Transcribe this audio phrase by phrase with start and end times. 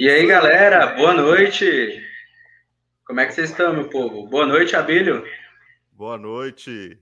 [0.00, 2.02] E aí, galera, boa noite.
[3.04, 4.26] Como é que vocês estão, meu povo?
[4.26, 5.22] Boa noite, Abílio.
[5.92, 6.98] Boa noite.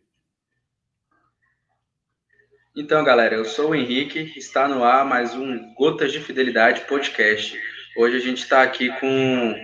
[2.76, 7.56] Então, galera, eu sou o Henrique, está no ar mais um Gotas de Fidelidade podcast.
[7.96, 9.54] Hoje a gente está aqui com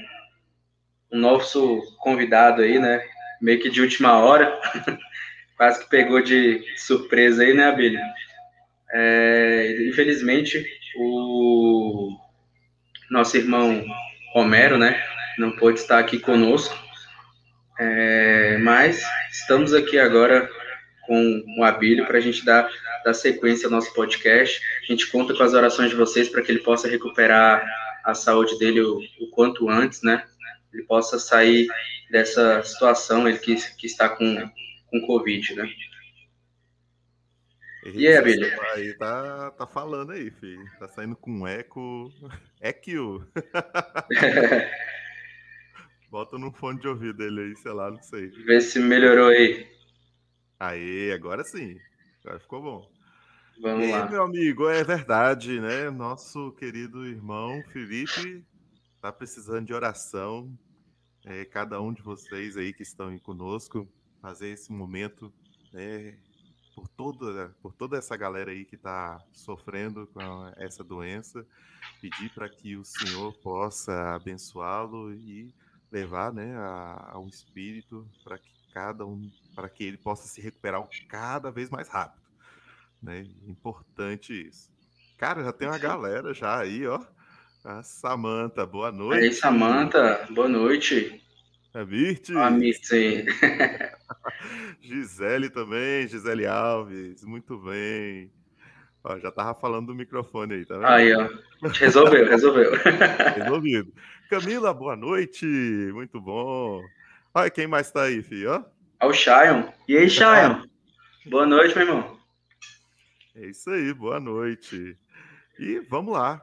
[1.10, 3.05] um nosso convidado aí, né?
[3.42, 4.60] Meio que de última hora,
[5.59, 7.98] quase que pegou de surpresa aí, né, Abílio?
[8.92, 10.64] É, infelizmente,
[10.96, 12.23] o
[13.14, 13.84] nosso irmão
[14.32, 15.00] Romero, né,
[15.38, 16.77] não pôde estar aqui conosco,
[17.78, 20.50] é, mas estamos aqui agora
[21.06, 22.69] com o Abílio para a gente dar,
[23.05, 24.60] dar sequência ao nosso podcast.
[24.82, 27.64] A gente conta com as orações de vocês para que ele possa recuperar
[28.05, 30.24] a saúde dele o, o, quanto antes, né?
[30.72, 31.69] Ele possa sair
[32.10, 34.50] dessa situação, ele que, que está com,
[34.91, 35.69] com Covid, né?
[37.84, 38.48] E aí, Abílio?
[38.73, 40.65] Aí tá, tá falando aí, filho.
[40.78, 42.11] Tá saindo com eco.
[42.58, 43.28] Equio.
[46.11, 48.28] Bota no fone de ouvido dele aí, sei lá, não sei.
[48.28, 49.69] Vê se melhorou aí.
[50.58, 51.78] Aí, agora sim.
[52.25, 52.91] Agora ficou bom.
[53.61, 54.08] Vamos e lá.
[54.08, 55.91] meu amigo, é verdade, né?
[55.91, 58.42] Nosso querido irmão Felipe
[59.03, 60.51] tá precisando de oração.
[61.27, 63.86] É, cada um de vocês aí que estão aí conosco,
[64.23, 65.30] fazer esse momento
[65.73, 66.17] né,
[66.75, 70.20] por toda, por toda essa galera aí que está sofrendo com
[70.56, 71.47] essa doença,
[72.00, 75.55] pedir para que o Senhor possa abençoá-lo e
[75.91, 80.41] levar né, a, a um espírito para que cada um, para que ele possa se
[80.41, 82.25] recuperar cada vez mais rápido.
[83.00, 83.27] Né?
[83.47, 84.69] Importante isso.
[85.17, 87.00] Cara, já tem uma galera já aí, ó.
[87.64, 89.22] A Samanta, boa noite.
[89.22, 91.22] E aí, Samanta, boa noite.
[91.75, 92.36] A Mirte.
[92.36, 93.27] A Mirte.
[94.80, 98.30] Gisele também, Gisele Alves, muito bem.
[99.03, 100.86] Ó, já tava falando do microfone aí, tá vendo?
[100.86, 101.28] Aí, ó.
[101.69, 102.70] Resolveu, resolveu.
[103.36, 103.92] Resolvido.
[104.30, 105.45] Camila, boa noite.
[105.92, 106.80] Muito bom.
[107.35, 108.52] Olha quem mais tá aí, filho.
[108.52, 108.74] Ó
[109.08, 109.68] o Shion.
[109.89, 110.62] E aí, Shion?
[111.27, 112.18] Boa noite, meu irmão.
[113.35, 114.96] É isso aí, boa noite.
[115.58, 116.41] E vamos lá.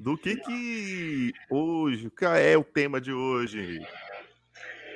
[0.00, 3.80] Do que que hoje, qual é o tema de hoje,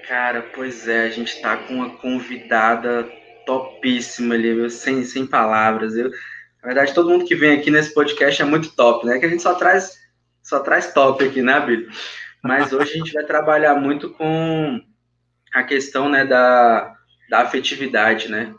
[0.08, 3.06] Cara, pois é, a gente tá com uma convidada
[3.44, 5.94] topíssima ali, sem, sem palavras.
[5.96, 6.10] Eu,
[6.62, 9.18] na verdade, todo mundo que vem aqui nesse podcast é muito top, né?
[9.18, 9.98] Que a gente só traz,
[10.42, 11.88] só traz top aqui, né, Billy?
[12.42, 14.80] Mas hoje a gente vai trabalhar muito com
[15.52, 16.96] a questão, né, da,
[17.28, 18.54] da afetividade, né?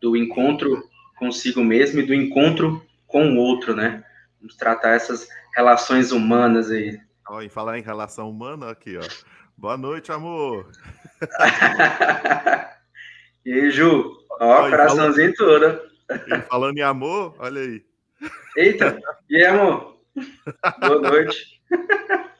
[0.00, 0.88] Do encontro
[1.18, 4.02] consigo mesmo e do encontro com o outro, né?
[4.40, 6.98] Vamos tratar essas relações humanas aí.
[7.28, 9.34] Ó, e falar em relação humana, aqui, ó.
[9.56, 10.70] Boa noite, amor.
[13.46, 14.12] e aí, Ju?
[14.40, 15.78] Ó, coraçãozinho falando...
[15.78, 15.94] todo.
[16.28, 17.84] E falando em amor, olha aí.
[18.56, 19.00] Eita,
[19.30, 19.96] e aí, amor?
[20.80, 21.62] Boa noite.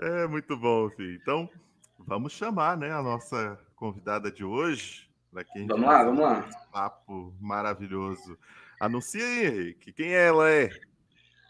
[0.00, 1.18] É muito bom, filho.
[1.20, 1.50] Então,
[1.98, 5.08] vamos chamar, né, a nossa convidada de hoje.
[5.32, 6.48] Daqui vamos lá, vamos lá.
[6.72, 8.38] Papo maravilhoso.
[8.78, 9.92] Anuncia aí, Henrique.
[9.92, 10.70] Quem ela é?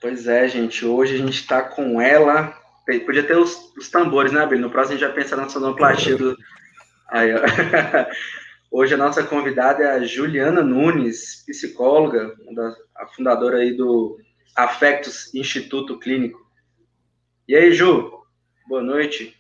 [0.00, 0.86] Pois é, gente.
[0.86, 2.58] Hoje a gente está com ela,
[3.04, 4.58] Podia ter os, os tambores, né, Abel?
[4.58, 6.34] No próximo a gente já pensa na sonoplastia do.
[7.10, 7.40] Aí, ó.
[8.70, 12.34] Hoje a nossa convidada é a Juliana Nunes, psicóloga,
[12.96, 14.18] a fundadora aí do
[14.56, 16.38] Afectos Instituto Clínico.
[17.46, 18.10] E aí, Ju?
[18.66, 19.34] Boa noite.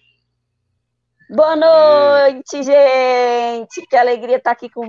[1.30, 3.86] Boa noite, gente!
[3.88, 4.86] Que alegria estar aqui com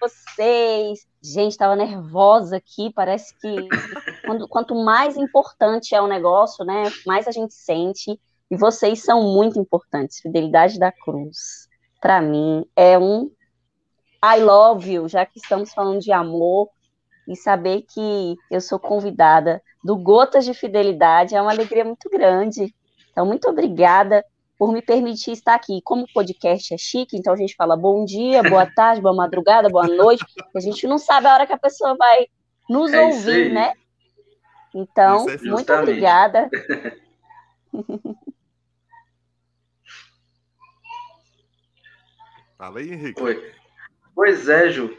[0.00, 1.06] vocês.
[1.22, 2.92] Gente, estava nervosa aqui.
[2.92, 3.68] Parece que
[4.26, 8.18] quando, quanto mais importante é o negócio, né, mais a gente sente.
[8.50, 10.20] E vocês são muito importantes.
[10.20, 11.68] Fidelidade da Cruz,
[12.00, 13.30] para mim, é um
[14.24, 16.68] I love you, já que estamos falando de amor.
[17.28, 22.72] E saber que eu sou convidada do Gotas de Fidelidade é uma alegria muito grande.
[23.10, 24.24] Então, muito obrigada
[24.56, 25.80] por me permitir estar aqui.
[25.82, 29.68] Como o podcast é chique, então a gente fala bom dia, boa tarde, boa madrugada,
[29.68, 30.24] boa noite.
[30.54, 32.26] A gente não sabe a hora que a pessoa vai
[32.68, 33.72] nos é ouvir, né?
[34.78, 36.50] Então, é muito obrigada.
[42.58, 43.22] Fala aí, Henrique.
[43.22, 43.52] Oi.
[44.14, 44.94] Pois é, Ju.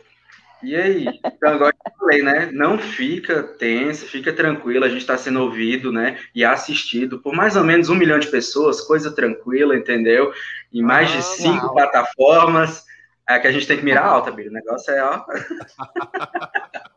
[0.64, 1.06] E aí?
[1.24, 2.50] Então, agora eu falei, né?
[2.52, 6.20] Não fica tenso, fica tranquilo, a gente está sendo ouvido, né?
[6.34, 10.34] E assistido por mais ou menos um milhão de pessoas, coisa tranquila, entendeu?
[10.74, 11.76] Em mais ah, de cinco uau.
[11.76, 12.84] plataformas.
[13.30, 14.50] É que a gente tem que mirar alta, Bíblia.
[14.50, 15.24] O negócio é, ó.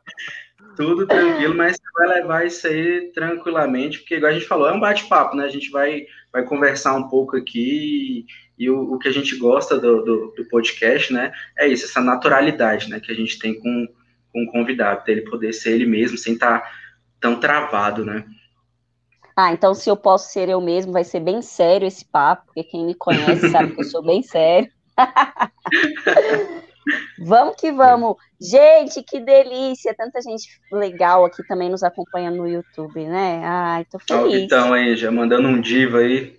[0.80, 4.72] Tudo tranquilo, mas você vai levar isso aí tranquilamente, porque, igual a gente falou, é
[4.72, 5.44] um bate-papo, né?
[5.44, 8.24] A gente vai, vai conversar um pouco aqui
[8.58, 12.00] e o, o que a gente gosta do, do, do, podcast, né, é isso, essa
[12.00, 13.88] naturalidade, né, que a gente tem com,
[14.32, 16.70] com o convidado, dele poder ser ele mesmo, sem estar tá
[17.20, 18.24] tão travado, né.
[19.36, 22.64] Ah, então se eu posso ser eu mesmo, vai ser bem sério esse papo, porque
[22.64, 24.70] quem me conhece sabe que eu sou bem sério.
[27.18, 28.16] vamos que vamos.
[28.40, 29.94] Gente, que delícia!
[29.94, 33.42] Tanta gente legal aqui também nos acompanha no YouTube, né?
[33.44, 34.42] Ai, tô feliz.
[34.42, 36.38] Então, aí, já mandando um diva aí.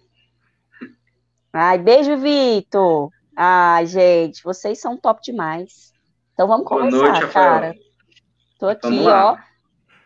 [1.53, 3.09] Ai, beijo, Vitor.
[3.35, 5.93] Ai, gente, vocês são top demais.
[6.33, 7.75] Então vamos Boa começar, noite, cara.
[8.59, 9.37] Tô aqui, ó,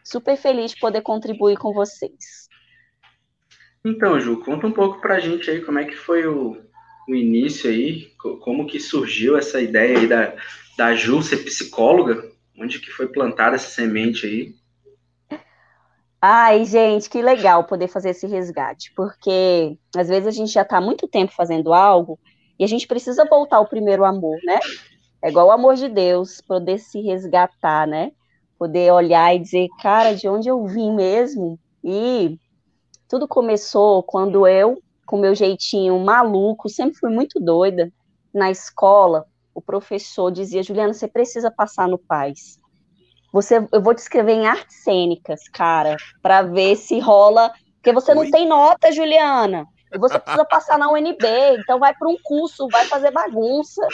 [0.04, 2.50] super feliz de poder contribuir com vocês.
[3.84, 6.65] Então, Ju, conta um pouco pra gente aí como é que foi o,
[7.08, 8.12] o início aí,
[8.42, 10.36] como que surgiu essa ideia aí da,
[10.78, 14.56] da Ju ser psicóloga, onde que foi plantada essa semente aí?
[16.22, 20.82] Ai, gente, que legal poder fazer esse resgate, porque às vezes a gente já está
[20.82, 22.20] muito tempo fazendo algo
[22.58, 24.60] e a gente precisa voltar ao primeiro amor, né?
[25.22, 28.12] É igual o amor de Deus, poder se resgatar, né?
[28.58, 31.60] Poder olhar e dizer, cara, de onde eu vim mesmo?
[31.84, 32.40] E
[33.08, 37.92] tudo começou quando eu, com meu jeitinho maluco, sempre fui muito doida,
[38.34, 42.60] na escola, o professor dizia, Juliana, você precisa passar no PAIS.
[43.32, 47.52] Você, eu vou te escrever em artes cênicas, cara, para ver se rola.
[47.76, 48.16] Porque você Oi?
[48.16, 49.66] não tem nota, Juliana.
[49.94, 51.26] E você precisa passar na UNB,
[51.58, 53.88] então vai para um curso, vai fazer bagunça.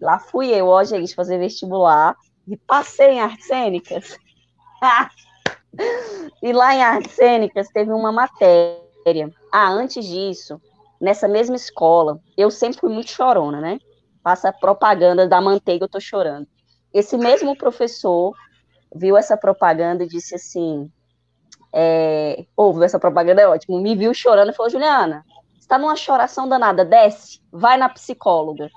[0.00, 2.14] Lá fui eu, ó, gente, fazer vestibular
[2.46, 4.16] e passei em artes cênicas.
[6.42, 8.89] e lá em artes cênicas teve uma matéria.
[9.52, 10.60] Ah, antes disso,
[11.00, 13.78] nessa mesma escola, eu sempre fui muito chorona, né?
[14.22, 16.46] Passa propaganda da manteiga, eu tô chorando.
[16.92, 18.34] Esse mesmo professor
[18.94, 20.90] viu essa propaganda e disse assim:
[21.72, 22.44] é,
[22.82, 25.24] essa propaganda, é ótimo, me viu chorando e falou: Juliana,
[25.58, 28.68] está numa choração danada, desce, vai na psicóloga.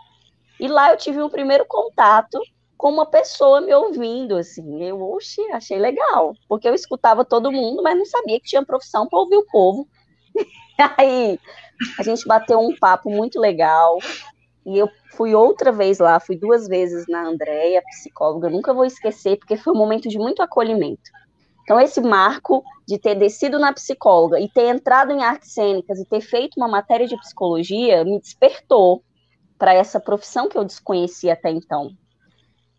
[0.59, 2.39] E lá eu tive um primeiro contato
[2.77, 7.81] com uma pessoa me ouvindo, assim, eu, oxe, achei legal, porque eu escutava todo mundo,
[7.81, 9.87] mas não sabia que tinha profissão para ouvir o povo.
[10.97, 11.39] Aí
[12.00, 14.00] a gente bateu um papo muito legal,
[14.65, 19.38] e eu fui outra vez lá, fui duas vezes na Andréia, psicóloga, nunca vou esquecer,
[19.38, 21.12] porque foi um momento de muito acolhimento.
[21.63, 26.06] Então, esse marco de ter descido na psicóloga e ter entrado em artes cênicas e
[26.06, 29.03] ter feito uma matéria de psicologia me despertou
[29.57, 31.91] para essa profissão que eu desconhecia até então.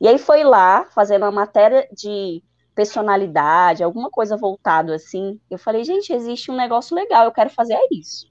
[0.00, 2.42] E aí foi lá, fazendo uma matéria de
[2.74, 5.40] personalidade, alguma coisa voltado assim.
[5.50, 8.26] Eu falei, gente, existe um negócio legal, eu quero fazer isso.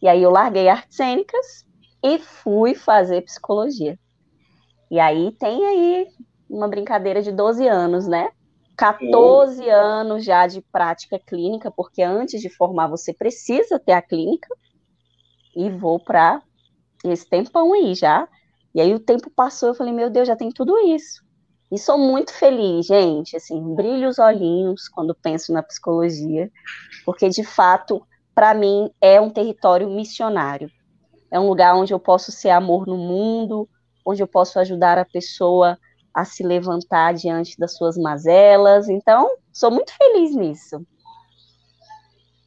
[0.00, 1.66] E aí eu larguei artes cênicas
[2.02, 3.98] e fui fazer psicologia.
[4.90, 6.06] E aí tem aí
[6.48, 8.30] uma brincadeira de 12 anos, né?
[8.76, 9.70] 14 oh.
[9.70, 14.48] anos já de prática clínica, porque antes de formar você precisa ter a clínica.
[15.56, 16.42] E vou para
[17.04, 18.28] esse tempão aí já.
[18.74, 21.23] E aí o tempo passou, eu falei, meu Deus, já tem tudo isso.
[21.72, 26.50] E sou muito feliz, gente, assim, brilho os olhinhos quando penso na psicologia,
[27.04, 30.70] porque de fato, para mim, é um território missionário
[31.34, 33.68] é um lugar onde eu posso ser amor no mundo,
[34.06, 35.76] onde eu posso ajudar a pessoa
[36.14, 38.88] a se levantar diante das suas mazelas.
[38.88, 40.86] Então, sou muito feliz nisso.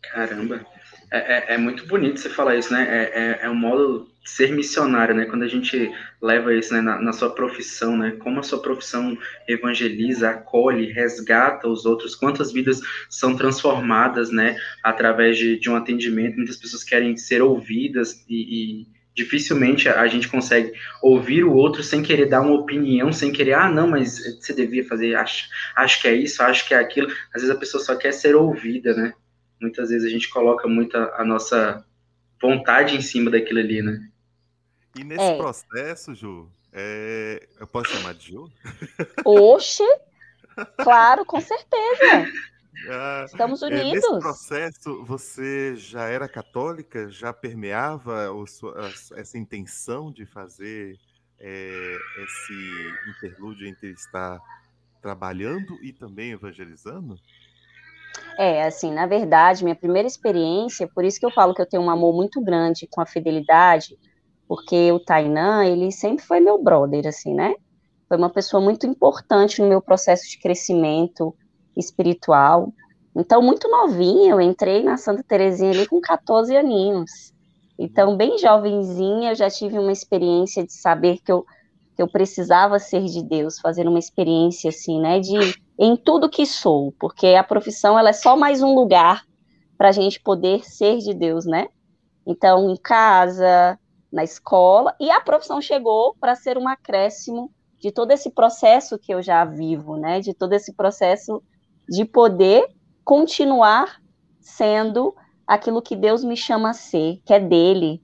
[0.03, 0.65] Caramba,
[1.11, 2.87] é, é, é muito bonito você falar isso, né?
[2.87, 5.25] É, é, é, um modo ser missionário, né?
[5.25, 5.91] Quando a gente
[6.21, 8.11] leva isso né, na, na, sua profissão, né?
[8.19, 14.57] Como a sua profissão evangeliza, acolhe, resgata os outros, quantas vidas são transformadas, né?
[14.83, 20.27] Através de, de um atendimento, muitas pessoas querem ser ouvidas e, e dificilmente a gente
[20.27, 24.53] consegue ouvir o outro sem querer dar uma opinião, sem querer, ah, não, mas você
[24.53, 27.07] devia fazer, acho, acho que é isso, acho que é aquilo.
[27.33, 29.13] Às vezes a pessoa só quer ser ouvida, né?
[29.59, 31.83] muitas vezes a gente coloca muita a nossa
[32.41, 34.07] vontade em cima daquilo ali, né?
[34.97, 35.37] E nesse é.
[35.37, 37.47] processo, Ju, é...
[37.59, 38.51] eu posso chamar de Ju?
[39.25, 39.83] Oxe!
[40.77, 42.27] Claro, com certeza.
[42.89, 43.87] Ah, Estamos unidos.
[43.87, 47.09] É, nesse processo, você já era católica?
[47.09, 48.27] Já permeava
[49.15, 50.97] essa intenção de fazer
[51.39, 54.39] é, esse interlúdio entre estar
[55.01, 57.15] trabalhando e também evangelizando?
[58.37, 61.83] É, assim, na verdade, minha primeira experiência, por isso que eu falo que eu tenho
[61.83, 63.97] um amor muito grande com a fidelidade,
[64.47, 67.55] porque o Tainan, ele sempre foi meu brother, assim, né?
[68.07, 71.35] Foi uma pessoa muito importante no meu processo de crescimento
[71.75, 72.73] espiritual.
[73.15, 77.33] Então, muito novinha, eu entrei na Santa Terezinha ali com 14 aninhos.
[77.77, 81.45] Então, bem jovenzinha, eu já tive uma experiência de saber que eu,
[81.95, 85.35] que eu precisava ser de Deus, fazer uma experiência, assim, né, de
[85.79, 89.23] em tudo que sou, porque a profissão ela é só mais um lugar
[89.77, 91.67] para a gente poder ser de Deus, né?
[92.25, 93.77] Então, em casa,
[94.11, 99.13] na escola, e a profissão chegou para ser um acréscimo de todo esse processo que
[99.13, 100.19] eu já vivo, né?
[100.19, 101.43] De todo esse processo
[101.87, 102.67] de poder
[103.03, 104.01] continuar
[104.39, 108.01] sendo aquilo que Deus me chama a ser, que é dele,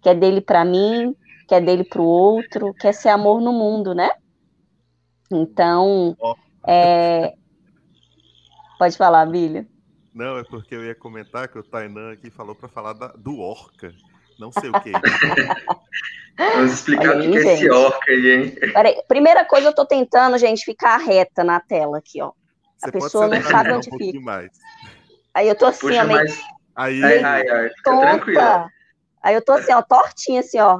[0.00, 1.14] que é dele para mim,
[1.48, 4.10] que é dele para o outro, que é ser amor no mundo, né?
[5.30, 6.16] Então,
[6.66, 7.34] é...
[8.78, 9.66] pode falar, Bílio.
[10.14, 13.38] Não, é porque eu ia comentar que o Tainan aqui falou para falar da, do
[13.38, 13.92] Orca.
[14.38, 14.92] Não sei o que.
[16.36, 18.56] Vamos explicar aí, o que é esse Orca aí, hein?
[18.72, 22.32] Peraí, primeira coisa, eu tô tentando, gente, ficar reta na tela aqui, ó.
[22.76, 24.20] Você a pessoa não sabe onde um fica.
[24.20, 24.50] Mais.
[25.32, 26.18] Aí eu tô assim, Puxa, ó, meio...
[26.18, 26.40] mais...
[26.74, 28.70] Aí, aí, aí, aí, fica tranquilo.
[29.22, 30.78] Aí eu tô assim, ó, tortinha assim, ó,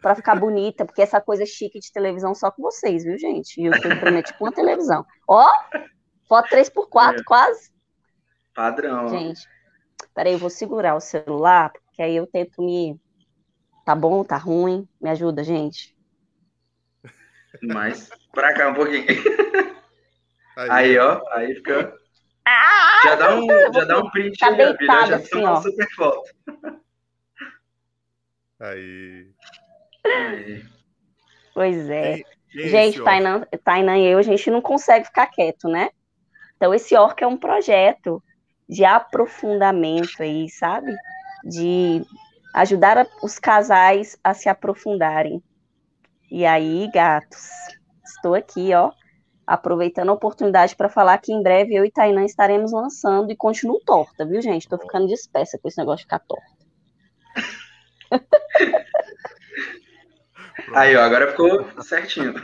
[0.00, 3.60] pra ficar bonita, porque essa coisa chique de televisão só com vocês, viu, gente?
[3.60, 5.04] E eu tô prometi com a televisão.
[5.28, 5.44] Ó,
[6.28, 7.22] foto 3x4, é.
[7.24, 7.72] quase.
[8.54, 9.08] Padrão.
[9.08, 9.40] Gente,
[10.14, 12.98] peraí, eu vou segurar o celular, porque aí eu tento me.
[13.84, 14.88] Tá bom, tá ruim?
[14.98, 15.94] Me ajuda, gente.
[17.62, 19.04] Mas, pra cá um pouquinho.
[20.56, 21.94] Aí, aí ó, aí fica.
[22.44, 25.56] Ah, já dá um, já dá um print tá aí, deitada, já assim, ó.
[25.62, 26.30] super foto.
[28.60, 29.32] Aí.
[30.04, 30.64] aí.
[31.54, 32.22] Pois é.
[32.50, 35.90] gente, Tainan, Tainan e eu, a gente não consegue ficar quieto, né?
[36.56, 38.22] Então, esse orc é um projeto
[38.68, 40.94] de aprofundamento aí, sabe?
[41.44, 42.04] De
[42.54, 45.42] ajudar a, os casais a se aprofundarem.
[46.30, 47.48] E aí, gatos,
[48.04, 48.90] estou aqui, ó,
[49.46, 53.80] aproveitando a oportunidade para falar que em breve eu e Tainan estaremos lançando e continuo
[53.84, 54.62] torta, viu, gente?
[54.62, 56.62] Estou ficando dispersa com esse negócio de ficar torta.
[60.74, 62.34] Aí, ó, agora ficou certinho.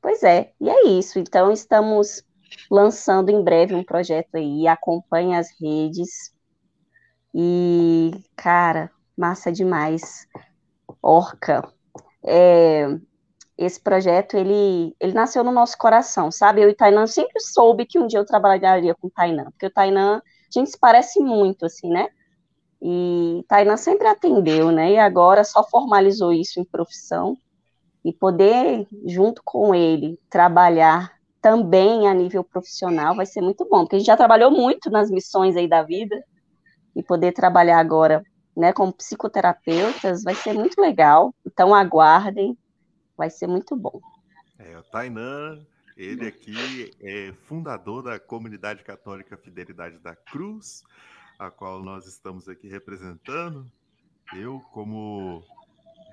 [0.00, 1.18] Pois é, e é isso.
[1.18, 2.24] Então, estamos
[2.70, 6.34] lançando em breve um projeto aí, acompanhe as redes.
[7.34, 10.26] E, cara, massa demais.
[11.02, 11.68] Orca.
[12.24, 12.86] É,
[13.56, 16.62] esse projeto, ele, ele nasceu no nosso coração, sabe?
[16.62, 20.16] Eu e Tainan sempre soube que um dia eu trabalharia com Tainan, porque o Tainan,
[20.18, 22.08] a gente se parece muito, assim, né?
[22.80, 24.92] E Tainan sempre atendeu, né?
[24.92, 27.36] E agora só formalizou isso em profissão
[28.04, 33.96] e poder, junto com ele, trabalhar também a nível profissional vai ser muito bom, porque
[33.96, 36.22] a gente já trabalhou muito nas missões aí da vida
[36.94, 38.22] e poder trabalhar agora,
[38.56, 41.34] né, como psicoterapeutas vai ser muito legal.
[41.44, 42.56] Então aguardem,
[43.16, 44.00] vai ser muito bom.
[44.56, 50.84] É, o Tainan, ele aqui é fundador da comunidade católica Fidelidade da Cruz,
[51.38, 53.66] a qual nós estamos aqui representando.
[54.32, 55.42] Eu, como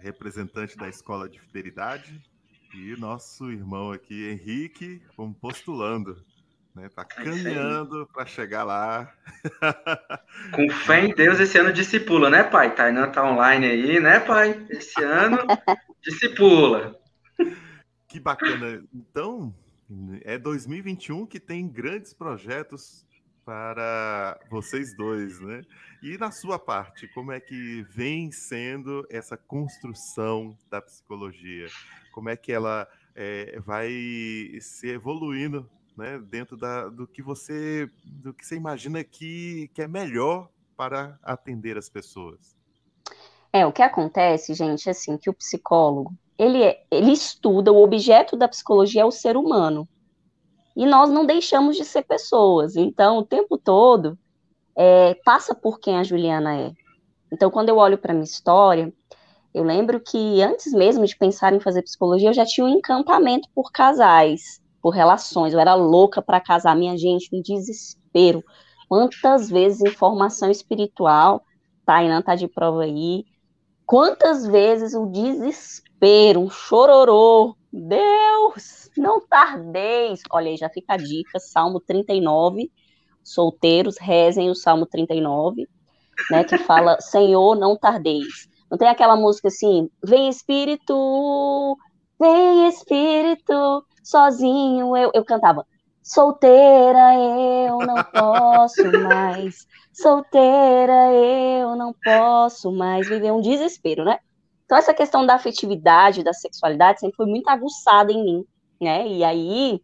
[0.01, 2.19] representante da Escola de Fidelidade,
[2.73, 6.23] e nosso irmão aqui, Henrique, como postulando.
[6.75, 6.87] Né?
[6.89, 9.13] Tá caminhando para chegar lá.
[10.53, 12.73] Com fé em Deus, esse ano discipula, né, pai?
[12.73, 14.65] Tainan tá online aí, né, pai?
[14.69, 15.37] Esse ano
[16.03, 16.99] discipula.
[18.07, 18.83] Que bacana.
[18.93, 19.53] Então,
[20.23, 23.05] é 2021 que tem grandes projetos
[23.49, 25.63] para vocês dois, né?
[26.03, 31.65] E na sua parte, como é que vem sendo essa construção da psicologia?
[32.13, 33.89] Como é que ela é, vai
[34.61, 36.19] se evoluindo, né?
[36.19, 41.75] Dentro da, do que você, do que você imagina que, que é melhor para atender
[41.75, 42.55] as pessoas?
[43.51, 47.81] É, o que acontece, gente, é assim, que o psicólogo, ele, é, ele estuda, o
[47.81, 49.89] objeto da psicologia é o ser humano,
[50.79, 52.77] e nós não deixamos de ser pessoas.
[52.77, 54.17] Então, o tempo todo
[54.77, 56.71] é, passa por quem a Juliana é.
[57.33, 58.89] Então, quando eu olho para minha história,
[59.53, 63.49] eu lembro que antes mesmo de pensar em fazer psicologia, eu já tinha um encantamento
[63.53, 65.51] por casais, por relações.
[65.51, 68.41] Eu era louca para casar, minha gente, um desespero.
[68.87, 71.43] Quantas vezes informação espiritual,
[71.85, 73.25] Tainan tá de prova aí,
[73.85, 80.21] quantas vezes o desespero, um chororô, Deus, não tardeis.
[80.29, 82.71] Olha aí, já fica a dica, Salmo 39,
[83.23, 85.67] solteiros, rezem o Salmo 39,
[86.29, 88.47] né, que fala, Senhor, não tardeis.
[88.69, 91.77] Não tem aquela música assim, vem Espírito,
[92.19, 95.65] vem Espírito, sozinho eu, eu cantava,
[96.03, 104.19] solteira eu não posso mais, solteira eu não posso mais viver um desespero, né?
[104.65, 108.45] Então, essa questão da afetividade, da sexualidade, sempre foi muito aguçada em mim,
[108.79, 109.07] né?
[109.07, 109.81] E aí,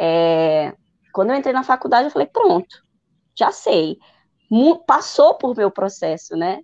[0.00, 0.74] é,
[1.12, 2.82] quando eu entrei na faculdade, eu falei, pronto,
[3.34, 3.98] já sei.
[4.86, 6.60] Passou por meu processo, né?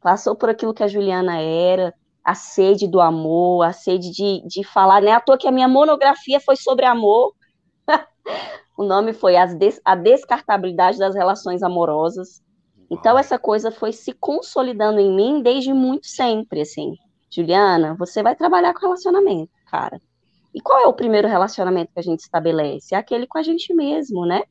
[0.00, 4.64] Passou por aquilo que a Juliana era, a sede do amor, a sede de, de
[4.64, 5.12] falar, né?
[5.12, 7.32] À toa que a minha monografia foi sobre amor.
[8.76, 12.42] o nome foi Des A Descartabilidade das Relações Amorosas.
[12.90, 16.94] Então essa coisa foi se consolidando em mim desde muito sempre, assim.
[17.30, 20.00] Juliana, você vai trabalhar com relacionamento, cara.
[20.54, 22.94] E qual é o primeiro relacionamento que a gente estabelece?
[22.94, 24.42] É aquele com a gente mesmo, né?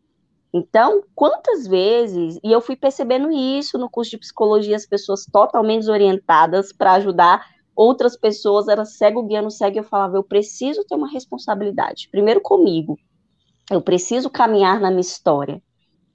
[0.53, 5.81] Então, quantas vezes, e eu fui percebendo isso no curso de psicologia, as pessoas totalmente
[5.81, 11.11] desorientadas para ajudar outras pessoas, era cego guiando cego, eu falava, eu preciso ter uma
[11.11, 12.97] responsabilidade, primeiro comigo,
[13.69, 15.61] eu preciso caminhar na minha história,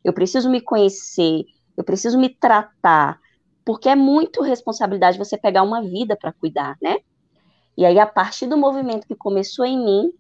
[0.03, 1.45] eu preciso me conhecer,
[1.77, 3.21] eu preciso me tratar,
[3.65, 6.97] porque é muito responsabilidade você pegar uma vida para cuidar, né?
[7.77, 10.13] E aí, a partir do movimento que começou em mim,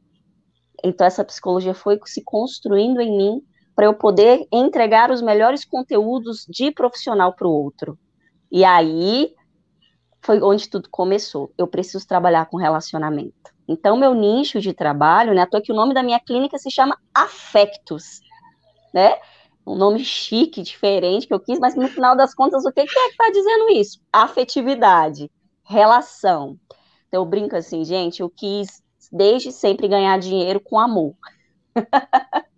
[0.82, 3.42] então essa psicologia foi se construindo em mim
[3.74, 7.98] para eu poder entregar os melhores conteúdos de profissional para o outro.
[8.50, 9.34] E aí
[10.20, 11.52] foi onde tudo começou.
[11.58, 13.52] Eu preciso trabalhar com relacionamento.
[13.66, 15.42] Então, meu nicho de trabalho, né?
[15.42, 18.20] À que o nome da minha clínica se chama Afectos,
[18.92, 19.16] né?
[19.66, 22.86] Um nome chique, diferente que eu quis, mas no final das contas, o que é
[22.86, 24.00] que está dizendo isso?
[24.12, 25.30] Afetividade,
[25.62, 26.58] relação.
[27.12, 31.14] Então, eu brinco assim, gente, eu quis desde sempre ganhar dinheiro com amor.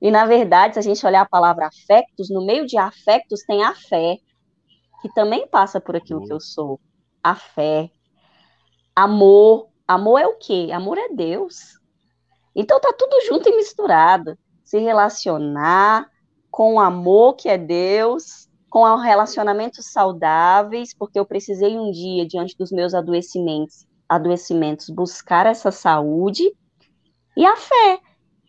[0.00, 3.64] e, na verdade, se a gente olhar a palavra afectos, no meio de afectos tem
[3.64, 4.18] a fé,
[5.00, 6.78] que também passa por aquilo que eu sou.
[7.24, 7.90] A fé.
[8.94, 9.66] Amor.
[9.88, 10.70] Amor é o quê?
[10.72, 11.76] Amor é Deus.
[12.54, 14.38] Então tá tudo junto e misturado.
[14.62, 16.08] Se relacionar
[16.52, 22.56] com o amor que é Deus, com relacionamentos saudáveis, porque eu precisei um dia, diante
[22.56, 26.50] dos meus adoecimentos, adoecimentos buscar essa saúde
[27.36, 28.00] e a fé,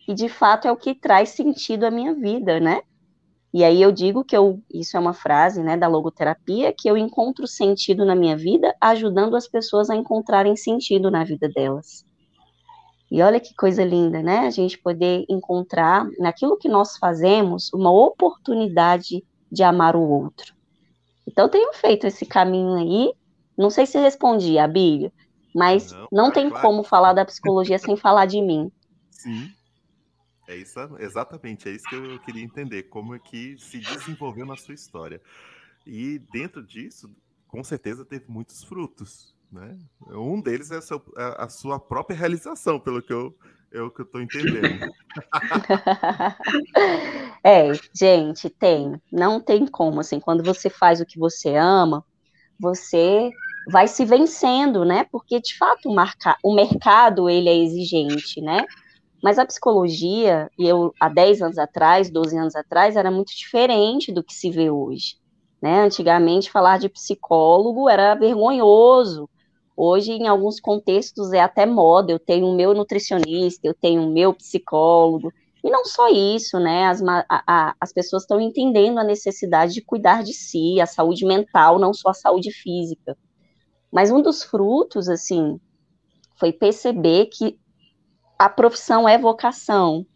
[0.08, 2.80] e de fato é o que traz sentido à minha vida, né?
[3.52, 6.96] E aí eu digo que eu, isso é uma frase, né, da logoterapia, que eu
[6.96, 12.02] encontro sentido na minha vida ajudando as pessoas a encontrarem sentido na vida delas.
[13.10, 14.46] E olha que coisa linda, né?
[14.46, 19.22] A gente poder encontrar naquilo que nós fazemos uma oportunidade
[19.54, 20.52] de amar o outro.
[21.26, 23.12] Então, tenho feito esse caminho aí.
[23.56, 25.12] Não sei se respondi, Abílio,
[25.54, 26.66] mas não, não tem claro.
[26.66, 28.70] como falar da psicologia sem falar de mim.
[29.10, 29.48] Sim.
[30.46, 34.56] É isso, exatamente, é isso que eu queria entender, como é que se desenvolveu na
[34.56, 35.22] sua história.
[35.86, 37.10] E dentro disso,
[37.48, 39.78] com certeza teve muitos frutos, né?
[40.08, 43.34] Um deles é a sua, é a sua própria realização, pelo que eu
[43.70, 44.92] eu que eu tô entendendo.
[47.42, 52.04] é, gente, tem, não tem como assim, quando você faz o que você ama,
[52.58, 53.32] você
[53.68, 55.04] vai se vencendo, né?
[55.10, 58.64] Porque de fato o, marca, o mercado ele é exigente, né?
[59.20, 64.12] Mas a psicologia, e eu há 10 anos atrás, 12 anos atrás, era muito diferente
[64.12, 65.16] do que se vê hoje.
[65.60, 65.80] Né?
[65.80, 69.28] Antigamente, falar de psicólogo era vergonhoso.
[69.76, 72.12] Hoje, em alguns contextos, é até moda.
[72.12, 75.32] Eu tenho o meu nutricionista, eu tenho o meu psicólogo.
[75.64, 76.86] E não só isso, né?
[76.86, 81.24] As, a, a, as pessoas estão entendendo a necessidade de cuidar de si, a saúde
[81.24, 83.16] mental, não só a saúde física.
[83.90, 85.58] Mas um dos frutos, assim,
[86.36, 87.58] foi perceber que
[88.38, 90.06] a profissão é vocação.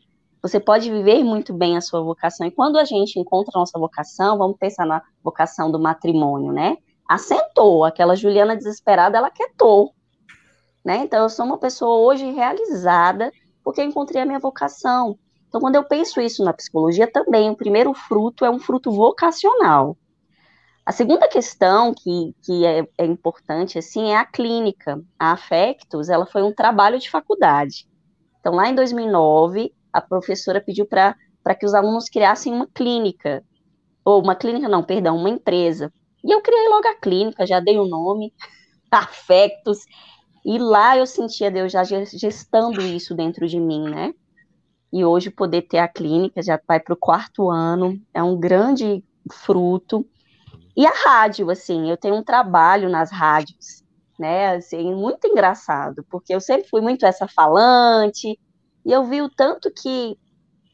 [0.43, 2.47] Você pode viver muito bem a sua vocação.
[2.47, 6.77] E quando a gente encontra a nossa vocação, vamos pensar na vocação do matrimônio, né?
[7.09, 9.95] Assentou, aquela Juliana desesperada, ela quietou.
[10.85, 10.99] Né?
[10.99, 13.33] Então, eu sou uma pessoa hoje realizada
[13.65, 15.19] porque encontrei a minha vocação.
[15.49, 19.97] Então, quando eu penso isso na psicologia, também o primeiro fruto é um fruto vocacional.
[20.85, 24.99] A segunda questão que, que é, é importante, assim, é a clínica.
[25.19, 27.87] A Afectos, ela foi um trabalho de faculdade.
[28.41, 31.15] Então, lá em 2009, a professora pediu para
[31.59, 33.45] que os alunos criassem uma clínica,
[34.05, 35.93] ou uma clínica, não, perdão, uma empresa.
[36.25, 38.33] E eu criei logo a clínica, já dei o nome,
[38.91, 39.85] Afectos,
[40.45, 44.15] e lá eu sentia Deus já gestando isso dentro de mim, né?
[44.93, 49.05] E hoje poder ter a clínica, já vai para o quarto ano, é um grande
[49.31, 50.07] fruto.
[50.75, 53.85] E a rádio, assim, eu tenho um trabalho nas rádios,
[54.19, 54.57] né?
[54.57, 58.39] Assim, muito engraçado, porque eu sempre fui muito essa falante,
[58.87, 60.17] e eu vi o tanto que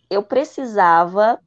[0.08, 1.40] eu precisava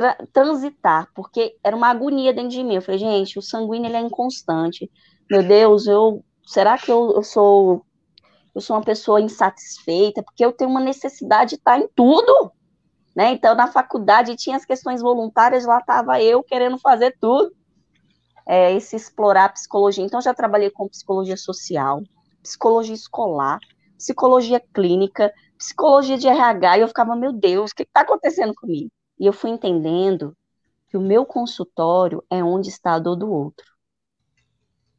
[0.00, 2.76] tra transitar, porque era uma agonia dentro de mim.
[2.76, 4.90] Eu falei, gente, o sanguíneo ele é inconstante.
[5.30, 7.84] Meu Deus, eu será que eu, eu sou
[8.54, 12.50] eu sou uma pessoa insatisfeita, porque eu tenho uma necessidade de estar em tudo.
[13.14, 13.32] Né?
[13.32, 17.52] Então, na faculdade tinha as questões voluntárias, lá estava eu querendo fazer tudo
[18.46, 20.04] é, esse explorar a psicologia.
[20.04, 22.02] Então, já trabalhei com psicologia social,
[22.42, 23.60] psicologia escolar,
[23.96, 28.90] psicologia clínica, psicologia de RH, e eu ficava, meu Deus, o que está acontecendo comigo?
[29.20, 30.36] E eu fui entendendo
[30.88, 33.70] que o meu consultório é onde está a dor do outro.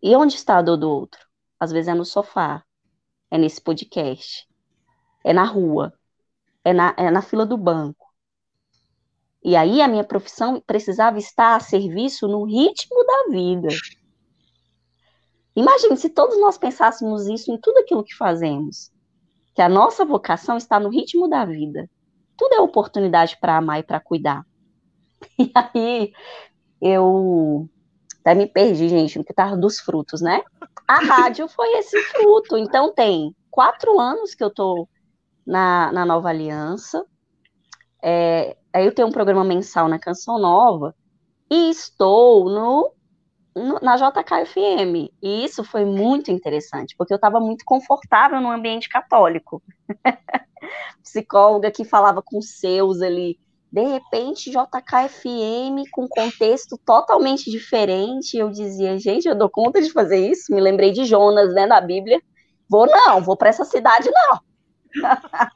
[0.02, 1.20] E onde está a dor do outro?
[1.60, 2.64] Às vezes é no sofá,
[3.30, 4.48] é nesse podcast,
[5.26, 5.94] é na rua,
[6.64, 8.12] é na, é na fila do banco,
[9.44, 13.70] e aí a minha profissão precisava estar a serviço no ritmo da vida.
[15.56, 18.92] Imagine se todos nós pensássemos isso em tudo aquilo que fazemos,
[19.56, 21.90] que a nossa vocação está no ritmo da vida.
[22.42, 24.44] Tudo é oportunidade para amar e para cuidar.
[25.38, 26.12] E aí
[26.82, 27.70] eu
[28.22, 30.42] até me perdi, gente, no que tava dos frutos, né?
[30.88, 32.58] A rádio foi esse fruto.
[32.58, 34.90] Então tem quatro anos que eu tô
[35.46, 37.06] na, na Nova Aliança.
[38.02, 40.96] É, aí eu tenho um programa mensal na Canção Nova
[41.52, 42.92] e estou no,
[43.82, 45.12] na JKFM.
[45.22, 49.62] E isso foi muito interessante, porque eu estava muito confortável no ambiente católico.
[51.04, 53.38] Psicóloga que falava com seus ali.
[53.72, 58.38] De repente, JKFM com contexto totalmente diferente.
[58.38, 60.54] Eu dizia, gente, eu dou conta de fazer isso?
[60.54, 62.22] Me lembrei de Jonas, né, da Bíblia.
[62.70, 64.40] Vou não, vou para essa cidade não.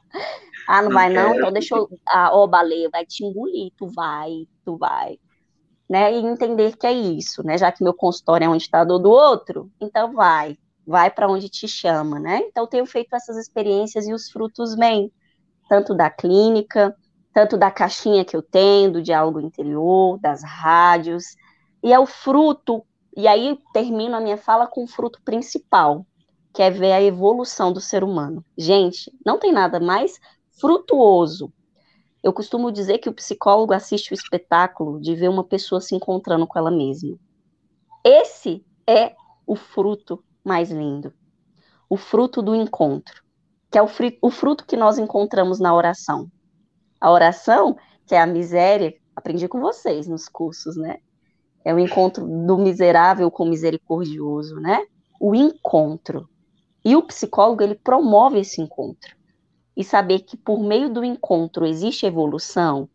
[0.68, 1.28] ah, não, não vai quero.
[1.28, 1.34] não?
[1.36, 1.88] Então deixa eu.
[2.06, 5.18] Ah, ó, baleia, vai te engolir, tu vai, tu vai.
[5.88, 6.14] Né?
[6.14, 7.56] E entender que é isso, né?
[7.56, 11.68] Já que meu consultório é a dor do outro, então vai, vai para onde te
[11.68, 12.40] chama, né?
[12.46, 15.12] Então tenho feito essas experiências e os frutos vêm,
[15.68, 16.94] tanto da clínica,
[17.32, 21.36] tanto da caixinha que eu tenho, do diálogo interior, das rádios,
[21.82, 22.84] e é o fruto,
[23.16, 26.06] e aí termino a minha fala com o fruto principal,
[26.52, 28.44] que é ver a evolução do ser humano.
[28.56, 30.18] Gente, não tem nada mais
[30.58, 31.52] frutuoso.
[32.26, 36.44] Eu costumo dizer que o psicólogo assiste o espetáculo de ver uma pessoa se encontrando
[36.44, 37.16] com ela mesma.
[38.04, 39.14] Esse é
[39.46, 41.14] o fruto mais lindo.
[41.88, 43.22] O fruto do encontro,
[43.70, 43.86] que é o,
[44.20, 46.28] o fruto que nós encontramos na oração.
[47.00, 50.96] A oração, que é a miséria, aprendi com vocês nos cursos, né?
[51.64, 54.84] É o encontro do miserável com o misericordioso, né?
[55.20, 56.28] O encontro.
[56.84, 59.15] E o psicólogo, ele promove esse encontro.
[59.76, 62.88] E saber que por meio do encontro existe evolução.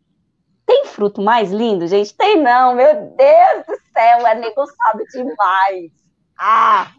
[0.65, 2.13] Tem fruto mais lindo, gente?
[2.13, 5.91] Tem não, meu Deus do céu, é negociado demais.
[6.37, 6.91] Ah!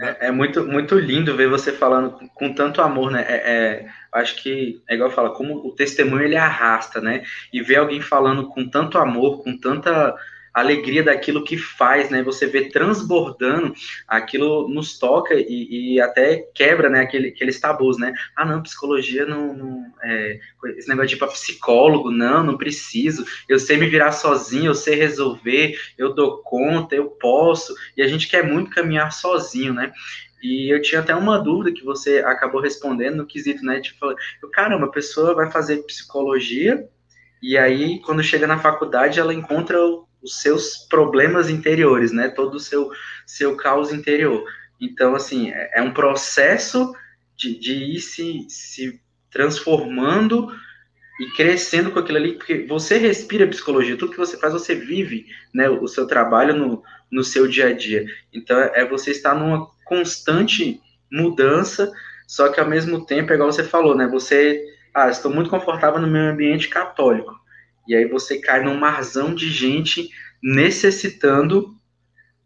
[0.00, 3.24] É, é, muito, muito lindo ver você falando com, com tanto amor, né?
[3.28, 7.22] É, é, acho que é igual fala, como o testemunho ele arrasta, né?
[7.52, 10.14] E ver alguém falando com tanto amor, com tanta
[10.52, 12.22] alegria daquilo que faz, né?
[12.22, 13.74] Você vê transbordando,
[14.06, 17.00] aquilo nos toca e, e até quebra, né?
[17.00, 18.12] Aquele, aqueles tabus, né?
[18.36, 20.38] Ah, não, psicologia não, não é,
[20.76, 23.24] esse negócio de ir para psicólogo, não, não preciso.
[23.48, 27.74] Eu sei me virar sozinho, eu sei resolver, eu dou conta, eu posso.
[27.96, 29.92] E a gente quer muito caminhar sozinho, né?
[30.42, 33.80] E eu tinha até uma dúvida que você acabou respondendo no quesito, né?
[33.80, 34.14] Tipo,
[34.52, 36.88] caramba, a pessoa vai fazer psicologia
[37.42, 39.76] e aí, quando chega na faculdade, ela encontra
[40.22, 42.28] os seus problemas interiores, né?
[42.28, 42.90] Todo o seu,
[43.26, 44.44] seu caos interior.
[44.80, 46.94] Então, assim, é, é um processo
[47.36, 50.48] de, de ir se, se transformando
[51.20, 55.26] e crescendo com aquilo ali, porque você respira psicologia, tudo que você faz, você vive
[55.52, 58.06] né, o seu trabalho no, no seu dia a dia.
[58.32, 60.80] Então, é, é você estar numa constante
[61.10, 61.92] mudança,
[62.26, 64.06] só que ao mesmo tempo, é igual você falou, né?
[64.08, 67.41] Você, ah, estou muito confortável no meu ambiente católico.
[67.86, 70.08] E aí você cai num marzão de gente
[70.42, 71.74] necessitando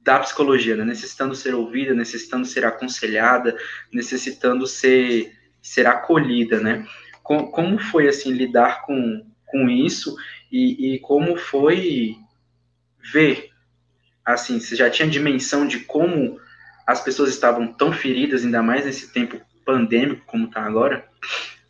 [0.00, 0.84] da psicologia, né?
[0.84, 3.56] necessitando ser ouvida, necessitando ser aconselhada,
[3.92, 6.86] necessitando ser, ser acolhida, né?
[7.24, 10.16] Com, como foi, assim, lidar com, com isso
[10.50, 12.16] e, e como foi
[13.12, 13.50] ver,
[14.24, 16.38] assim, você já tinha dimensão de como
[16.86, 21.04] as pessoas estavam tão feridas, ainda mais nesse tempo pandêmico como está agora?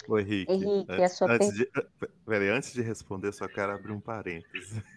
[0.08, 1.68] Ô, Henrique, Henrique antes, antes, de,
[2.24, 4.82] peraí, antes de responder, só quero abrir um parênteses.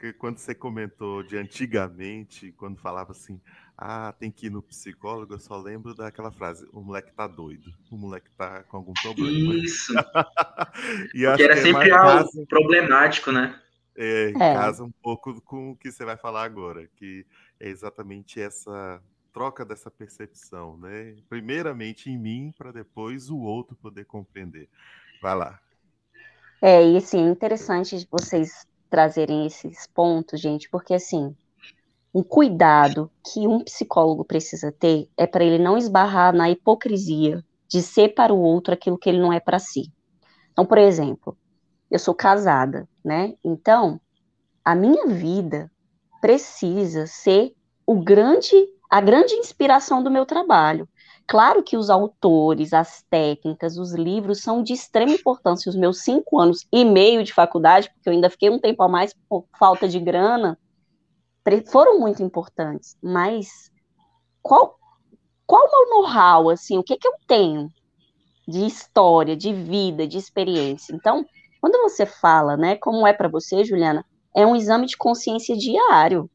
[0.00, 3.38] Porque quando você comentou de antigamente, quando falava assim,
[3.76, 7.70] ah, tem que ir no psicólogo, eu só lembro daquela frase, o moleque tá doido,
[7.90, 9.54] o moleque tá com algum problema.
[9.54, 9.92] Isso.
[11.14, 13.60] e Porque era é sempre algo casa, problemático, né?
[13.94, 14.32] É, é.
[14.54, 17.26] casa um pouco com o que você vai falar agora, que
[17.58, 21.16] é exatamente essa troca dessa percepção, né?
[21.28, 24.68] Primeiramente em mim, para depois o outro poder compreender.
[25.22, 25.60] Vai lá.
[26.62, 31.34] É, e assim, é interessante vocês trazerem esses pontos, gente, porque assim,
[32.12, 37.80] um cuidado que um psicólogo precisa ter é para ele não esbarrar na hipocrisia de
[37.82, 39.92] ser para o outro aquilo que ele não é para si.
[40.52, 41.38] Então, por exemplo,
[41.90, 43.34] eu sou casada, né?
[43.44, 44.00] Então,
[44.64, 45.70] a minha vida
[46.20, 47.54] precisa ser
[47.86, 48.54] o grande
[48.90, 50.88] a grande inspiração do meu trabalho.
[51.26, 55.70] Claro que os autores, as técnicas, os livros são de extrema importância.
[55.70, 58.88] Os meus cinco anos e meio de faculdade, porque eu ainda fiquei um tempo a
[58.88, 60.58] mais por falta de grana,
[61.70, 62.96] foram muito importantes.
[63.00, 63.70] Mas
[64.42, 64.76] qual,
[65.46, 67.70] qual o meu know-how, assim, o que, que eu tenho
[68.48, 70.92] de história, de vida, de experiência?
[70.92, 71.24] Então,
[71.60, 76.28] quando você fala, né, como é para você, Juliana, é um exame de consciência diário.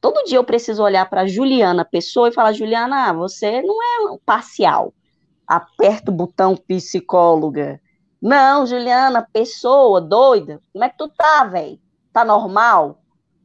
[0.00, 4.94] Todo dia eu preciso olhar para Juliana Pessoa e falar: Juliana, você não é parcial.
[5.46, 7.80] Aperta o botão psicóloga.
[8.20, 11.80] Não, Juliana, pessoa doida, como é que tu tá, velho?
[12.12, 13.00] Tá normal?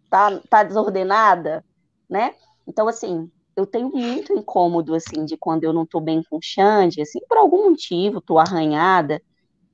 [0.10, 1.64] Tá, tá desordenada?
[2.10, 2.36] Né?
[2.68, 6.42] Então, assim, eu tenho muito incômodo, assim, de quando eu não tô bem com o
[6.42, 9.22] Xande, assim, por algum motivo, tô arranhada,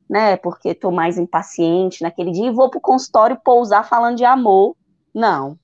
[0.10, 4.76] né, porque tô mais impaciente naquele dia e vou pro consultório pousar falando de amor.
[5.14, 5.58] Não.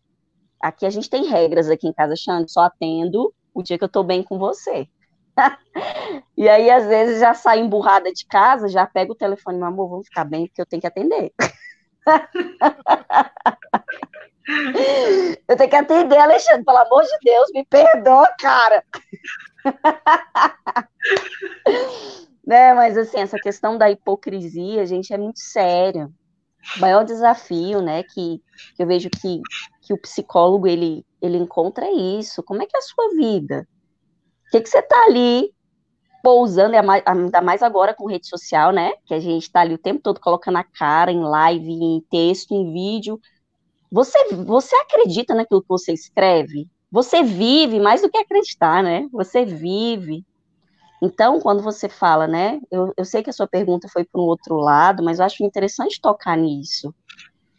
[0.62, 3.89] Aqui a gente tem regras aqui em casa, Xande, só atendo o dia que eu
[3.89, 4.88] tô bem com você.
[6.38, 9.89] e aí, às vezes, já saio emburrada de casa, já pego o telefone, meu amor,
[9.89, 11.32] vamos ficar bem, porque eu tenho que atender.
[15.48, 18.82] Eu tenho que atender, Alexandre, pelo amor de Deus, me perdoa, cara.
[22.48, 26.10] né, mas assim, essa questão da hipocrisia, gente, é muito séria.
[26.77, 28.41] Maior desafio, né, que,
[28.75, 29.41] que eu vejo que,
[29.82, 32.43] que o psicólogo ele, ele encontra é isso.
[32.43, 33.67] Como é que é a sua vida?
[34.47, 35.51] O que, que você tá ali
[36.23, 36.75] pousando,
[37.06, 38.91] ainda mais agora com rede social, né?
[39.06, 42.53] Que a gente tá ali o tempo todo colocando a cara em live, em texto,
[42.53, 43.19] em vídeo
[43.91, 46.69] você, você acredita naquilo que você escreve?
[46.91, 49.08] Você vive mais do que acreditar, né?
[49.12, 50.25] Você vive.
[51.01, 52.60] Então, quando você fala, né?
[52.71, 55.43] Eu, eu sei que a sua pergunta foi para um outro lado, mas eu acho
[55.43, 56.93] interessante tocar nisso.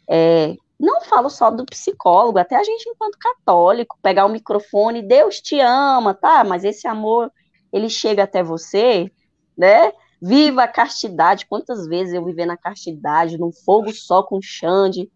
[0.09, 5.39] É, não falo só do psicólogo, até a gente, enquanto católico, pegar o microfone, Deus
[5.39, 6.43] te ama, tá?
[6.43, 7.31] Mas esse amor,
[7.71, 9.11] ele chega até você,
[9.57, 9.91] né?
[10.21, 11.45] Viva a castidade.
[11.45, 15.09] Quantas vezes eu vivi na castidade, num fogo só com Xande,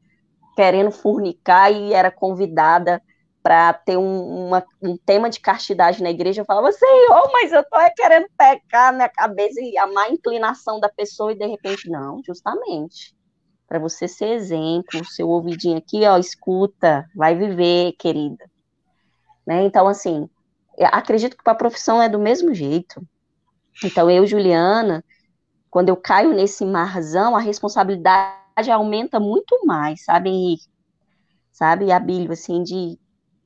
[0.55, 3.01] querendo fornicar e era convidada
[3.43, 7.61] para ter um, uma, um tema de castidade na igreja, eu falava, Senhor, mas eu
[7.61, 12.21] tô querendo pecar minha cabeça e a má inclinação da pessoa, e de repente, não,
[12.25, 13.13] justamente.
[13.67, 18.49] Para você ser exemplo, seu ouvidinho aqui, ó, escuta, vai viver, querida.
[19.45, 19.63] Né?
[19.65, 20.29] Então, assim,
[20.79, 23.05] acredito que para a profissão é do mesmo jeito.
[23.83, 25.03] Então, eu, Juliana,
[25.69, 30.71] quando eu caio nesse marzão, a responsabilidade aumenta muito mais, sabe, Henrique?
[31.51, 32.97] Sabe, Abílio, assim, de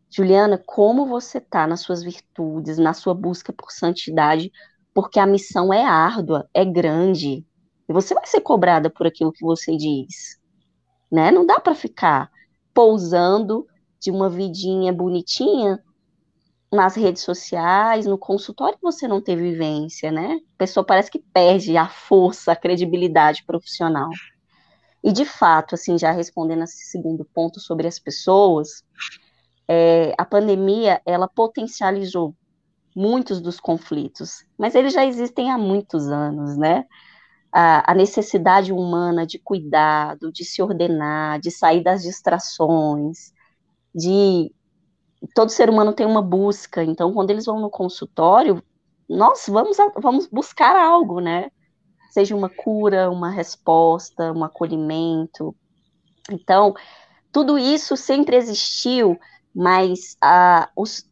[0.10, 4.52] Juliana, como você tá nas suas virtudes, na sua busca por santidade,
[4.93, 7.46] porque a missão é árdua, é grande,
[7.89, 10.39] e você vai ser cobrada por aquilo que você diz,
[11.12, 11.32] né?
[11.32, 12.30] Não dá para ficar
[12.74, 13.65] pousando
[14.00, 15.82] de uma vidinha bonitinha
[16.72, 20.39] nas redes sociais, no consultório você não ter vivência, né?
[20.56, 24.10] A pessoa parece que perde a força, a credibilidade profissional.
[25.04, 28.84] E de fato, assim, já respondendo esse segundo ponto sobre as pessoas,
[29.67, 32.36] é, a pandemia ela potencializou
[32.95, 36.86] muitos dos conflitos, mas eles já existem há muitos anos, né?
[37.51, 43.34] A, a necessidade humana de cuidado, de se ordenar, de sair das distrações,
[43.93, 44.51] de
[45.34, 46.84] todo ser humano tem uma busca.
[46.84, 48.62] Então, quando eles vão no consultório,
[49.10, 51.49] nós vamos, vamos buscar algo, né?
[52.17, 55.56] seja uma cura, uma resposta, um acolhimento.
[56.32, 56.73] Então,
[57.32, 59.19] tudo isso sempre existiu,
[59.58, 60.70] mas a,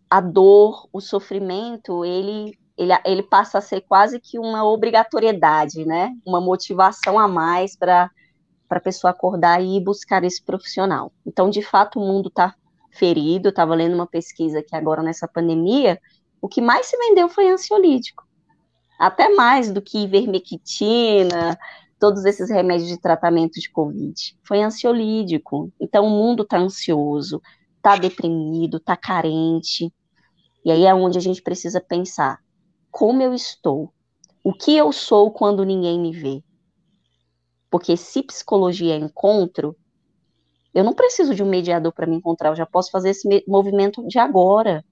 [0.07, 6.15] a dor, o sofrimento, ele, ele, ele passa a ser quase que uma obrigatoriedade, né?
[6.23, 8.11] Uma motivação a mais para
[8.69, 11.11] a pessoa acordar e ir buscar esse profissional.
[11.25, 12.53] Então, de fato, o mundo está
[12.91, 13.49] ferido.
[13.49, 15.99] Estava lendo uma pesquisa que agora nessa pandemia,
[16.39, 18.23] o que mais se vendeu foi ansiolítico
[18.99, 21.57] até mais do que ivermectina,
[21.99, 24.13] todos esses remédios de tratamento de Covid.
[24.43, 25.73] Foi ansiolítico.
[25.79, 27.41] Então, o mundo está ansioso,
[27.85, 29.93] está deprimido, está carente.
[30.65, 32.39] E aí é onde a gente precisa pensar:
[32.89, 33.93] como eu estou?
[34.43, 36.43] O que eu sou quando ninguém me vê?
[37.69, 39.75] Porque se psicologia é encontro,
[40.73, 44.05] eu não preciso de um mediador para me encontrar, eu já posso fazer esse movimento
[44.07, 44.83] de agora.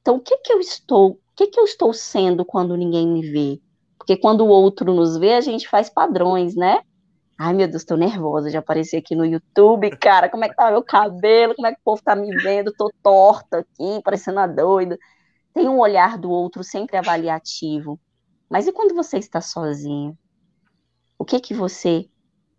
[0.00, 3.60] Então, o que que eu estou que, que eu estou sendo quando ninguém me vê?
[3.96, 6.80] Porque quando o outro nos vê, a gente faz padrões, né?
[7.40, 10.28] Ai, meu Deus, tô nervosa de aparecer aqui no YouTube, cara.
[10.28, 11.54] Como é que tá meu cabelo?
[11.54, 12.72] Como é que o povo tá me vendo?
[12.76, 14.98] Tô torta aqui, parecendo uma doida.
[15.54, 18.00] Tem um olhar do outro sempre avaliativo.
[18.50, 20.18] Mas e quando você está sozinho?
[21.16, 22.08] O que que você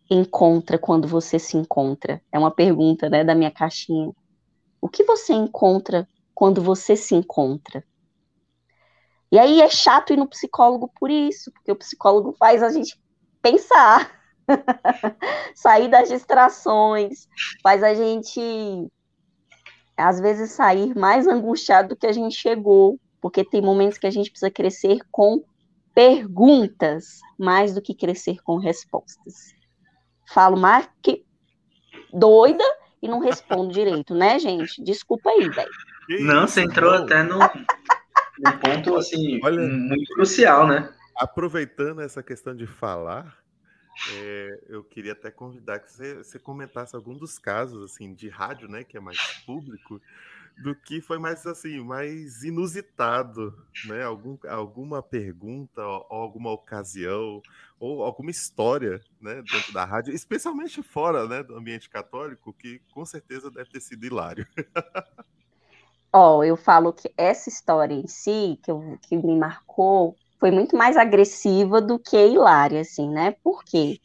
[0.10, 2.22] encontra quando você se encontra?
[2.32, 4.13] É uma pergunta, né, da minha caixinha.
[4.80, 7.84] O que você encontra quando você se encontra?
[9.30, 12.98] E aí é chato ir no psicólogo por isso, porque o psicólogo faz a gente
[13.42, 14.18] pensar,
[15.55, 17.27] sair das distrações,
[17.62, 18.88] faz a gente,
[19.97, 24.12] às vezes, sair mais angustiado do que a gente chegou, porque tem momentos que a
[24.12, 25.43] gente precisa crescer com
[25.93, 29.53] perguntas mais do que crescer com respostas.
[30.33, 31.25] Falo mais que
[32.13, 32.63] doida
[33.01, 34.81] e não respondo direito, né, gente?
[34.83, 35.71] Desculpa aí, velho.
[36.21, 40.89] Não, você entrou até no um ponto assim Olha, muito crucial, né?
[41.17, 43.38] Aproveitando essa questão de falar,
[44.12, 48.67] é, eu queria até convidar que você, você, comentasse algum dos casos assim de rádio,
[48.67, 50.01] né, que é mais público,
[50.57, 54.03] do que foi mais assim, mais inusitado, né?
[54.03, 57.41] Algum, alguma pergunta, ou alguma ocasião,
[57.79, 63.05] ou alguma história, né, dentro da rádio, especialmente fora, né, do ambiente católico, que com
[63.05, 64.45] certeza deve ter sido hilário.
[66.12, 70.52] Ó, oh, eu falo que essa história em si, que, eu, que me marcou, foi
[70.52, 73.36] muito mais agressiva do que hilária, assim, né?
[73.43, 73.99] Por quê?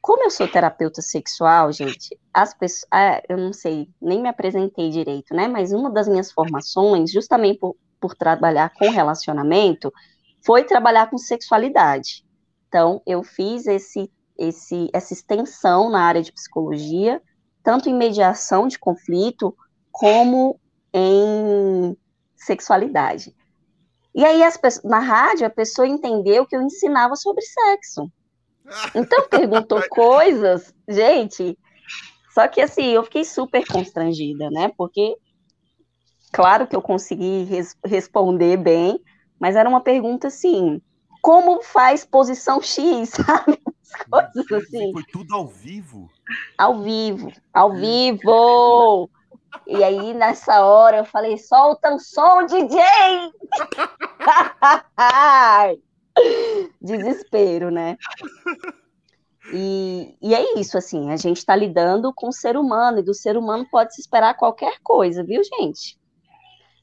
[0.00, 4.88] Como eu sou terapeuta sexual, gente, as pessoas, ah, eu não sei, nem me apresentei
[4.90, 5.48] direito, né?
[5.48, 9.92] Mas uma das minhas formações, justamente por, por trabalhar com relacionamento,
[10.46, 12.24] foi trabalhar com sexualidade.
[12.68, 17.20] Então, eu fiz esse, esse, essa extensão na área de psicologia,
[17.62, 19.54] tanto em mediação de conflito,
[19.90, 20.60] como
[20.94, 21.96] em
[22.36, 23.34] sexualidade.
[24.18, 28.10] E aí, as na rádio, a pessoa entendeu que eu ensinava sobre sexo.
[28.92, 31.56] Então, perguntou coisas, gente.
[32.34, 34.72] Só que, assim, eu fiquei super constrangida, né?
[34.76, 35.14] Porque,
[36.32, 38.98] claro que eu consegui res responder bem,
[39.38, 40.82] mas era uma pergunta assim:
[41.22, 43.62] como faz posição X, sabe?
[43.84, 44.90] As coisas assim.
[44.94, 46.10] Foi tudo ao vivo?
[46.58, 49.08] Ao vivo, ao vivo!
[49.66, 52.80] E aí, nessa hora, eu falei: solta o som, DJ!
[56.80, 57.96] Desespero, né?
[59.52, 63.14] E, e, é isso, assim, a gente está lidando com o ser humano, e do
[63.14, 65.98] ser humano pode se esperar qualquer coisa, viu, gente?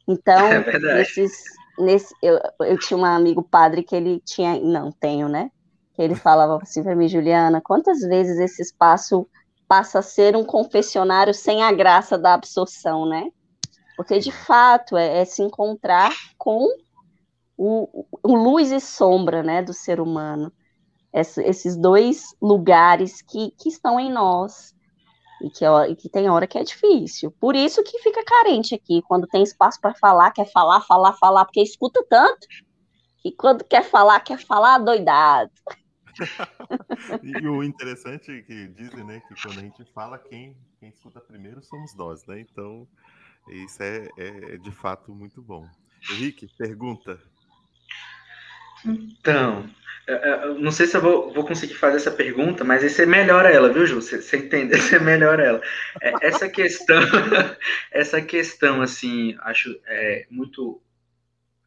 [0.07, 1.43] Então, é nesses,
[1.77, 5.51] nesse, eu, eu tinha um amigo padre que ele tinha, não tenho, né?
[5.93, 9.27] Que ele falava assim para mim, Juliana, quantas vezes esse espaço
[9.67, 13.29] passa a ser um confessionário sem a graça da absorção, né?
[13.95, 16.67] Porque de fato é, é se encontrar com
[17.57, 20.51] o, o, luz e sombra, né, do ser humano.
[21.13, 24.75] Esses dois lugares que, que estão em nós
[25.41, 27.31] e que, e que tem hora que é difícil.
[27.39, 31.45] Por isso que fica carente aqui, quando tem espaço para falar, quer falar, falar, falar,
[31.45, 32.45] porque escuta tanto
[33.19, 35.51] que quando quer falar, quer falar doidado.
[37.23, 41.19] e o interessante é que dizem, né, que quando a gente fala, quem, quem escuta
[41.19, 42.39] primeiro somos nós, né?
[42.39, 42.87] Então,
[43.49, 45.67] isso é, é de fato muito bom.
[46.11, 47.19] Henrique, pergunta.
[48.85, 49.67] Então,
[50.59, 53.73] não sei se eu vou, vou, conseguir fazer essa pergunta, mas esse é melhor ela,
[53.73, 53.95] viu, Ju?
[53.95, 54.75] Você, você entende?
[54.75, 55.61] Esse é melhor ela.
[56.01, 57.01] É, essa questão,
[57.91, 60.79] essa questão, assim, acho é, muito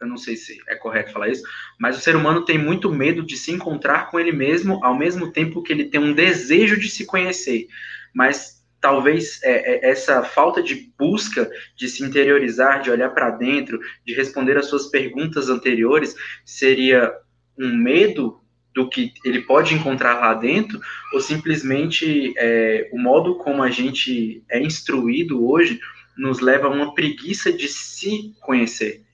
[0.00, 1.42] eu não sei se é correto falar isso,
[1.78, 5.32] mas o ser humano tem muito medo de se encontrar com ele mesmo, ao mesmo
[5.32, 7.66] tempo que ele tem um desejo de se conhecer.
[8.14, 13.80] Mas talvez é, é, essa falta de busca de se interiorizar, de olhar para dentro,
[14.06, 17.12] de responder às suas perguntas anteriores, seria
[17.58, 18.40] um medo
[18.72, 20.80] do que ele pode encontrar lá dentro,
[21.12, 25.80] ou simplesmente é, o modo como a gente é instruído hoje
[26.16, 29.07] nos leva a uma preguiça de se conhecer.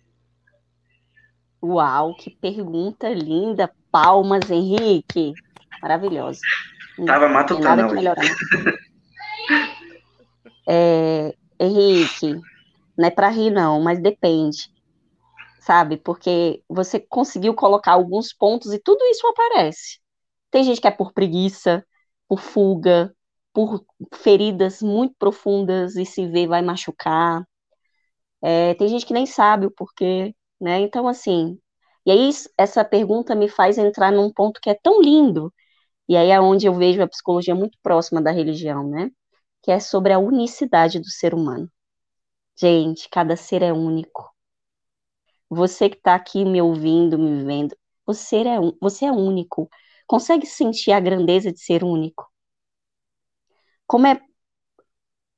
[1.64, 3.72] Uau, que pergunta linda.
[3.90, 5.32] Palmas, Henrique.
[5.80, 6.40] Maravilhosa.
[7.06, 7.88] Tava matutando.
[7.88, 8.14] Nada
[10.68, 12.38] é, Henrique,
[12.96, 14.70] não é para rir não, mas depende.
[15.60, 15.96] Sabe?
[15.96, 20.00] Porque você conseguiu colocar alguns pontos e tudo isso aparece.
[20.50, 21.82] Tem gente que é por preguiça,
[22.28, 23.14] por fuga,
[23.54, 23.82] por
[24.14, 27.42] feridas muito profundas e se vê vai machucar.
[28.42, 30.80] É, tem gente que nem sabe o porquê né?
[30.80, 31.58] Então, assim,
[32.06, 35.52] e aí essa pergunta me faz entrar num ponto que é tão lindo,
[36.08, 39.10] e aí é onde eu vejo a psicologia muito próxima da religião, né?
[39.62, 41.70] Que é sobre a unicidade do ser humano.
[42.58, 44.32] Gente, cada ser é único.
[45.48, 49.68] Você que está aqui me ouvindo, me vendo, você é, você é único.
[50.06, 52.26] Consegue sentir a grandeza de ser único?
[53.86, 54.20] Como é,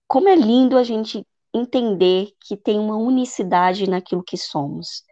[0.09, 5.03] como é lindo a gente entender que tem uma unicidade naquilo que somos.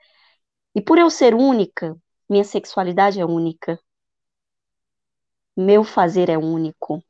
[0.74, 1.96] E por eu ser única,
[2.28, 3.78] minha sexualidade é única.
[5.56, 7.02] Meu fazer é único.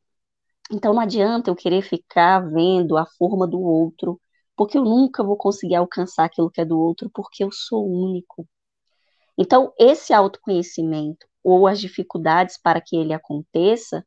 [0.71, 4.21] Então não adianta eu querer ficar vendo a forma do outro,
[4.57, 8.47] porque eu nunca vou conseguir alcançar aquilo que é do outro, porque eu sou único.
[9.37, 14.07] Então, esse autoconhecimento ou as dificuldades para que ele aconteça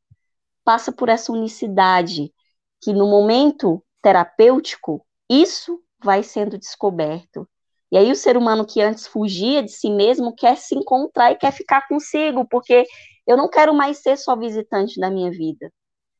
[0.63, 2.33] passa por essa unicidade
[2.81, 7.47] que no momento terapêutico isso vai sendo descoberto.
[7.91, 11.35] E aí o ser humano que antes fugia de si mesmo quer se encontrar e
[11.35, 12.85] quer ficar consigo, porque
[13.25, 15.71] eu não quero mais ser só visitante da minha vida,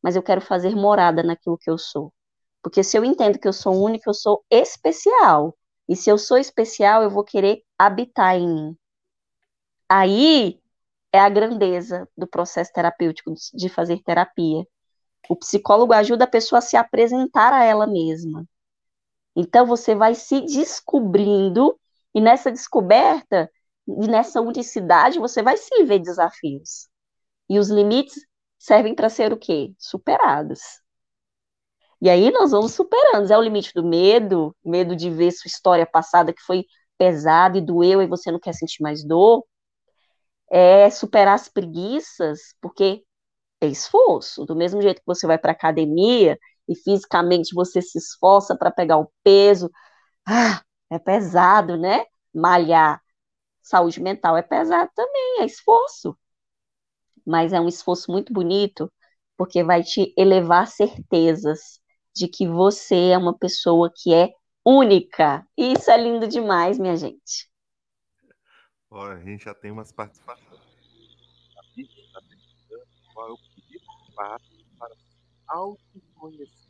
[0.02, 2.14] mas eu quero fazer morada naquilo que eu sou.
[2.62, 5.56] Porque se eu entendo que eu sou único, eu sou especial.
[5.88, 8.78] E se eu sou especial, eu vou querer habitar em mim.
[9.90, 10.60] Aí
[11.14, 14.66] é a grandeza do processo terapêutico de fazer terapia.
[15.30, 18.46] O psicólogo ajuda a pessoa a se apresentar a ela mesma.
[19.40, 21.80] Então você vai se descobrindo
[22.14, 23.48] e nessa descoberta
[23.88, 26.90] e nessa unicidade você vai sim ver desafios.
[27.48, 28.26] E os limites
[28.58, 29.76] servem para ser o quê?
[29.78, 30.60] Superados.
[32.02, 33.32] E aí nós vamos superando.
[33.32, 36.66] É o limite do medo, medo de ver sua história passada que foi
[36.98, 39.46] pesada e doeu e você não quer sentir mais dor.
[40.50, 43.04] É superar as preguiças, porque
[43.62, 44.46] é esforço.
[44.46, 48.98] Do mesmo jeito que você vai para academia e fisicamente você se esforça para pegar
[48.98, 49.72] o peso,
[50.28, 52.06] ah, é pesado, né?
[52.34, 53.02] Malhar.
[53.62, 56.18] Saúde mental é pesado também, é esforço.
[57.26, 58.92] Mas é um esforço muito bonito,
[59.38, 61.80] porque vai te elevar certezas
[62.16, 64.30] de que você é uma pessoa que é
[64.66, 65.46] única.
[65.58, 67.50] E isso é lindo demais, minha gente.
[68.90, 70.48] Olha, a gente já tem umas participações.
[70.50, 73.38] A está perguntando qual é o
[74.16, 76.68] passo para se autoconhecer.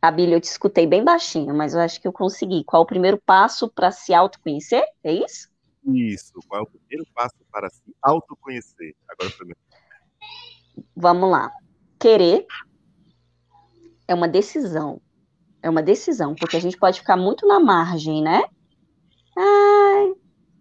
[0.00, 2.64] A Bíblia eu te escutei bem baixinho, mas eu acho que eu consegui.
[2.64, 4.84] Qual o primeiro passo para se autoconhecer?
[5.04, 5.48] É isso?
[5.86, 6.32] Isso.
[6.48, 8.96] Qual é o primeiro passo para se autoconhecer?
[9.08, 9.60] Agora primeiro.
[10.96, 11.52] Vamos lá.
[12.00, 12.44] Querer
[14.08, 15.00] é uma decisão.
[15.62, 18.42] É uma decisão, porque a gente pode ficar muito na margem, né?
[19.38, 20.12] Ai,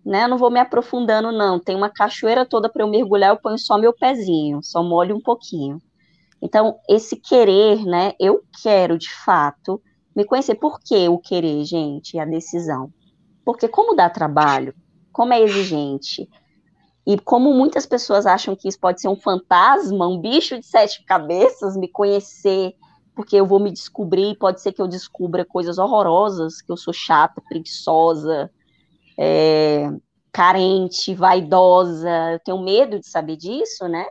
[0.05, 0.25] né?
[0.25, 1.59] Eu não vou me aprofundando, não.
[1.59, 5.21] Tem uma cachoeira toda para eu mergulhar, eu ponho só meu pezinho, só molho um
[5.21, 5.81] pouquinho.
[6.41, 8.13] Então, esse querer, né?
[8.19, 9.81] Eu quero, de fato,
[10.15, 10.55] me conhecer.
[10.55, 12.17] Por que o querer, gente?
[12.17, 12.91] A decisão.
[13.45, 14.73] Porque como dá trabalho,
[15.11, 16.27] como é exigente,
[17.05, 21.03] e como muitas pessoas acham que isso pode ser um fantasma, um bicho de sete
[21.03, 22.73] cabeças, me conhecer,
[23.15, 26.93] porque eu vou me descobrir, pode ser que eu descubra coisas horrorosas, que eu sou
[26.93, 28.51] chata, preguiçosa,
[29.17, 29.91] é,
[30.31, 34.05] carente, vaidosa, eu tenho medo de saber disso, né?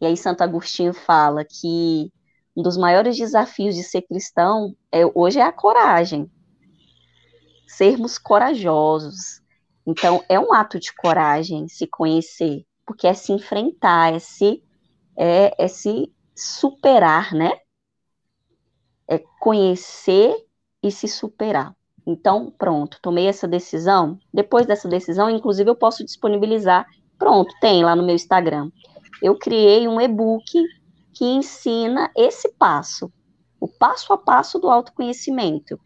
[0.00, 2.10] E aí Santo Agostinho fala que
[2.56, 6.30] um dos maiores desafios de ser cristão é, hoje é a coragem.
[7.66, 9.40] Sermos corajosos.
[9.86, 14.62] Então, é um ato de coragem se conhecer, porque é se enfrentar, é se,
[15.16, 17.52] é, é se superar, né?
[19.08, 20.34] É conhecer
[20.82, 21.74] e se superar.
[22.06, 24.18] Então, pronto, tomei essa decisão.
[24.32, 26.86] Depois dessa decisão, inclusive, eu posso disponibilizar.
[27.18, 28.70] Pronto, tem lá no meu Instagram.
[29.22, 30.44] Eu criei um e-book
[31.12, 33.12] que ensina esse passo,
[33.60, 35.78] o passo a passo do autoconhecimento.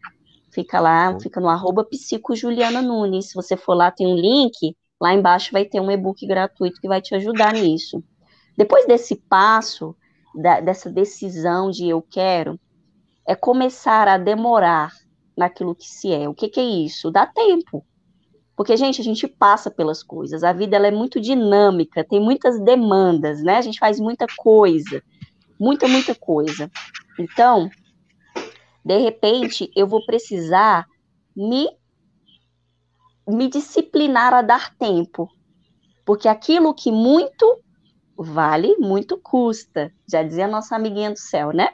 [0.51, 3.29] Fica lá, fica no arroba psicojuliana Nunes.
[3.29, 4.75] Se você for lá, tem um link.
[5.01, 8.01] Lá embaixo vai ter um e-book gratuito que vai te ajudar nisso.
[8.57, 9.93] Depois desse passo,
[10.33, 12.57] da, dessa decisão de eu quero,
[13.27, 14.93] é começar a demorar
[15.35, 16.29] naquilo que se é.
[16.29, 17.11] O que, que é isso?
[17.11, 17.85] Dá tempo.
[18.55, 20.43] Porque, gente, a gente passa pelas coisas.
[20.43, 23.57] A vida ela é muito dinâmica, tem muitas demandas, né?
[23.57, 25.03] A gente faz muita coisa.
[25.59, 26.71] Muita, muita coisa.
[27.19, 27.69] Então,
[28.83, 30.85] de repente, eu vou precisar
[31.35, 31.67] me,
[33.27, 35.29] me disciplinar a dar tempo.
[36.05, 37.61] Porque aquilo que muito
[38.17, 41.69] vale muito custa, já dizia nossa amiguinha do céu, né?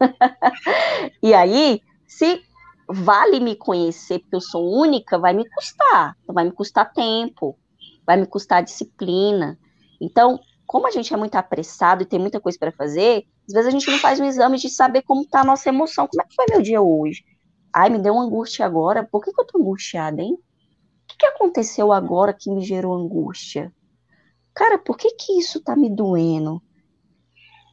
[1.22, 2.42] e aí, se
[2.88, 7.58] vale me conhecer porque eu sou única, vai me custar, vai me custar tempo,
[8.06, 9.58] vai me custar disciplina.
[10.00, 13.68] Então, como a gente é muito apressado e tem muita coisa para fazer, às vezes
[13.68, 16.08] a gente não faz um exame de saber como está a nossa emoção.
[16.08, 17.24] Como é que foi meu dia hoje?
[17.72, 19.04] Ai, me deu uma angústia agora.
[19.04, 20.34] Por que, que eu tô angustiada, hein?
[20.34, 23.72] O que, que aconteceu agora que me gerou angústia?
[24.54, 26.60] Cara, por que que isso tá me doendo?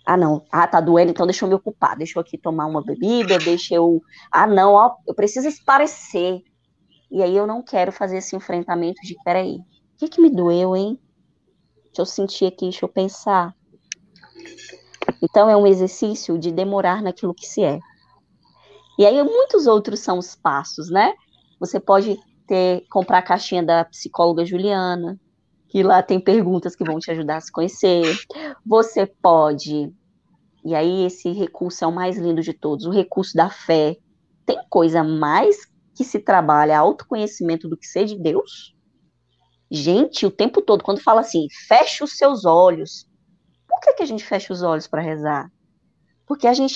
[0.06, 0.46] Ah, não.
[0.52, 1.96] Ah, tá doendo, então deixa eu me ocupar.
[1.98, 4.02] Deixa eu aqui tomar uma bebida, deixa eu.
[4.32, 6.42] Ah, não, ó, eu preciso esparecer.
[7.10, 9.64] E aí eu não quero fazer esse enfrentamento de, peraí, o
[9.98, 11.00] que que me doeu, hein?
[11.86, 13.54] Deixa eu sentir aqui, deixa eu pensar.
[15.22, 17.80] Então é um exercício de demorar naquilo que se é.
[18.98, 21.14] E aí muitos outros são os passos, né?
[21.60, 25.18] Você pode ter comprar a caixinha da psicóloga Juliana,
[25.74, 28.04] que lá tem perguntas que vão te ajudar a se conhecer.
[28.64, 29.92] Você pode,
[30.64, 33.98] e aí esse recurso é o mais lindo de todos, o recurso da fé.
[34.46, 35.66] Tem coisa mais
[35.96, 38.76] que se trabalha autoconhecimento do que ser de Deus?
[39.72, 43.10] Gente, o tempo todo, quando fala assim, fecha os seus olhos.
[43.68, 45.52] Por que, que a gente fecha os olhos para rezar?
[46.28, 46.76] Porque a gente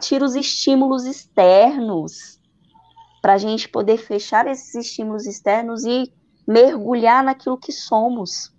[0.00, 2.40] tira os estímulos externos
[3.20, 6.10] para a gente poder fechar esses estímulos externos e
[6.48, 8.50] mergulhar naquilo que somos.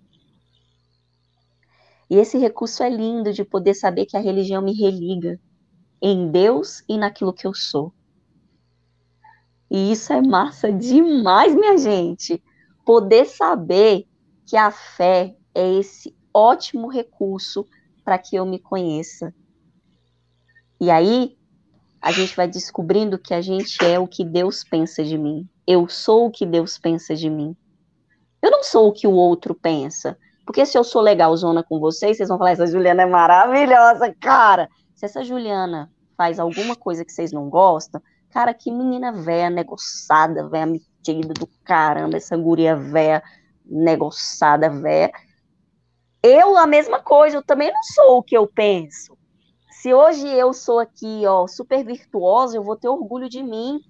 [2.08, 5.40] E esse recurso é lindo de poder saber que a religião me religa
[6.00, 7.92] em Deus e naquilo que eu sou.
[9.68, 12.40] E isso é massa demais, minha gente.
[12.84, 14.08] poder saber
[14.46, 17.64] que a fé é esse ótimo recurso
[18.04, 19.32] para que eu me conheça.
[20.80, 21.36] E aí,
[22.00, 25.48] a gente vai descobrindo que a gente é o que Deus pensa de mim.
[25.66, 27.56] Eu sou o que Deus pensa de mim.
[28.42, 30.16] Eu não sou o que o outro pensa.
[30.44, 34.68] Porque se eu sou legalzona com vocês, vocês vão falar: essa Juliana é maravilhosa, cara.
[34.94, 40.48] Se essa Juliana faz alguma coisa que vocês não gostam, cara, que menina véia, negociada,
[40.48, 43.22] véia metida do caramba, essa guria véia,
[43.64, 45.12] negociada, véia.
[46.22, 49.16] Eu, a mesma coisa, eu também não sou o que eu penso.
[49.70, 53.80] Se hoje eu sou aqui, ó, super virtuosa, eu vou ter orgulho de mim.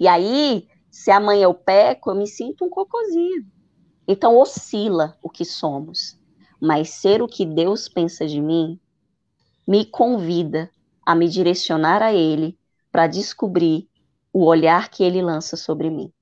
[0.00, 3.44] E aí, se amanhã eu peco, eu me sinto um cocôzinho.
[4.06, 6.16] Então oscila o que somos.
[6.60, 8.78] Mas ser o que Deus pensa de mim
[9.66, 10.70] me convida
[11.04, 12.56] a me direcionar a Ele
[12.92, 13.88] para descobrir
[14.32, 16.12] o olhar que Ele lança sobre mim.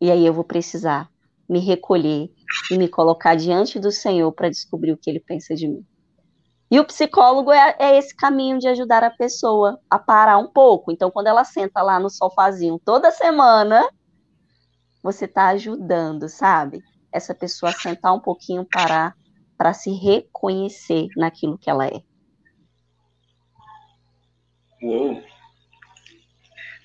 [0.00, 1.10] E aí eu vou precisar
[1.48, 2.30] me recolher
[2.70, 5.84] e me colocar diante do Senhor para descobrir o que Ele pensa de mim.
[6.70, 10.92] E o psicólogo é, é, esse caminho de ajudar a pessoa a parar um pouco.
[10.92, 13.88] Então, quando ela senta lá no sofazinho toda semana,
[15.02, 16.82] você está ajudando, sabe?
[17.10, 19.14] Essa pessoa a sentar um pouquinho, parar,
[19.56, 22.02] para se reconhecer naquilo que ela é.
[24.82, 25.22] Uou!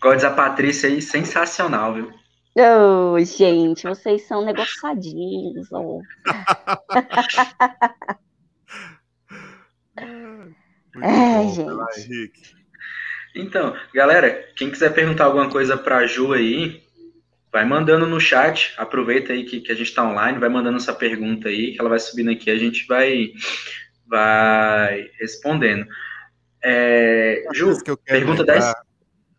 [0.02, 2.12] Diz a Patrícia aí, sensacional, viu?
[2.56, 5.70] Oh, gente, vocês são negociadinhos.
[5.72, 6.02] Oh.
[11.02, 12.56] é, gente.
[13.36, 16.84] Então, galera, quem quiser perguntar alguma coisa para Ju aí,
[17.52, 18.74] vai mandando no chat.
[18.78, 21.90] Aproveita aí que, que a gente está online, vai mandando essa pergunta aí, que ela
[21.90, 23.32] vai subindo aqui, a gente vai,
[24.06, 25.86] vai respondendo.
[26.64, 27.76] É, Ju,
[28.06, 28.74] pergunta lembrar, 10.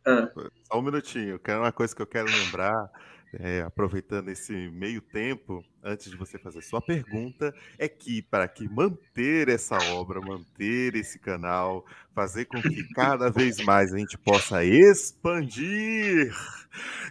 [0.07, 0.31] Ah.
[0.65, 2.91] Só um minutinho, quero uma coisa que eu quero lembrar
[3.39, 8.69] é, aproveitando esse meio tempo, antes de você fazer sua pergunta, é que para que
[8.69, 14.65] manter essa obra, manter esse canal, fazer com que cada vez mais a gente possa
[14.65, 16.33] expandir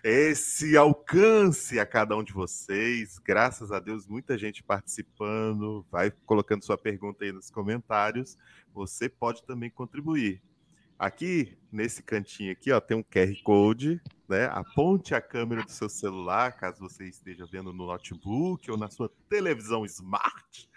[0.03, 3.19] esse alcance a cada um de vocês.
[3.19, 8.38] Graças a Deus, muita gente participando, vai colocando sua pergunta aí nos comentários.
[8.74, 10.41] Você pode também contribuir.
[10.97, 14.01] Aqui, nesse cantinho aqui, ó, tem um QR Code,
[14.34, 14.45] né?
[14.51, 19.07] Aponte a câmera do seu celular, caso você esteja vendo no notebook ou na sua
[19.29, 20.67] televisão smart,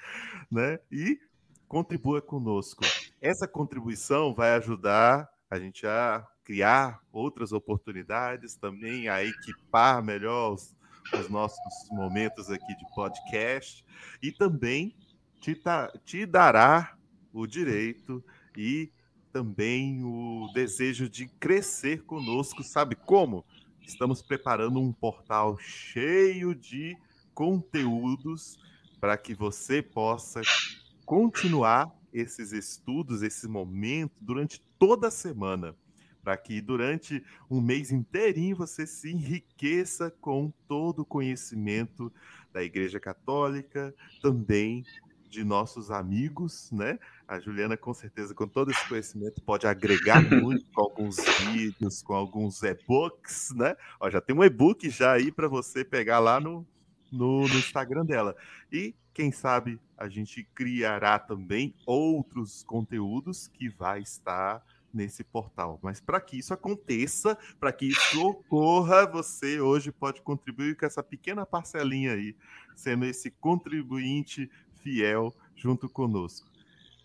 [0.50, 0.78] né?
[0.92, 1.18] E
[1.66, 2.84] contribua conosco.
[3.18, 10.76] Essa contribuição vai ajudar a gente a criar outras oportunidades, também a equipar melhor os,
[11.18, 11.58] os nossos
[11.90, 13.82] momentos aqui de podcast
[14.22, 14.94] e também
[15.40, 15.58] te,
[16.04, 16.94] te dará
[17.32, 18.22] o direito
[18.54, 18.92] e
[19.36, 23.44] também o desejo de crescer conosco, sabe como?
[23.86, 26.96] Estamos preparando um portal cheio de
[27.34, 28.58] conteúdos
[28.98, 30.40] para que você possa
[31.04, 35.76] continuar esses estudos, esse momento durante toda a semana,
[36.24, 42.10] para que durante um mês inteirinho você se enriqueça com todo o conhecimento
[42.54, 44.82] da Igreja Católica, também
[45.28, 46.98] de nossos amigos, né?
[47.28, 52.14] A Juliana, com certeza, com todo esse conhecimento, pode agregar muito com alguns vídeos, com
[52.14, 53.74] alguns e-books, né?
[53.98, 56.64] Ó, já tem um e-book já aí para você pegar lá no,
[57.10, 58.36] no, no Instagram dela.
[58.70, 64.62] E quem sabe a gente criará também outros conteúdos que vai estar
[64.92, 65.78] nesse portal.
[65.82, 71.02] Mas para que isso aconteça, para que isso ocorra, você hoje pode contribuir com essa
[71.02, 72.36] pequena parcelinha aí,
[72.74, 74.50] sendo esse contribuinte
[74.82, 76.55] fiel junto conosco.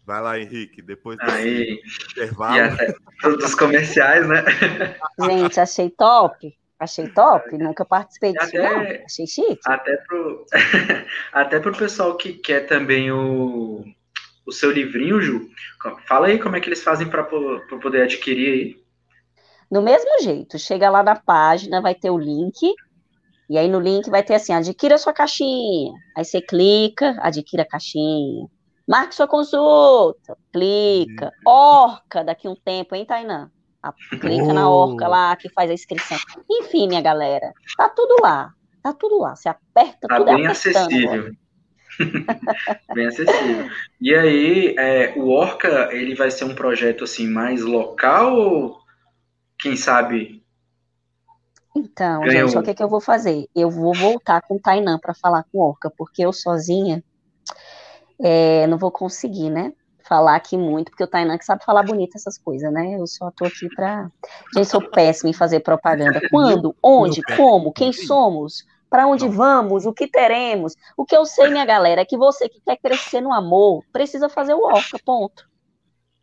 [0.04, 1.80] Vai lá, Henrique, depois Aí.
[2.12, 2.56] intervalo.
[2.56, 4.42] E até todos os comerciais, né?
[5.20, 6.58] Gente, achei top.
[6.80, 8.80] Achei top, nunca participei disso, até, não.
[9.04, 9.58] Achei chique.
[9.66, 10.46] Até pro,
[11.32, 13.84] até pro pessoal que quer também o,
[14.48, 15.50] o seu livrinho, Ju,
[16.08, 18.82] fala aí como é que eles fazem para poder adquirir aí.
[19.70, 22.74] Do mesmo jeito, chega lá na página, vai ter o link,
[23.50, 25.92] e aí no link vai ter assim, adquira sua caixinha.
[26.16, 28.46] Aí você clica, adquira a caixinha.
[28.88, 31.30] Marque sua consulta, clica.
[31.46, 33.50] Orca daqui um tempo, hein, Tainã?
[33.82, 34.54] A, clica oh.
[34.54, 36.16] na orca lá que faz a inscrição.
[36.50, 38.50] Enfim, minha galera, tá tudo lá.
[38.82, 39.36] Tá tudo lá.
[39.36, 41.32] Você aperta tá tudo bem acessível.
[42.94, 43.68] bem acessível.
[44.00, 48.78] E aí, é, o Orca, ele vai ser um projeto assim mais local ou
[49.58, 50.42] quem sabe
[51.74, 52.48] Então, Ganhou.
[52.48, 53.48] gente, o que, é que eu vou fazer?
[53.54, 57.02] Eu vou voltar com o Tainan para falar com Orca, porque eu sozinha
[58.20, 59.72] é, não vou conseguir, né?
[60.04, 62.96] Falar aqui muito, porque o Tainan que sabe falar bonito essas coisas, né?
[62.98, 64.10] Eu só tô aqui para.
[64.54, 66.20] Gente, sou péssima em fazer propaganda.
[66.30, 66.74] Quando?
[66.82, 67.22] Onde?
[67.22, 67.72] Como?
[67.72, 68.64] Quem somos?
[68.90, 69.86] Para onde vamos?
[69.86, 70.74] O que teremos?
[70.96, 74.28] O que eu sei, minha galera, é que você que quer crescer no amor precisa
[74.28, 75.48] fazer o Orca, ponto.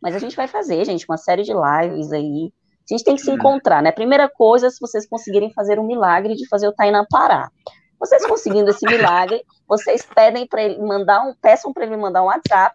[0.00, 2.52] Mas a gente vai fazer, gente, uma série de lives aí
[2.88, 3.36] a gente tem que se uhum.
[3.36, 3.90] encontrar, né?
[3.90, 7.50] Primeira coisa, se vocês conseguirem fazer um milagre de fazer o Tainan parar.
[7.98, 12.26] Vocês conseguindo esse milagre, vocês pedem para ele mandar um, peçam para ele mandar um
[12.26, 12.74] WhatsApp,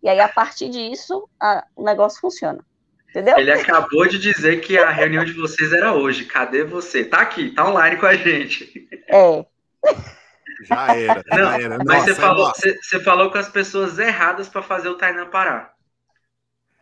[0.00, 2.64] e aí a partir disso a, o negócio funciona.
[3.12, 3.38] Entendeu?
[3.38, 6.24] Ele acabou de dizer que a reunião de vocês era hoje.
[6.24, 7.04] Cadê você?
[7.04, 8.88] Tá aqui, tá online com a gente.
[9.06, 9.44] É.
[10.64, 11.78] Já era, Não, já era.
[11.78, 15.26] Mas nossa, você, falou, você, você, falou com as pessoas erradas para fazer o Tainan
[15.26, 15.74] parar.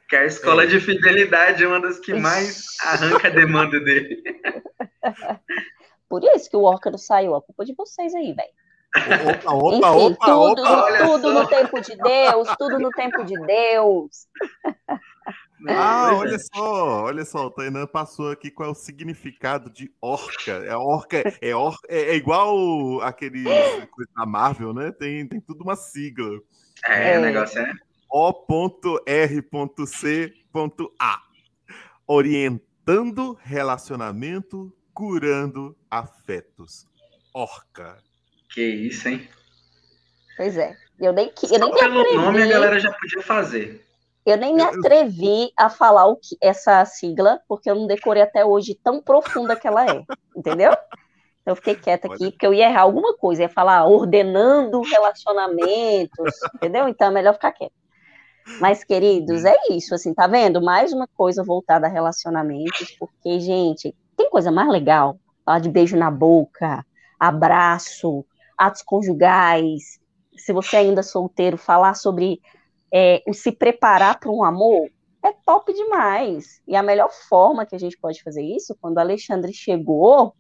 [0.07, 0.67] Que a escola é.
[0.67, 4.23] de fidelidade é uma das que mais arranca a demanda dele.
[6.11, 8.51] Por isso que o Orca não saiu, a culpa de vocês aí, velho.
[9.31, 13.35] Opa, opa, Enfim, opa, tudo, opa, tudo no tempo de Deus, tudo no tempo de
[13.47, 14.27] Deus.
[15.69, 20.53] Ah, olha só, olha só, o Tainan passou aqui qual é o significado de orca.
[20.53, 23.45] É orca, é, or, é, é igual aquele
[23.89, 24.91] coisa da Marvel, né?
[24.93, 26.41] Tem, tem tudo uma sigla.
[26.87, 27.19] É, é.
[27.19, 27.73] o negócio é
[28.11, 29.53] O.R.C.A.
[32.07, 36.87] Orientando relacionamento, curando afetos.
[37.33, 37.99] Orca.
[38.53, 39.29] Que isso, hein?
[40.37, 40.77] Pois é.
[40.99, 43.87] Eu nem, eu nem pelo atrevi, nome a galera já podia fazer.
[44.25, 48.45] Eu nem me atrevi a falar o que, essa sigla, porque eu não decorei até
[48.45, 50.05] hoje tão profunda que ela é.
[50.37, 50.73] Entendeu?
[51.43, 56.35] Então eu fiquei quieta aqui, porque eu ia errar alguma coisa, ia falar ordenando relacionamentos,
[56.55, 56.87] entendeu?
[56.87, 57.73] Então é melhor ficar quieto.
[58.61, 60.63] Mas, queridos, é isso, assim, tá vendo?
[60.63, 65.19] Mais uma coisa voltada a relacionamentos, porque, gente, tem coisa mais legal?
[65.45, 66.85] Falar de beijo na boca,
[67.19, 68.25] abraço,
[68.59, 70.01] atos conjugais.
[70.37, 72.41] Se você ainda é solteiro, falar sobre
[72.93, 74.89] é, o se preparar para um amor
[75.25, 76.61] é top demais.
[76.67, 80.35] E a melhor forma que a gente pode fazer isso, quando o Alexandre chegou,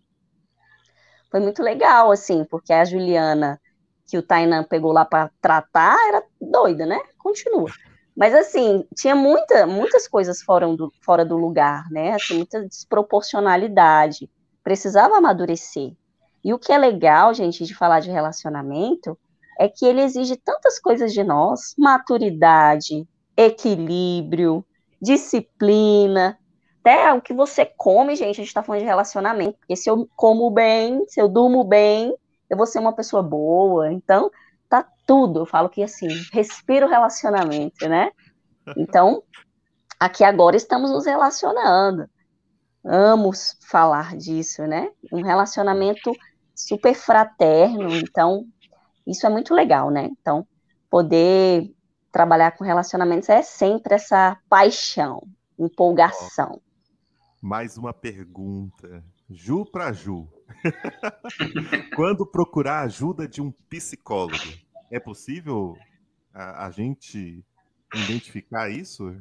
[1.30, 3.60] foi muito legal, assim, porque a Juliana,
[4.06, 7.00] que o Tainan pegou lá para tratar, era doida, né?
[7.18, 7.70] Continua.
[8.16, 12.14] Mas assim, tinha muita, muitas coisas fora do, fora do lugar, né?
[12.14, 14.28] Assim, muita desproporcionalidade.
[14.64, 15.92] Precisava amadurecer.
[16.42, 19.16] E o que é legal, gente, de falar de relacionamento
[19.60, 23.06] é que ele exige tantas coisas de nós: maturidade,
[23.36, 24.64] equilíbrio,
[25.00, 26.38] disciplina.
[26.80, 29.58] Até o que você come, gente, a gente está falando de relacionamento.
[29.58, 32.16] Porque se eu como bem, se eu durmo bem,
[32.48, 33.92] eu vou ser uma pessoa boa.
[33.92, 34.30] Então,
[34.66, 35.40] tá tudo.
[35.40, 38.10] Eu falo que assim, respiro relacionamento, né?
[38.78, 39.22] Então,
[39.98, 42.08] aqui agora estamos nos relacionando.
[42.82, 43.30] Amo
[43.68, 44.88] falar disso, né?
[45.12, 46.12] Um relacionamento
[46.54, 48.46] super fraterno, então
[49.10, 50.08] isso é muito legal, né?
[50.20, 50.46] Então,
[50.88, 51.74] poder
[52.12, 55.26] trabalhar com relacionamentos é sempre essa paixão,
[55.58, 56.60] empolgação.
[57.42, 59.04] Mais uma pergunta.
[59.28, 60.28] Ju para Ju.
[61.96, 64.52] Quando procurar ajuda de um psicólogo,
[64.90, 65.76] é possível
[66.34, 67.44] a, a gente
[67.94, 69.16] identificar isso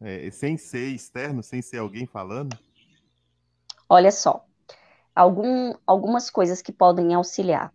[0.00, 2.58] é, sem ser externo, sem ser alguém falando?
[3.88, 4.44] Olha só,
[5.14, 7.72] algum, algumas coisas que podem auxiliar.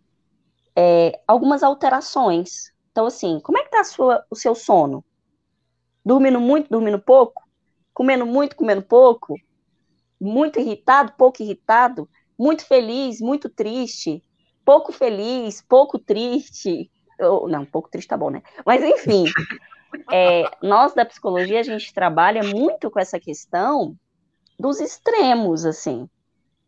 [0.82, 2.72] É, algumas alterações.
[2.90, 5.04] Então, assim, como é que tá sua, o seu sono?
[6.02, 7.42] Dormindo muito, dormindo pouco?
[7.92, 9.34] Comendo muito, comendo pouco?
[10.18, 12.08] Muito irritado, pouco irritado?
[12.38, 14.24] Muito feliz, muito triste?
[14.64, 16.90] Pouco feliz, pouco triste?
[17.20, 18.42] Ou, não, pouco triste tá bom, né?
[18.64, 19.24] Mas, enfim,
[20.10, 23.94] é, nós da psicologia, a gente trabalha muito com essa questão
[24.58, 26.08] dos extremos, assim.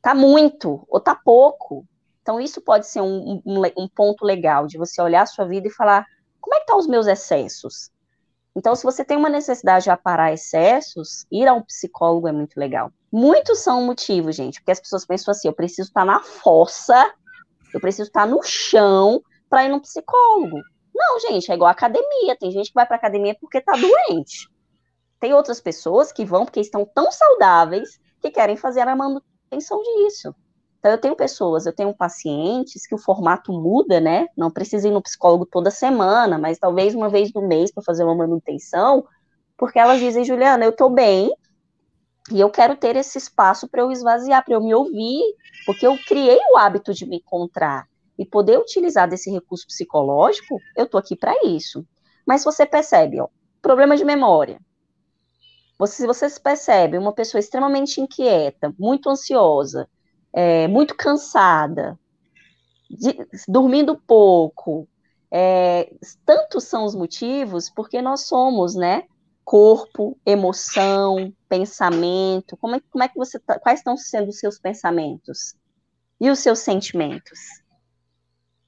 [0.02, 1.86] Tá muito ou tá pouco.
[2.22, 5.66] Então, isso pode ser um, um, um ponto legal de você olhar a sua vida
[5.66, 6.06] e falar:
[6.40, 7.90] como é que estão tá os meus excessos?
[8.54, 12.58] Então, se você tem uma necessidade de aparar excessos, ir a um psicólogo é muito
[12.58, 12.92] legal.
[13.10, 17.12] Muitos são motivos, gente, porque as pessoas pensam assim: eu preciso estar na fossa,
[17.74, 20.60] eu preciso estar no chão para ir no psicólogo.
[20.94, 22.36] Não, gente, é igual academia.
[22.38, 24.48] Tem gente que vai para academia porque está doente.
[25.18, 30.34] Tem outras pessoas que vão porque estão tão saudáveis que querem fazer a manutenção disso.
[30.82, 34.26] Então, eu tenho pessoas, eu tenho pacientes que o formato muda, né?
[34.36, 38.02] Não precisa ir no psicólogo toda semana, mas talvez uma vez no mês para fazer
[38.02, 39.06] uma manutenção,
[39.56, 41.30] porque elas dizem, Juliana, eu estou bem
[42.32, 45.22] e eu quero ter esse espaço para eu esvaziar, para eu me ouvir,
[45.64, 47.86] porque eu criei o hábito de me encontrar
[48.18, 51.86] e poder utilizar desse recurso psicológico, eu estou aqui para isso.
[52.26, 53.28] Mas você percebe, ó,
[53.60, 54.58] problema de memória.
[55.78, 59.88] Você, se você percebe uma pessoa extremamente inquieta, muito ansiosa,
[60.32, 61.98] é, muito cansada,
[62.90, 63.16] de,
[63.48, 64.88] dormindo pouco.
[65.30, 65.94] É,
[66.26, 69.04] tantos são os motivos porque nós somos, né?
[69.44, 72.56] Corpo, emoção, pensamento.
[72.56, 75.54] Como é, como é que você tá, quais estão sendo os seus pensamentos
[76.20, 77.38] e os seus sentimentos?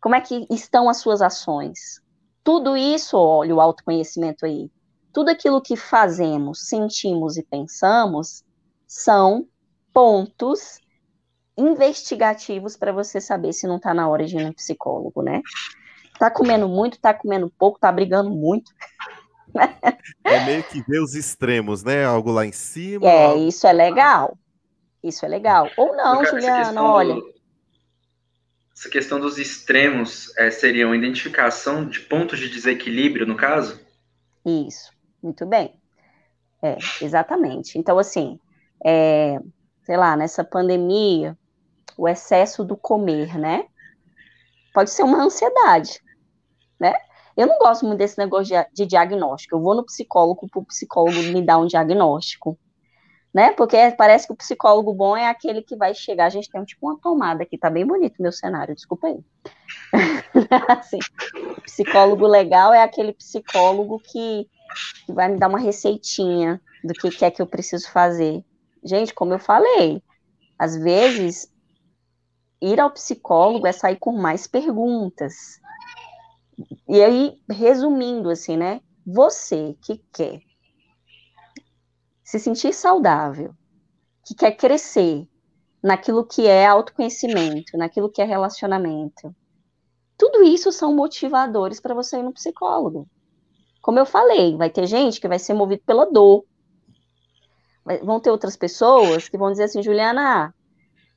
[0.00, 2.02] Como é que estão as suas ações?
[2.42, 4.70] Tudo isso, olha o autoconhecimento aí.
[5.12, 8.42] Tudo aquilo que fazemos, sentimos e pensamos
[8.86, 9.46] são
[9.92, 10.78] pontos
[11.56, 15.40] investigativos para você saber se não está na hora de ir no psicólogo, né?
[16.18, 18.72] Tá comendo muito, tá comendo pouco, tá brigando muito.
[20.24, 22.04] É meio que ver os extremos, né?
[22.04, 23.06] Algo lá em cima.
[23.06, 23.46] É, algo...
[23.46, 24.36] isso é legal.
[25.02, 25.70] Isso é legal.
[25.76, 27.14] Ou não, Juliana, olha.
[27.14, 27.34] Do,
[28.76, 33.80] essa questão dos extremos é, seria uma identificação de pontos de desequilíbrio, no caso?
[34.44, 34.90] Isso,
[35.22, 35.74] muito bem.
[36.60, 37.78] É, exatamente.
[37.78, 38.40] Então, assim,
[38.84, 39.38] é,
[39.84, 41.36] sei lá, nessa pandemia,
[41.96, 43.66] o excesso do comer, né?
[44.72, 46.00] Pode ser uma ansiedade,
[46.78, 46.94] né?
[47.36, 49.56] Eu não gosto muito desse negócio de, de diagnóstico.
[49.56, 52.58] Eu vou no psicólogo para o psicólogo me dar um diagnóstico,
[53.32, 53.50] né?
[53.52, 56.26] Porque parece que o psicólogo bom é aquele que vai chegar.
[56.26, 59.18] A gente tem tipo uma tomada aqui, tá bem bonito meu cenário, desculpa aí.
[60.78, 60.98] assim,
[61.56, 64.48] o psicólogo legal é aquele psicólogo que,
[65.04, 68.44] que vai me dar uma receitinha do que, que é que eu preciso fazer.
[68.84, 70.00] Gente, como eu falei,
[70.56, 71.52] às vezes
[72.64, 75.60] ir ao psicólogo é sair com mais perguntas.
[76.88, 78.80] E aí, resumindo assim, né?
[79.06, 80.40] Você que quer
[82.22, 83.54] se sentir saudável,
[84.24, 85.28] que quer crescer
[85.82, 89.34] naquilo que é autoconhecimento, naquilo que é relacionamento,
[90.16, 93.06] tudo isso são motivadores para você ir no psicólogo.
[93.82, 96.44] Como eu falei, vai ter gente que vai ser movido pela dor.
[98.02, 100.54] Vão ter outras pessoas que vão dizer assim, Juliana,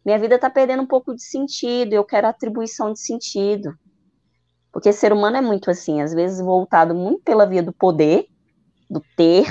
[0.08, 3.78] minha vida está perdendo um pouco de sentido, eu quero atribuição de sentido.
[4.72, 8.26] Porque ser humano é muito assim, às vezes voltado muito pela via do poder,
[8.90, 9.46] do ter,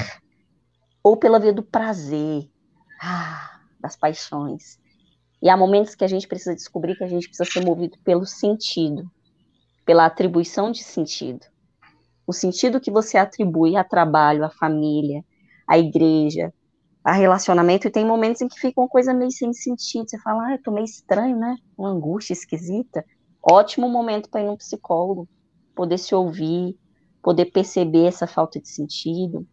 [1.04, 2.48] ou pela via do prazer,
[3.02, 4.78] ah, das paixões.
[5.42, 8.24] E há momentos que a gente precisa descobrir que a gente precisa ser movido pelo
[8.24, 9.04] sentido,
[9.84, 11.44] pela atribuição de sentido.
[12.26, 15.22] O sentido que você atribui a trabalho, à família,
[15.68, 16.50] à igreja,
[17.06, 20.10] a relacionamento, e tem momentos em que fica uma coisa meio sem sentido.
[20.10, 21.56] Você fala, ah, eu tô meio estranho, né?
[21.78, 23.04] Uma angústia esquisita.
[23.40, 25.28] Ótimo momento para ir num psicólogo,
[25.72, 26.76] poder se ouvir,
[27.22, 29.46] poder perceber essa falta de sentido.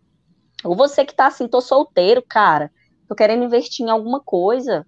[0.63, 2.71] Ou você que tá assim, tô solteiro, cara,
[3.07, 4.83] tô querendo investir em alguma coisa,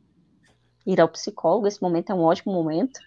[0.87, 2.99] ir ao psicólogo, esse momento é um ótimo momento.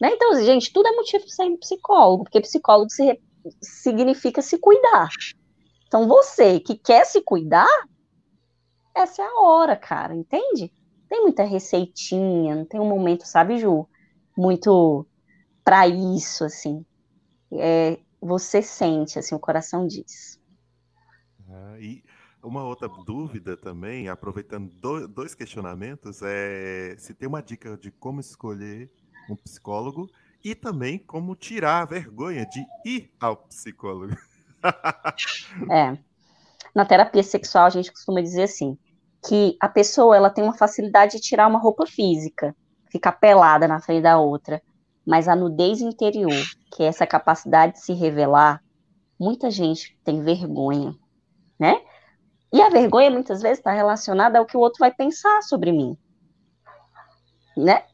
[0.00, 0.12] Né?
[0.12, 3.20] Então, gente, tudo é motivo para ser psicólogo, porque psicólogo se,
[3.60, 5.08] significa se cuidar.
[5.88, 7.66] Então, você que quer se cuidar,
[8.94, 10.72] essa é a hora, cara, entende?
[11.08, 13.86] Tem muita receitinha, não tem um momento, sabe, Ju,
[14.36, 15.06] muito
[15.64, 16.84] para isso, assim.
[17.52, 20.40] É, você sente, assim, o coração diz.
[21.48, 22.02] Ah, e
[22.42, 28.20] uma outra dúvida também, aproveitando do, dois questionamentos, é se tem uma dica de como
[28.20, 28.90] escolher
[29.30, 30.10] um psicólogo
[30.42, 34.16] e também como tirar a vergonha de ir ao psicólogo.
[35.70, 35.98] é.
[36.74, 38.78] Na terapia sexual, a gente costuma dizer assim,
[39.26, 42.54] que a pessoa ela tem uma facilidade de tirar uma roupa física,
[42.90, 44.60] ficar pelada na frente da outra,
[45.06, 46.42] mas a nudez interior,
[46.74, 48.62] que é essa capacidade de se revelar,
[49.18, 50.94] muita gente tem vergonha,
[51.58, 51.80] né?
[52.52, 55.96] E a vergonha muitas vezes está relacionada ao que o outro vai pensar sobre mim,
[57.56, 57.84] né?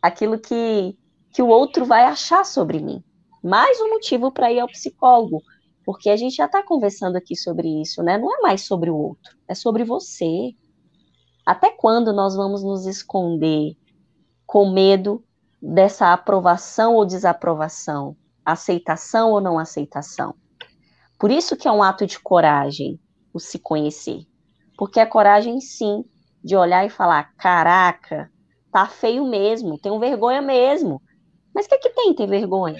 [0.00, 0.96] Aquilo que,
[1.32, 3.04] que o outro vai achar sobre mim.
[3.42, 5.42] Mais um motivo para ir ao psicólogo,
[5.84, 8.18] porque a gente já está conversando aqui sobre isso, né?
[8.18, 10.52] Não é mais sobre o outro, é sobre você.
[11.44, 13.76] Até quando nós vamos nos esconder
[14.46, 15.24] com medo
[15.60, 20.34] dessa aprovação ou desaprovação, aceitação ou não aceitação?
[21.18, 22.98] Por isso que é um ato de coragem
[23.32, 24.20] o se conhecer.
[24.76, 26.04] Porque é coragem, sim,
[26.42, 28.30] de olhar e falar: caraca,
[28.72, 31.02] tá feio mesmo, tenho vergonha mesmo.
[31.54, 32.78] Mas o que, é que tem ter vergonha?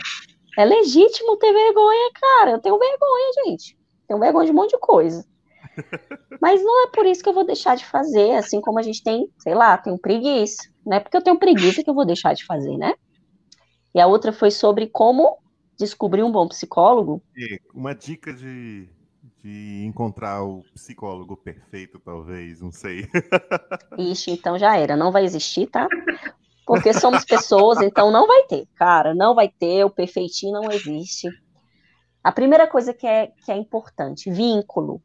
[0.58, 2.50] É legítimo ter vergonha, cara.
[2.52, 3.78] Eu tenho vergonha, gente.
[4.06, 5.24] Tenho vergonha de um monte de coisa.
[6.40, 9.02] Mas não é por isso que eu vou deixar de fazer, assim como a gente
[9.02, 10.70] tem, sei lá, tem preguiça.
[10.84, 12.94] Não é porque eu tenho preguiça que eu vou deixar de fazer, né?
[13.94, 15.38] E a outra foi sobre como
[15.78, 17.22] descobrir um bom psicólogo.
[17.74, 18.88] Uma dica de,
[19.42, 23.08] de encontrar o psicólogo perfeito, talvez, não sei.
[23.98, 25.88] Ixi, então já era, não vai existir, tá?
[26.66, 31.28] Porque somos pessoas, então não vai ter, cara, não vai ter, o perfeitinho não existe.
[32.22, 35.02] A primeira coisa que é, que é importante, vínculo.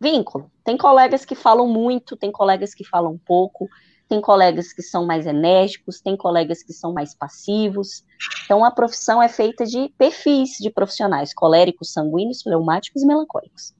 [0.00, 0.50] Vínculo.
[0.64, 3.68] Tem colegas que falam muito, tem colegas que falam pouco,
[4.08, 8.04] tem colegas que são mais enérgicos, tem colegas que são mais passivos.
[8.44, 13.74] Então, a profissão é feita de perfis de profissionais: coléricos, sanguíneos, fleumáticos e melancólicos.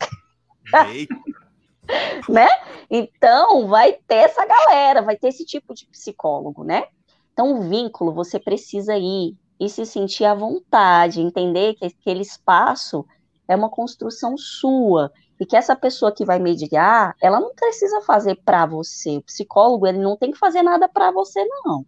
[2.31, 2.49] né?
[2.91, 6.87] Então, vai ter essa galera, vai ter esse tipo de psicólogo, né?
[7.33, 13.07] Então, o vínculo, você precisa ir e se sentir à vontade, entender que aquele espaço
[13.49, 15.11] é uma construção sua
[15.41, 19.16] e que essa pessoa que vai mediar, ela não precisa fazer para você.
[19.16, 21.85] O psicólogo, ele não tem que fazer nada para você, não.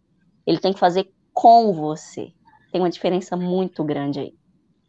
[0.47, 2.33] Ele tem que fazer com você.
[2.73, 4.35] Tem uma diferença muito grande aí.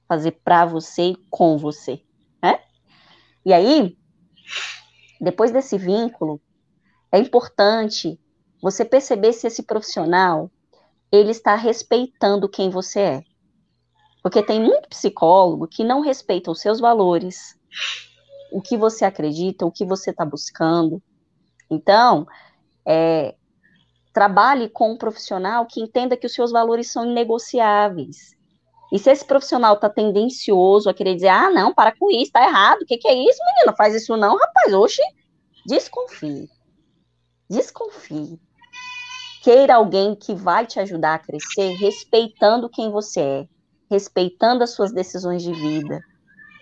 [0.08, 2.02] Fazer para você e com você,
[2.42, 2.60] né?
[3.46, 3.98] E aí,
[5.20, 6.42] depois desse vínculo,
[7.12, 8.20] é importante
[8.66, 10.50] você perceber se esse profissional
[11.12, 13.24] ele está respeitando quem você é.
[14.24, 17.56] Porque tem muito psicólogo que não respeita os seus valores,
[18.52, 21.00] o que você acredita, o que você está buscando.
[21.70, 22.26] Então,
[22.84, 23.36] é,
[24.12, 28.36] trabalhe com um profissional que entenda que os seus valores são inegociáveis.
[28.92, 32.44] E se esse profissional está tendencioso a querer dizer, ah, não, para com isso, está
[32.44, 33.78] errado, o que, que é isso, menina?
[33.78, 35.04] Faz isso não, rapaz, oxe,
[35.68, 36.50] desconfie.
[37.48, 38.40] Desconfie.
[39.46, 43.48] Queira alguém que vai te ajudar a crescer respeitando quem você é,
[43.92, 46.02] respeitando as suas decisões de vida,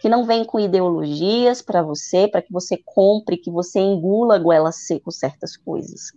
[0.01, 4.37] que não vem com ideologias para você, para que você compre, que você engula a
[4.37, 6.11] goela seco certas coisas.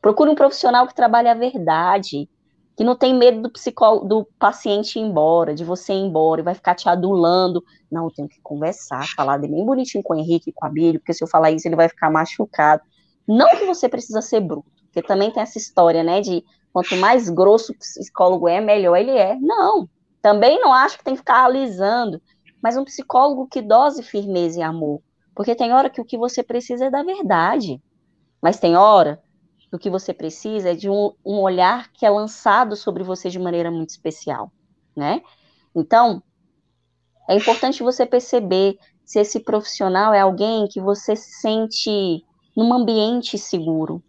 [0.00, 2.28] Procure um profissional que trabalhe a verdade,
[2.76, 6.44] que não tem medo do psicólogo, do paciente ir embora, de você ir embora, e
[6.44, 7.62] vai ficar te adulando.
[7.88, 11.14] Não, eu tenho que conversar, falar bem bonitinho com o Henrique com a Bíblia, porque
[11.14, 12.82] se eu falar isso, ele vai ficar machucado.
[13.24, 17.30] Não que você precisa ser bruto, porque também tem essa história, né, de quanto mais
[17.30, 19.36] grosso o psicólogo é, melhor ele é.
[19.40, 19.88] Não,
[20.20, 22.20] também não acho que tem que ficar alisando
[22.62, 25.02] mas um psicólogo que dose firmeza e amor.
[25.34, 27.82] Porque tem hora que o que você precisa é da verdade,
[28.40, 29.20] mas tem hora
[29.58, 33.28] que o que você precisa é de um, um olhar que é lançado sobre você
[33.28, 34.52] de maneira muito especial,
[34.94, 35.22] né?
[35.74, 36.22] Então,
[37.28, 42.24] é importante você perceber se esse profissional é alguém que você se sente
[42.54, 44.02] num ambiente seguro,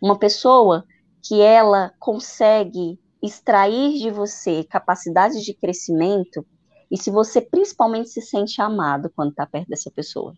[0.00, 0.84] uma pessoa
[1.22, 6.44] que ela consegue extrair de você capacidades de crescimento
[6.90, 10.34] e se você principalmente se sente amado quando está perto dessa pessoa.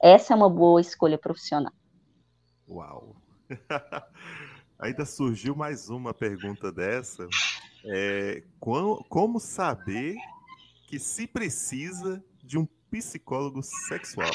[0.00, 1.72] Essa é uma boa escolha profissional.
[2.68, 3.16] Uau!
[4.78, 7.26] Ainda surgiu mais uma pergunta dessa.
[7.86, 10.16] É, como saber
[10.86, 14.30] que se precisa de um psicólogo sexual?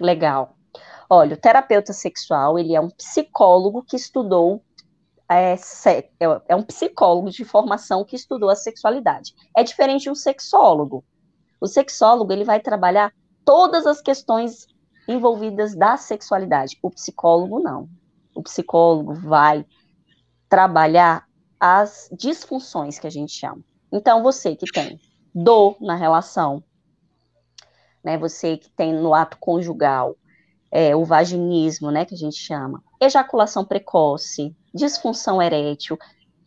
[0.00, 0.56] Legal.
[1.08, 4.62] Olha, o terapeuta sexual, ele é um psicólogo que estudou
[5.28, 9.34] é, é, é um psicólogo de formação que estudou a sexualidade.
[9.56, 11.04] É diferente de um sexólogo.
[11.60, 13.12] O sexólogo ele vai trabalhar
[13.44, 14.66] todas as questões
[15.08, 16.78] envolvidas da sexualidade.
[16.82, 17.88] O psicólogo não.
[18.34, 19.64] O psicólogo vai
[20.48, 21.26] trabalhar
[21.58, 23.64] as disfunções que a gente chama.
[23.90, 25.00] Então, você que tem
[25.34, 26.62] dor na relação,
[28.02, 30.16] né, você que tem no ato conjugal,
[30.74, 35.96] é, o vaginismo, né, que a gente chama, ejaculação precoce, disfunção erétil.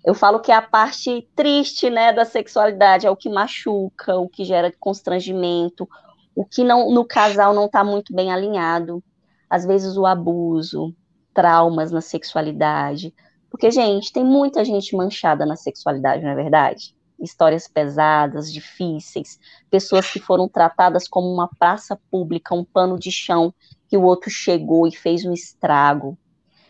[0.04, 4.28] Eu falo que é a parte triste, né, da sexualidade, é o que machuca, o
[4.28, 5.88] que gera constrangimento,
[6.36, 9.02] o que não no casal não está muito bem alinhado.
[9.50, 10.94] Às vezes o abuso,
[11.34, 13.14] traumas na sexualidade.
[13.50, 16.94] Porque, gente, tem muita gente manchada na sexualidade, não é verdade?
[17.18, 23.54] Histórias pesadas, difíceis, pessoas que foram tratadas como uma praça pública, um pano de chão,
[23.88, 26.18] que o outro chegou e fez um estrago.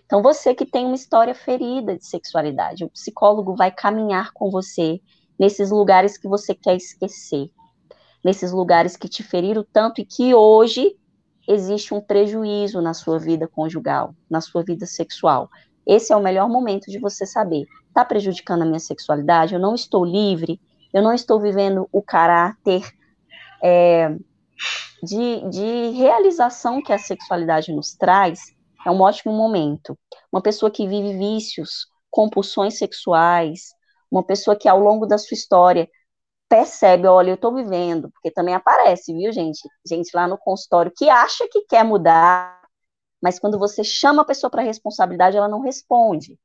[0.05, 5.01] Então, você que tem uma história ferida de sexualidade, o psicólogo vai caminhar com você
[5.37, 7.49] nesses lugares que você quer esquecer,
[8.23, 10.95] nesses lugares que te feriram tanto e que hoje
[11.47, 15.49] existe um prejuízo na sua vida conjugal, na sua vida sexual.
[15.85, 19.53] Esse é o melhor momento de você saber: está prejudicando a minha sexualidade?
[19.53, 20.59] Eu não estou livre?
[20.93, 22.81] Eu não estou vivendo o caráter
[23.61, 24.15] é,
[25.03, 28.39] de, de realização que a sexualidade nos traz?
[28.87, 29.97] é um ótimo momento.
[30.31, 33.73] Uma pessoa que vive vícios, compulsões sexuais,
[34.09, 35.89] uma pessoa que ao longo da sua história
[36.49, 39.59] percebe, olha, eu estou vivendo, porque também aparece, viu, gente?
[39.85, 42.61] Gente lá no consultório que acha que quer mudar,
[43.21, 46.39] mas quando você chama a pessoa para responsabilidade, ela não responde.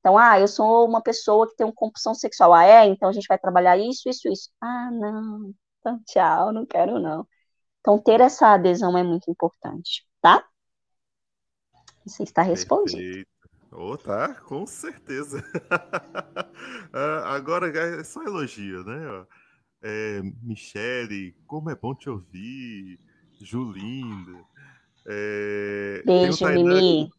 [0.00, 2.54] Então, ah, eu sou uma pessoa que tem uma compulsão sexual.
[2.54, 2.86] Ah, é?
[2.86, 4.50] Então a gente vai trabalhar isso, isso, isso.
[4.60, 5.52] Ah, não.
[5.80, 7.26] Então, tchau, não quero não.
[7.80, 10.44] Então, ter essa adesão é muito importante, tá?
[12.04, 13.26] Você está respondido.
[13.70, 15.42] Oh, tá, com certeza.
[16.90, 19.26] Ah, agora é só elogio, né?
[19.82, 22.98] É, Michele, como é bom te ouvir.
[23.40, 24.44] Julinda.
[25.06, 27.10] É, Beijo, Mimi.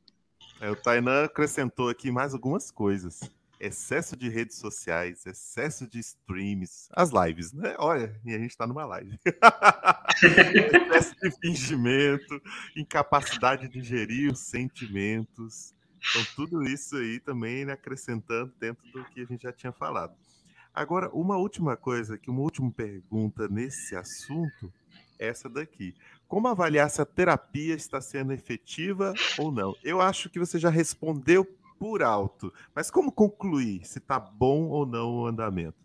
[0.60, 3.20] É, o Tainan acrescentou aqui mais algumas coisas.
[3.60, 7.76] Excesso de redes sociais, excesso de streams, as lives, né?
[7.78, 9.20] Olha, e a gente está numa live.
[10.24, 12.42] excesso de fingimento,
[12.76, 15.76] incapacidade de gerir os sentimentos.
[15.98, 20.16] Então, tudo isso aí também né, acrescentando dentro do que a gente já tinha falado.
[20.74, 24.72] Agora, uma última coisa, que uma última pergunta nesse assunto,
[25.20, 25.94] é essa daqui.
[26.28, 29.76] Como avaliar se a terapia está sendo efetiva ou não?
[29.84, 31.44] Eu acho que você já respondeu
[31.80, 35.78] por alto, mas como concluir se está bom ou não o andamento?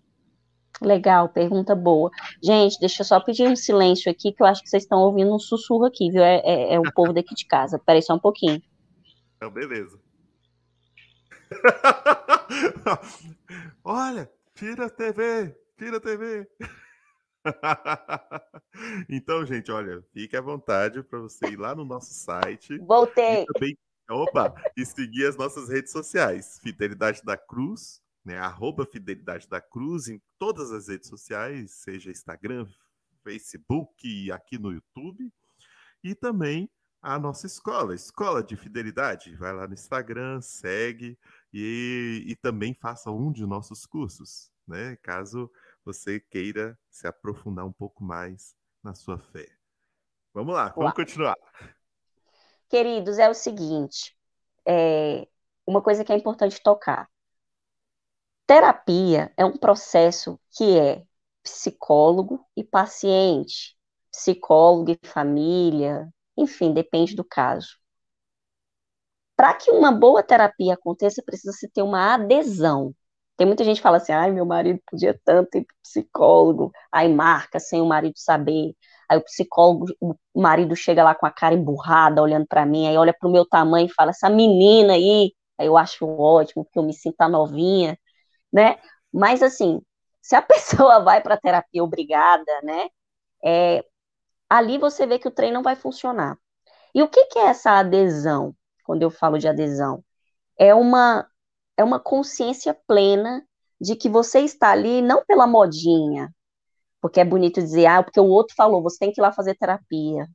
[0.82, 2.11] Legal, pergunta boa.
[2.42, 5.32] Gente, deixa eu só pedir um silêncio aqui, que eu acho que vocês estão ouvindo
[5.32, 6.22] um sussurro aqui, viu?
[6.22, 7.78] É, é, é o povo daqui de casa.
[7.78, 8.61] Peraí só um pouquinho.
[9.36, 10.01] Então, beleza.
[13.84, 16.49] Olha, tira a TV, tira a TV.
[19.09, 22.78] então, gente, olha, fique à vontade para você ir lá no nosso site.
[22.78, 23.42] Voltei.
[23.42, 23.78] E também,
[24.09, 26.59] opa, e seguir as nossas redes sociais.
[26.62, 28.38] Fidelidade da Cruz, né?
[28.38, 32.66] Arroba Fidelidade da Cruz em todas as redes sociais, seja Instagram,
[33.22, 35.32] Facebook e aqui no YouTube.
[36.02, 36.70] E também
[37.05, 39.36] a nossa escola, Escola de Fidelidade.
[39.36, 41.18] Vai lá no Instagram, segue
[41.52, 44.96] e, e também faça um de nossos cursos, né?
[45.02, 45.50] Caso
[45.84, 49.46] você queira se aprofundar um pouco mais na sua fé.
[50.32, 50.94] Vamos lá, vamos Uau.
[50.94, 51.34] continuar.
[52.74, 54.16] Queridos, é o seguinte:
[54.66, 55.28] é
[55.64, 57.08] uma coisa que é importante tocar.
[58.48, 61.04] Terapia é um processo que é
[61.40, 63.76] psicólogo e paciente,
[64.10, 67.78] psicólogo e família, enfim, depende do caso.
[69.36, 72.92] Para que uma boa terapia aconteça, precisa se ter uma adesão.
[73.36, 77.08] Tem muita gente que fala assim, ai, meu marido podia tanto ir para psicólogo, aí
[77.08, 78.74] marca sem o marido saber,
[79.14, 82.96] aí o psicólogo, o marido chega lá com a cara emburrada, olhando para mim, aí
[82.96, 86.78] olha para o meu tamanho e fala, essa menina aí, aí eu acho ótimo, porque
[86.78, 87.98] eu me sinto novinha,
[88.52, 88.78] né?
[89.12, 89.80] Mas assim,
[90.22, 92.88] se a pessoa vai para terapia obrigada, né,
[93.44, 93.84] é,
[94.48, 96.38] ali você vê que o trem não vai funcionar.
[96.94, 98.54] E o que, que é essa adesão?
[98.84, 100.04] Quando eu falo de adesão,
[100.58, 101.28] é uma
[101.76, 103.44] é uma consciência plena
[103.80, 106.34] de que você está ali não pela modinha,
[107.05, 109.55] porque é bonito dizer, ah, porque o outro falou, você tem que ir lá fazer
[109.57, 110.26] terapia.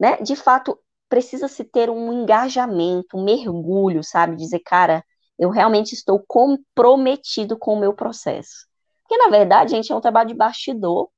[0.00, 0.16] Né?
[0.22, 0.80] De fato,
[1.10, 4.34] precisa se ter um engajamento, um mergulho, sabe?
[4.34, 5.04] Dizer, cara,
[5.38, 8.66] eu realmente estou comprometido com o meu processo.
[9.02, 11.10] Porque, na verdade, gente, é um trabalho de bastidor.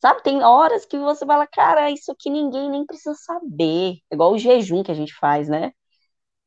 [0.00, 3.98] Sabe, tem horas que você fala, cara, isso aqui ninguém nem precisa saber.
[4.10, 5.72] É igual o jejum que a gente faz, né?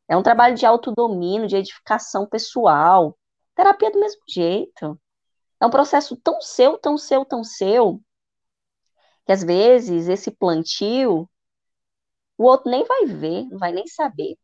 [0.08, 3.16] É um trabalho de autodomínio, de edificação pessoal.
[3.56, 5.00] Terapia do mesmo jeito.
[5.62, 8.01] É um processo tão seu, tão seu, tão seu,
[9.26, 11.28] que às vezes esse plantio
[12.38, 14.38] o outro nem vai ver, não vai nem saber.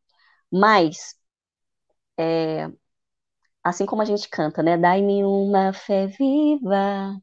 [0.51, 1.15] Mas,
[2.17, 2.69] é,
[3.63, 4.77] assim como a gente canta, né?
[4.77, 7.17] Dai-me uma fé viva,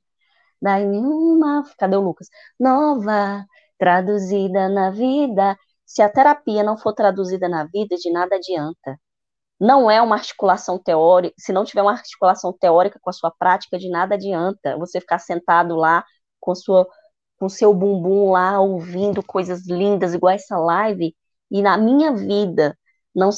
[0.62, 1.64] dai-me uma.
[1.78, 2.28] Cadê o Lucas?
[2.60, 3.46] Nova,
[3.78, 5.58] traduzida na vida.
[5.86, 9.00] Se a terapia não for traduzida na vida, de nada adianta.
[9.60, 13.78] Não é uma articulação teórica, se não tiver uma articulação teórica com a sua prática,
[13.78, 16.04] de nada adianta você ficar sentado lá
[16.40, 16.86] com sua
[17.38, 21.14] com seu bumbum lá ouvindo coisas lindas igual essa live
[21.50, 22.76] e na minha vida
[23.14, 23.30] não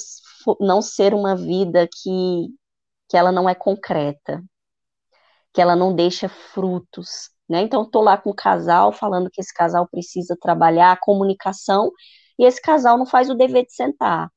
[0.61, 2.49] não ser uma vida que
[3.09, 4.43] que ela não é concreta,
[5.53, 7.63] que ela não deixa frutos, né?
[7.63, 11.91] Então estou lá com o casal falando que esse casal precisa trabalhar a comunicação
[12.39, 14.31] e esse casal não faz o dever de sentar.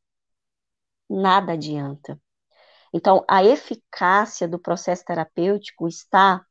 [1.10, 2.20] Nada adianta.
[2.94, 6.44] Então, a eficácia do processo terapêutico está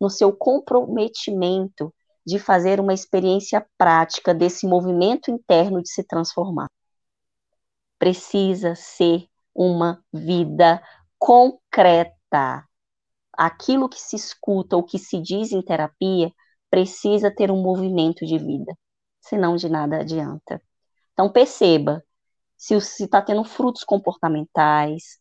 [0.00, 1.94] no seu comprometimento
[2.26, 6.68] de fazer uma experiência prática desse movimento interno de se transformar.
[7.98, 10.82] Precisa ser uma vida
[11.18, 12.64] concreta.
[13.32, 16.30] Aquilo que se escuta ou que se diz em terapia
[16.70, 18.76] precisa ter um movimento de vida,
[19.20, 20.62] senão de nada adianta.
[21.12, 22.04] Então, perceba
[22.58, 25.18] se está tendo frutos comportamentais,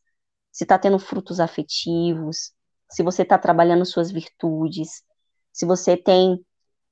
[0.52, 2.52] se está tendo frutos afetivos,
[2.90, 5.04] se você está trabalhando suas virtudes,
[5.54, 6.44] se você tem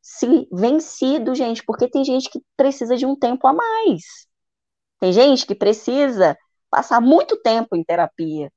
[0.01, 4.03] se vencido, gente, porque tem gente que precisa de um tempo a mais.
[4.99, 6.37] Tem gente que precisa
[6.69, 8.51] passar muito tempo em terapia.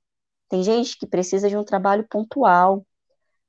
[0.48, 2.84] Tem gente que precisa de um trabalho pontual.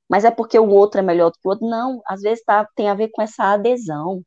[0.08, 1.68] Mas é porque o outro é melhor do que o outro?
[1.68, 4.22] Não, às vezes tá, tem a ver com essa adesão.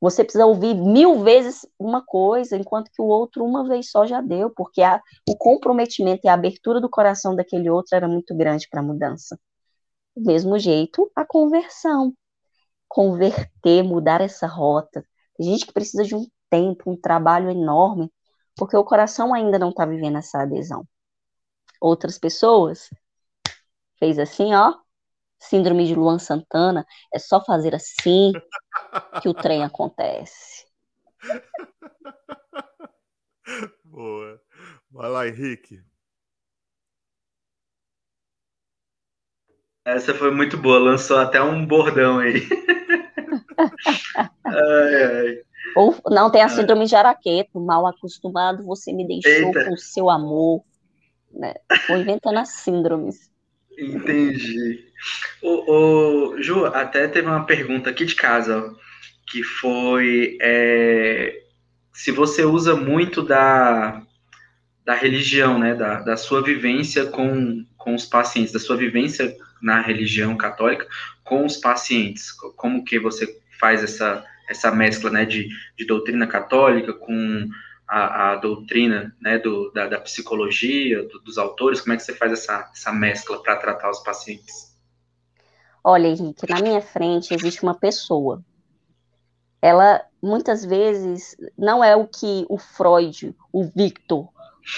[0.00, 4.20] Você precisa ouvir mil vezes uma coisa, enquanto que o outro uma vez só já
[4.20, 8.68] deu, porque a, o comprometimento e a abertura do coração daquele outro era muito grande
[8.70, 9.38] para a mudança.
[10.16, 12.14] Do mesmo jeito, a conversão.
[12.88, 15.04] Converter, mudar essa rota.
[15.36, 18.10] Tem gente que precisa de um tempo, um trabalho enorme,
[18.56, 20.86] porque o coração ainda não está vivendo essa adesão.
[21.80, 22.88] Outras pessoas
[23.98, 24.74] fez assim, ó,
[25.38, 28.32] síndrome de Luan Santana, é só fazer assim
[29.22, 30.66] que o trem acontece.
[33.84, 34.40] Boa.
[34.90, 35.82] Vai lá, Henrique.
[39.84, 42.46] Essa foi muito boa, lançou até um bordão aí.
[44.44, 45.42] ai, ai.
[45.74, 49.64] Ou não tem a síndrome de araqueto, mal acostumado, você me deixou Eita.
[49.64, 50.62] com o seu amor.
[51.32, 51.54] Né?
[51.88, 53.27] Vou inventando as síndromes.
[53.78, 54.84] Entendi.
[55.40, 55.72] O,
[56.32, 58.74] o, Ju, até teve uma pergunta aqui de casa,
[59.30, 61.42] que foi é,
[61.92, 64.02] se você usa muito da,
[64.84, 69.80] da religião, né, da, da sua vivência com, com os pacientes, da sua vivência na
[69.80, 70.86] religião católica
[71.24, 76.92] com os pacientes, como que você faz essa, essa mescla, né, de, de doutrina católica
[76.92, 77.48] com
[77.88, 81.80] a, a doutrina né, do, da, da psicologia, do, dos autores?
[81.80, 84.76] Como é que você faz essa, essa mescla para tratar os pacientes?
[85.82, 88.44] Olha, Henrique, na minha frente existe uma pessoa.
[89.62, 94.28] Ela, muitas vezes, não é o que o Freud, o Victor,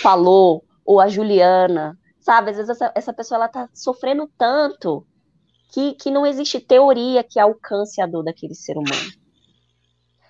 [0.01, 2.51] falou, ou a Juliana, sabe?
[2.51, 5.07] Às vezes essa, essa pessoa ela tá sofrendo tanto
[5.73, 9.13] que, que não existe teoria que alcance a dor daquele ser humano.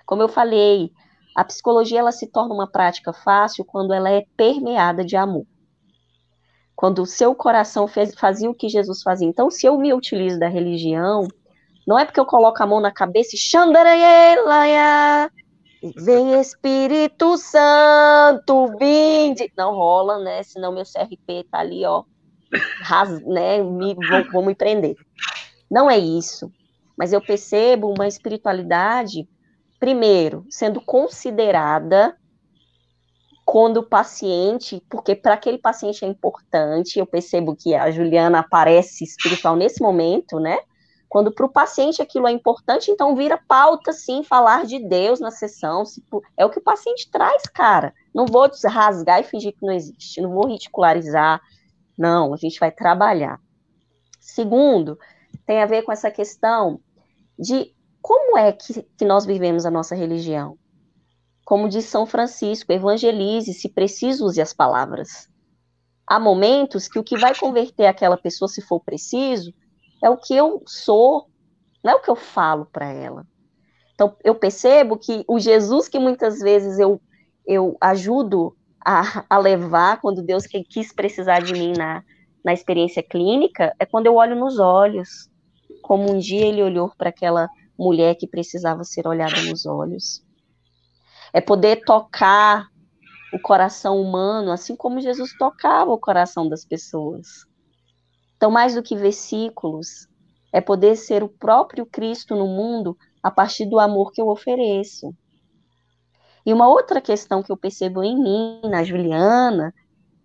[0.06, 0.90] Como eu falei,
[1.34, 5.46] a psicologia ela se torna uma prática fácil quando ela é permeada de amor.
[6.74, 9.28] Quando o seu coração fez, fazia o que Jesus fazia.
[9.28, 11.28] Então, se eu me utilizo da religião,
[11.86, 13.38] não é porque eu coloco a mão na cabeça e
[15.96, 19.50] vem Espírito Santo, vinde.
[19.56, 20.42] Não rola, né?
[20.42, 22.04] Senão meu CRP tá ali, ó,
[22.82, 23.62] ras, né?
[23.62, 24.94] Me, vou, vou me prender.
[25.70, 26.52] Não é isso.
[26.96, 29.26] Mas eu percebo uma espiritualidade
[29.80, 32.14] primeiro, sendo considerada
[33.46, 39.02] quando o paciente, porque para aquele paciente é importante, eu percebo que a Juliana aparece
[39.02, 40.58] espiritual nesse momento, né?
[41.08, 45.32] Quando para o paciente aquilo é importante, então vira pauta, sim, falar de Deus na
[45.32, 45.82] sessão.
[46.36, 47.92] É o que o paciente traz, cara.
[48.14, 51.40] Não vou rasgar e fingir que não existe, não vou ridicularizar.
[51.98, 53.40] Não, a gente vai trabalhar.
[54.20, 54.96] Segundo,
[55.44, 56.78] tem a ver com essa questão
[57.36, 60.56] de como é que, que nós vivemos a nossa religião?
[61.44, 65.28] Como diz São Francisco, evangelize, se preciso, use as palavras.
[66.06, 69.52] Há momentos que o que vai converter aquela pessoa, se for preciso,
[70.02, 71.28] é o que eu sou,
[71.82, 73.26] não é o que eu falo para ela.
[73.94, 77.00] Então, eu percebo que o Jesus que muitas vezes eu,
[77.46, 82.02] eu ajudo a, a levar, quando Deus quis precisar de mim na,
[82.44, 85.28] na experiência clínica, é quando eu olho nos olhos,
[85.82, 87.48] como um dia ele olhou para aquela
[87.80, 90.22] mulher que precisava ser olhada nos olhos.
[91.32, 92.68] É poder tocar
[93.32, 97.46] o coração humano, assim como Jesus tocava o coração das pessoas.
[98.36, 100.08] Então, mais do que versículos,
[100.52, 105.14] é poder ser o próprio Cristo no mundo a partir do amor que eu ofereço.
[106.44, 109.72] E uma outra questão que eu percebo em mim, na Juliana,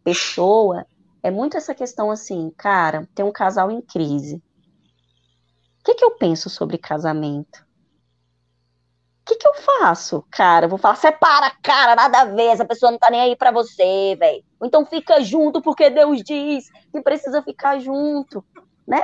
[0.03, 0.85] pessoa,
[1.21, 4.41] é muito essa questão assim, cara, tem um casal em crise
[5.85, 7.63] que, que eu penso sobre casamento?
[9.21, 10.25] O que, que eu faço?
[10.31, 13.35] Cara, eu vou falar, separa, cara, nada a ver, essa pessoa não tá nem aí
[13.35, 14.43] pra você, velho.
[14.59, 18.43] Ou então fica junto porque Deus diz que precisa ficar junto,
[18.87, 19.01] né?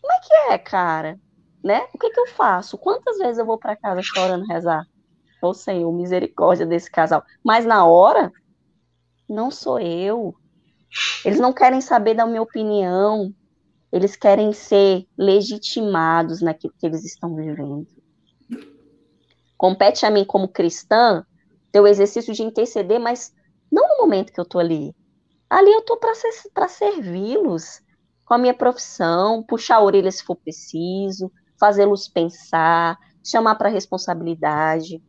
[0.00, 1.18] Como é que é, cara?
[1.64, 1.86] Né?
[1.92, 2.78] O que que eu faço?
[2.78, 4.86] Quantas vezes eu vou para casa chorando rezar?
[5.42, 7.22] Ô Senhor, misericórdia desse casal.
[7.44, 8.32] Mas na hora,
[9.28, 10.34] não sou eu.
[11.24, 13.34] Eles não querem saber da minha opinião.
[13.92, 17.86] Eles querem ser legitimados naquilo que eles estão vivendo.
[19.56, 21.24] Compete a mim, como cristã,
[21.72, 23.32] ter o exercício de interceder, mas
[23.70, 24.94] não no momento que eu estou ali.
[25.50, 26.32] Ali eu estou para ser,
[26.68, 27.80] servi-los
[28.24, 35.02] com a minha profissão, puxar a orelha se for preciso, fazê-los pensar, chamar para responsabilidade.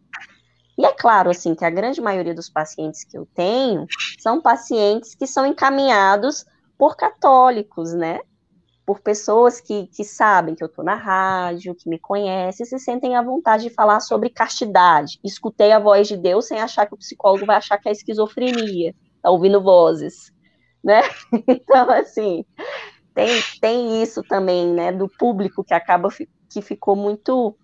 [0.77, 3.85] E é claro, assim, que a grande maioria dos pacientes que eu tenho
[4.17, 6.45] são pacientes que são encaminhados
[6.77, 8.21] por católicos, né?
[8.89, 13.15] Por pessoas que, que sabem que eu estou na rádio, que me conhecem, se sentem
[13.15, 15.19] à vontade de falar sobre castidade.
[15.23, 18.95] Escutei a voz de Deus sem achar que o psicólogo vai achar que é esquizofrenia,
[19.21, 20.33] tá ouvindo vozes,
[20.83, 21.01] né?
[21.47, 22.43] Então, assim,
[23.13, 23.29] tem,
[23.61, 26.09] tem isso também, né, do público que acaba
[26.49, 27.55] que ficou muito,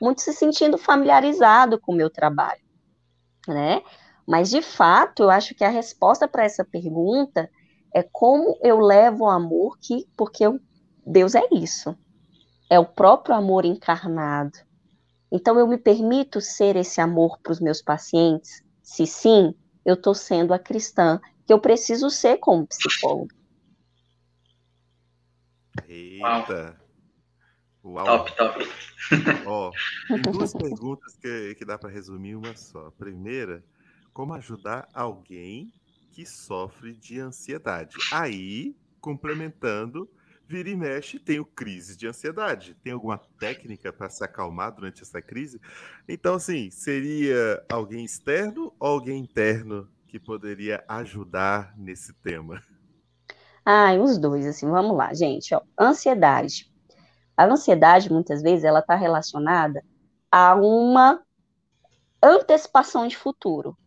[0.00, 2.62] muito se sentindo familiarizado com o meu trabalho,
[3.46, 3.82] né?
[4.26, 7.50] Mas, de fato, eu acho que a resposta para essa pergunta
[7.94, 10.58] é como eu levo o amor que, porque eu
[11.06, 11.96] Deus é isso.
[12.68, 14.58] É o próprio amor encarnado.
[15.32, 18.62] Então eu me permito ser esse amor para os meus pacientes?
[18.82, 19.54] Se sim,
[19.84, 23.28] eu estou sendo a cristã que eu preciso ser como psicólogo.
[25.88, 26.80] Eita!
[27.82, 28.04] Uau.
[28.04, 28.64] Top, top.
[29.46, 29.70] Ó,
[30.08, 32.86] tem duas perguntas que, que dá para resumir uma só.
[32.86, 33.64] A primeira,
[34.12, 35.72] como ajudar alguém
[36.12, 37.96] que sofre de ansiedade?
[38.12, 40.08] Aí, complementando,
[40.50, 42.74] vira e mexe, tenho crise de ansiedade.
[42.82, 45.60] Tem alguma técnica para se acalmar durante essa crise?
[46.08, 52.60] Então, assim, seria alguém externo ou alguém interno que poderia ajudar nesse tema?
[53.64, 55.54] Ah, os dois, assim, vamos lá, gente.
[55.54, 56.68] Ó, ansiedade.
[57.36, 59.84] A ansiedade, muitas vezes, ela está relacionada
[60.32, 61.22] a uma
[62.20, 63.78] antecipação de futuro.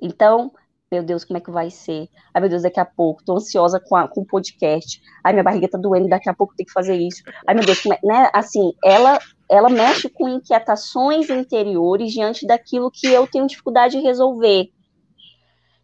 [0.00, 0.54] Então,
[0.90, 2.08] meu Deus, como é que vai ser?
[2.34, 5.00] Ai, meu Deus, daqui a pouco, tô ansiosa com, a, com o podcast.
[5.22, 7.22] Ai, minha barriga tá doendo, daqui a pouco tem que fazer isso.
[7.46, 8.30] Ai, meu Deus, como é, né?
[8.34, 9.18] Assim, ela,
[9.48, 14.68] ela mexe com inquietações interiores diante daquilo que eu tenho dificuldade de resolver.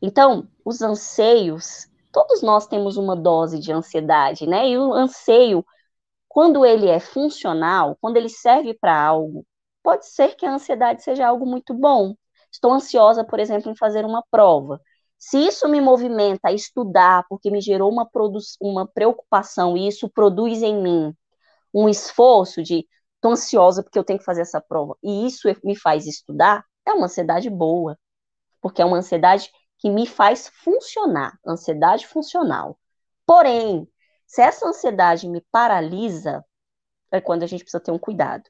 [0.03, 4.69] Então, os anseios, todos nós temos uma dose de ansiedade, né?
[4.69, 5.65] E o anseio,
[6.29, 9.47] quando ele é funcional, quando ele serve para algo,
[9.85, 12.15] pode ser que a ansiedade seja algo muito bom.
[12.51, 14.81] Estou ansiosa, por exemplo, em fazer uma prova.
[15.19, 18.09] Se isso me movimenta a estudar, porque me gerou uma,
[18.61, 21.15] uma preocupação e isso produz em mim
[21.75, 22.87] um esforço de
[23.17, 26.93] estou ansiosa porque eu tenho que fazer essa prova, e isso me faz estudar, é
[26.93, 27.99] uma ansiedade boa,
[28.61, 32.79] porque é uma ansiedade que me faz funcionar, ansiedade funcional.
[33.27, 33.89] Porém,
[34.27, 36.45] se essa ansiedade me paralisa,
[37.11, 38.45] é quando a gente precisa ter um cuidado.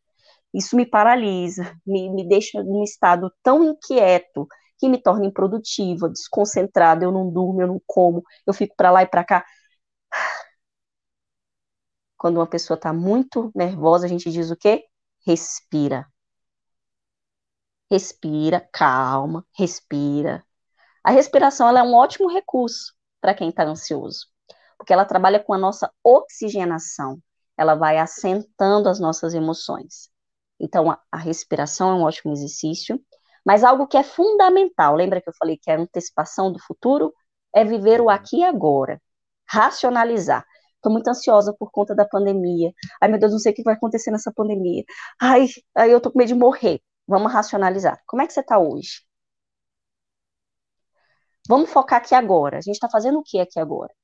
[0.55, 4.47] Isso me paralisa, me, me deixa num estado tão inquieto
[4.79, 9.03] que me torna improdutiva, desconcentrada, eu não durmo, eu não como, eu fico para lá
[9.03, 9.45] e para cá.
[12.19, 14.85] Quando uma pessoa está muito nervosa, a gente diz o quê?
[15.27, 16.07] Respira.
[17.91, 20.45] Respira, calma, respira.
[21.05, 24.27] A respiração é um ótimo recurso para quem está ansioso,
[24.79, 27.21] porque ela trabalha com a nossa oxigenação,
[27.57, 30.11] ela vai assentando as nossas emoções.
[30.61, 33.01] Então, a, a respiração é um ótimo exercício.
[33.47, 37.15] Mas algo que é fundamental, lembra que eu falei que é a antecipação do futuro?
[37.55, 39.01] É viver o aqui e agora,
[39.49, 40.45] racionalizar.
[40.75, 42.73] Estou muito ansiosa por conta da pandemia.
[43.01, 44.85] Ai, meu Deus, não sei o que vai acontecer nessa pandemia.
[45.21, 45.47] Ai,
[45.77, 46.81] ai eu tô com medo de morrer.
[47.07, 48.03] Vamos racionalizar.
[48.07, 49.03] Como é que você está hoje?
[51.49, 52.59] Vamos focar aqui agora.
[52.59, 53.95] A gente está fazendo o que aqui agora?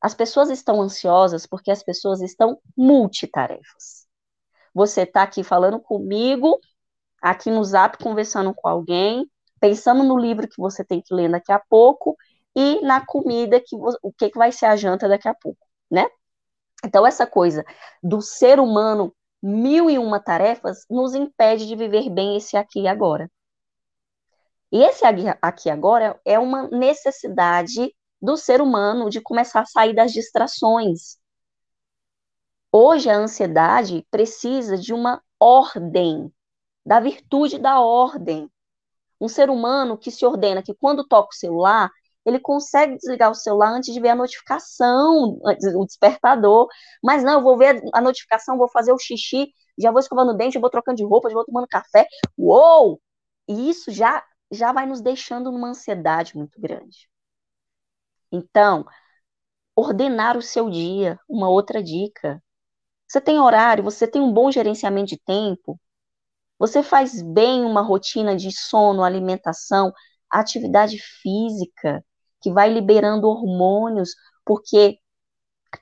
[0.00, 4.06] As pessoas estão ansiosas porque as pessoas estão multitarefas.
[4.72, 6.60] Você está aqui falando comigo
[7.20, 9.30] aqui no Zap conversando com alguém,
[9.60, 12.16] pensando no livro que você tem que ler daqui a pouco
[12.54, 16.06] e na comida que o que, que vai ser a janta daqui a pouco, né?
[16.84, 17.64] Então essa coisa
[18.02, 22.88] do ser humano mil e uma tarefas nos impede de viver bem esse aqui e
[22.88, 23.30] agora.
[24.70, 25.04] E esse
[25.40, 31.16] aqui agora é uma necessidade do ser humano de começar a sair das distrações.
[32.70, 36.30] Hoje a ansiedade precisa de uma ordem,
[36.88, 38.50] da virtude da ordem.
[39.20, 41.90] Um ser humano que se ordena, que quando toca o celular,
[42.24, 45.38] ele consegue desligar o celular antes de ver a notificação,
[45.76, 46.66] o despertador.
[47.04, 50.34] Mas não, eu vou ver a notificação, vou fazer o xixi, já vou escovando o
[50.34, 52.06] dente, vou trocando de roupa, já vou tomando café.
[52.38, 53.00] Uou!
[53.46, 57.06] E isso já, já vai nos deixando numa ansiedade muito grande.
[58.32, 58.86] Então,
[59.76, 62.42] ordenar o seu dia, uma outra dica.
[63.08, 65.78] Você tem horário, você tem um bom gerenciamento de tempo,
[66.58, 69.92] você faz bem uma rotina de sono, alimentação,
[70.30, 72.04] atividade física,
[72.40, 74.10] que vai liberando hormônios,
[74.44, 74.98] porque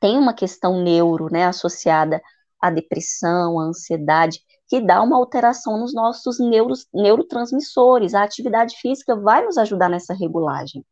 [0.01, 2.20] tem uma questão neuro, né, associada
[2.61, 8.15] à depressão, à ansiedade, que dá uma alteração nos nossos neuros, neurotransmissores.
[8.15, 10.85] A atividade física vai nos ajudar nessa regulagem.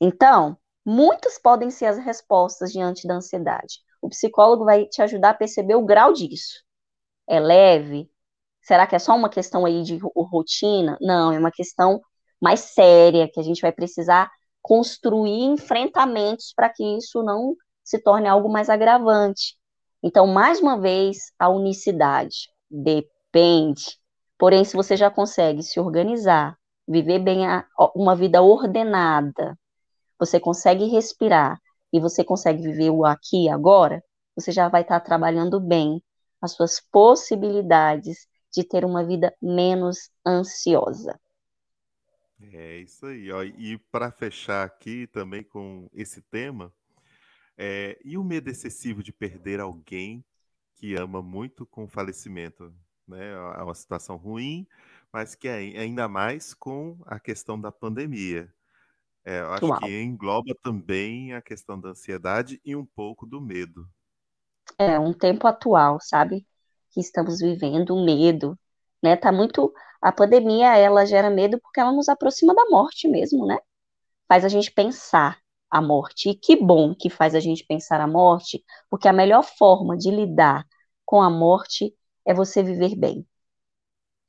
[0.00, 3.78] Então, muitas podem ser as respostas diante da ansiedade.
[4.00, 6.64] O psicólogo vai te ajudar a perceber o grau disso.
[7.28, 8.10] É leve,
[8.62, 10.96] Será que é só uma questão aí de rotina?
[11.00, 12.00] Não, é uma questão
[12.40, 14.30] mais séria, que a gente vai precisar
[14.62, 19.56] construir enfrentamentos para que isso não se torne algo mais agravante.
[20.02, 23.98] Então, mais uma vez, a unicidade depende.
[24.38, 26.56] Porém, se você já consegue se organizar,
[26.86, 27.64] viver bem a,
[27.94, 29.56] uma vida ordenada,
[30.18, 31.60] você consegue respirar
[31.92, 34.02] e você consegue viver o aqui e agora,
[34.34, 36.02] você já vai estar trabalhando bem
[36.40, 41.18] as suas possibilidades de ter uma vida menos ansiosa.
[42.52, 43.30] É isso aí.
[43.30, 43.42] Ó.
[43.42, 46.72] E para fechar aqui também com esse tema,
[47.56, 50.24] é, e o medo excessivo de perder alguém
[50.76, 52.74] que ama muito com o falecimento?
[53.06, 53.30] Né?
[53.30, 54.66] É uma situação ruim,
[55.12, 58.52] mas que é ainda mais com a questão da pandemia.
[59.24, 59.78] É, eu acho Uau.
[59.78, 63.88] que engloba também a questão da ansiedade e um pouco do medo.
[64.78, 66.44] É um tempo atual, sabe?
[66.92, 68.58] Que estamos vivendo, o medo,
[69.02, 69.16] né?
[69.16, 73.58] Tá muito a pandemia, ela gera medo porque ela nos aproxima da morte mesmo, né?
[74.28, 75.38] Faz a gente pensar
[75.70, 76.30] a morte.
[76.30, 80.10] E que bom que faz a gente pensar a morte, porque a melhor forma de
[80.10, 80.66] lidar
[81.04, 81.94] com a morte
[82.26, 83.26] é você viver bem.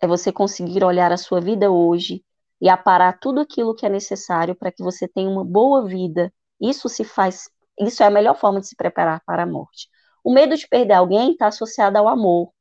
[0.02, 2.24] É você conseguir olhar a sua vida hoje
[2.62, 6.34] e aparar tudo aquilo que é necessário para que você tenha uma boa vida.
[6.62, 7.50] Isso se faz,
[7.80, 9.90] isso é a melhor forma de se preparar para a morte.
[10.24, 12.52] O medo de perder alguém está associado ao amor.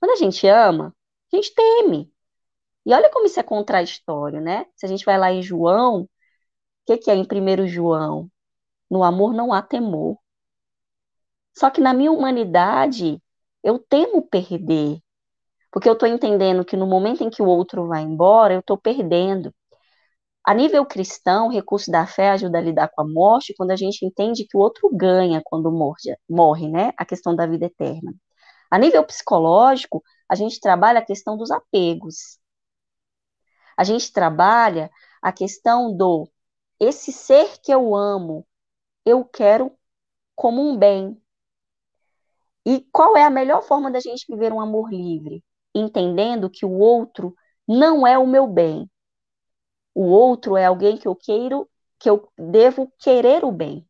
[0.00, 0.94] Quando a gente ama,
[1.32, 2.12] a gente teme.
[2.86, 4.66] E olha como isso é contraditório, né?
[4.76, 6.08] Se a gente vai lá em João, o
[6.86, 8.30] que, que é em 1 João?
[8.90, 10.18] No amor não há temor.
[11.56, 13.22] Só que na minha humanidade,
[13.62, 14.98] eu temo perder.
[15.72, 18.78] Porque eu estou entendendo que no momento em que o outro vai embora, eu estou
[18.78, 19.54] perdendo.
[20.44, 23.76] A nível cristão, o recurso da fé ajuda a lidar com a morte quando a
[23.76, 26.92] gente entende que o outro ganha quando morre, morre né?
[26.96, 28.14] A questão da vida eterna.
[28.70, 32.38] A nível psicológico, a gente trabalha a questão dos apegos.
[33.76, 34.90] A gente trabalha
[35.22, 36.28] a questão do
[36.78, 38.46] esse ser que eu amo,
[39.04, 39.72] eu quero
[40.34, 41.20] como um bem.
[42.64, 45.44] E qual é a melhor forma da gente viver um amor livre?
[45.74, 47.34] entendendo que o outro
[47.66, 48.90] não é o meu bem.
[50.00, 51.68] O outro é alguém que eu queiro,
[51.98, 53.86] que eu devo querer o bem.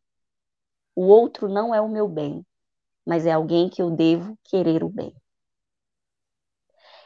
[0.92, 2.44] O outro não é o meu bem,
[3.06, 5.14] mas é alguém que eu devo querer o bem.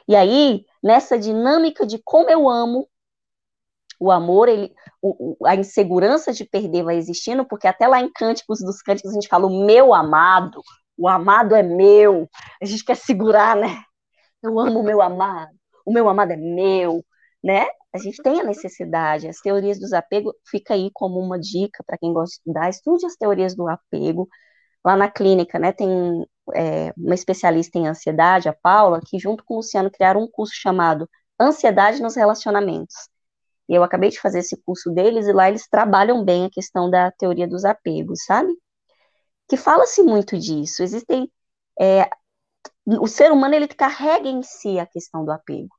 [0.09, 2.89] E aí, nessa dinâmica de como eu amo,
[4.01, 8.61] o amor, ele, o, a insegurança de perder vai existindo, porque até lá em Cânticos
[8.61, 10.63] dos Cânticos a gente fala o meu amado,
[10.97, 12.27] o amado é meu,
[12.59, 13.83] a gente quer segurar, né?
[14.43, 15.53] eu amo o meu amado,
[15.85, 17.05] o meu amado é meu,
[17.45, 17.67] né?
[17.95, 21.99] A gente tem a necessidade, as teorias dos apego fica aí como uma dica para
[21.99, 24.29] quem gosta de estudar, estude as teorias do apego.
[24.85, 29.55] Lá na clínica, né, tem é, uma especialista em ansiedade, a Paula, que junto com
[29.55, 31.09] o Luciano criaram um curso chamado
[31.41, 32.95] Ansiedade nos Relacionamentos.
[33.69, 36.91] E eu acabei de fazer esse curso deles e lá eles trabalham bem a questão
[36.91, 38.53] da teoria dos apegos, sabe?
[39.49, 40.83] Que fala-se muito disso.
[40.83, 41.31] Existem
[41.81, 42.09] é,
[42.87, 45.75] o ser humano ele carrega em si a questão do apego.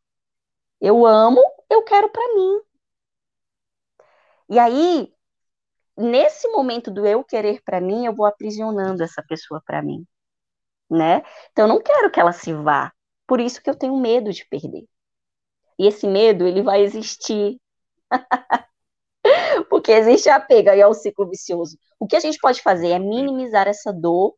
[0.82, 2.62] Eu amo, eu quero para mim.
[4.50, 5.12] E aí,
[5.98, 10.06] nesse momento do eu querer para mim, eu vou aprisionando essa pessoa para mim,
[10.90, 11.24] né?
[11.52, 12.94] Então eu não quero que ela se vá.
[13.28, 14.86] Por isso que eu tenho medo de perder.
[15.80, 17.60] E esse medo, ele vai existir.
[19.70, 21.78] Porque existe apego, aí é o ciclo vicioso.
[22.00, 24.36] O que a gente pode fazer é minimizar essa dor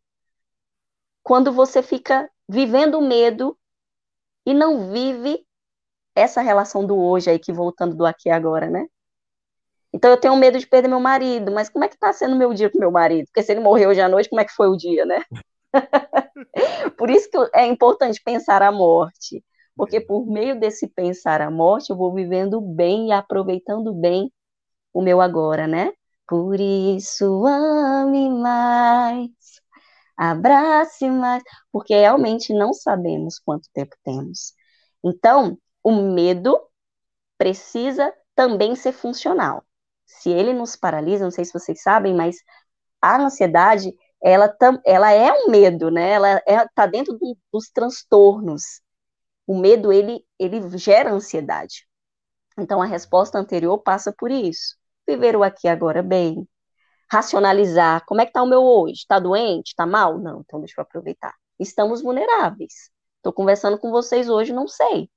[1.23, 3.57] quando você fica vivendo o medo
[4.45, 5.45] e não vive
[6.19, 8.85] essa relação do hoje aí, que voltando do aqui e agora, né?
[9.93, 12.53] Então eu tenho medo de perder meu marido, mas como é que tá sendo meu
[12.53, 13.25] dia com meu marido?
[13.27, 15.23] Porque se ele morreu hoje à noite, como é que foi o dia, né?
[16.97, 19.43] por isso que é importante pensar a morte,
[19.75, 24.31] porque por meio desse pensar a morte, eu vou vivendo bem e aproveitando bem
[24.93, 25.91] o meu agora, né?
[26.27, 29.31] Por isso ame mais
[30.17, 34.53] abrace mais, porque realmente não sabemos quanto tempo temos.
[35.03, 35.57] Então,
[35.87, 36.59] o medo
[37.37, 39.63] precisa também ser funcional.
[40.05, 42.35] Se ele nos paralisa, não sei se vocês sabem, mas
[43.01, 44.53] a ansiedade, ela,
[44.85, 46.09] ela é um medo, né?
[46.09, 48.81] Ela está é, tá dentro do, dos transtornos.
[49.47, 51.87] O medo, ele, ele gera ansiedade.
[52.59, 54.75] Então, a resposta anterior passa por isso.
[55.07, 56.45] Viver o aqui agora bem,
[57.09, 58.03] racionalizar.
[58.05, 58.95] Como é que está o meu hoje?
[58.95, 59.69] Está doente?
[59.69, 60.17] Está mal?
[60.19, 61.33] Não, então deixa eu aproveitar.
[61.57, 62.91] Estamos vulneráveis.
[63.17, 65.09] Estou conversando com vocês hoje, não sei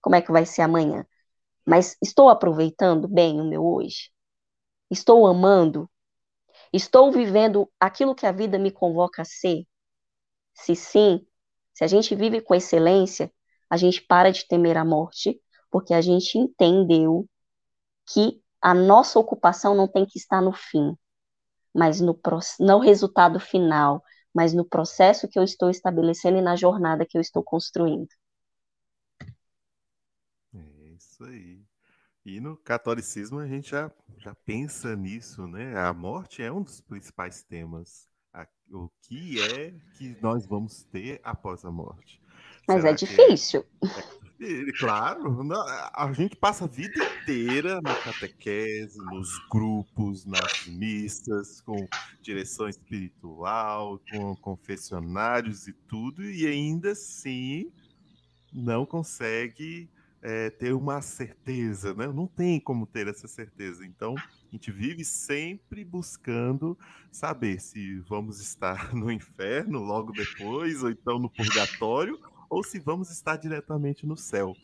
[0.00, 1.06] como é que vai ser amanhã.
[1.66, 4.10] Mas estou aproveitando bem o meu hoje?
[4.90, 5.88] Estou amando?
[6.72, 9.66] Estou vivendo aquilo que a vida me convoca a ser?
[10.54, 11.26] Se sim,
[11.74, 13.32] se a gente vive com excelência,
[13.68, 15.40] a gente para de temer a morte,
[15.70, 17.28] porque a gente entendeu
[18.12, 20.96] que a nossa ocupação não tem que estar no fim,
[21.74, 22.18] mas no
[22.58, 24.02] não resultado final,
[24.34, 28.08] mas no processo que eu estou estabelecendo e na jornada que eu estou construindo.
[30.54, 30.58] É
[31.20, 31.62] isso aí.
[32.24, 35.76] E no catolicismo a gente já, já pensa nisso, né?
[35.78, 38.08] A morte é um dos principais temas.
[38.72, 42.20] O que é que nós vamos ter após a morte?
[42.68, 43.64] Mas Será é difícil.
[43.82, 44.20] É
[44.78, 45.52] Claro,
[45.92, 51.86] a gente passa a vida inteira na catequese, nos grupos, nas missas, com
[52.22, 57.70] direção espiritual, com confessionários e tudo, e ainda assim
[58.50, 59.90] não consegue
[60.22, 62.06] é, ter uma certeza, né?
[62.06, 63.86] Não tem como ter essa certeza.
[63.86, 66.78] Então, a gente vive sempre buscando
[67.10, 72.18] saber se vamos estar no inferno logo depois, ou então no purgatório,
[72.48, 74.54] ou se vamos estar diretamente no céu.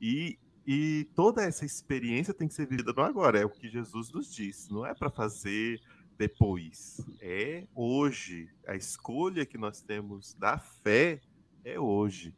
[0.00, 4.10] E, e toda essa experiência tem que ser vivida no agora, é o que Jesus
[4.12, 4.68] nos diz.
[4.68, 5.80] Não é para fazer
[6.16, 8.48] depois, é hoje.
[8.66, 11.20] A escolha que nós temos da fé
[11.64, 12.34] é hoje.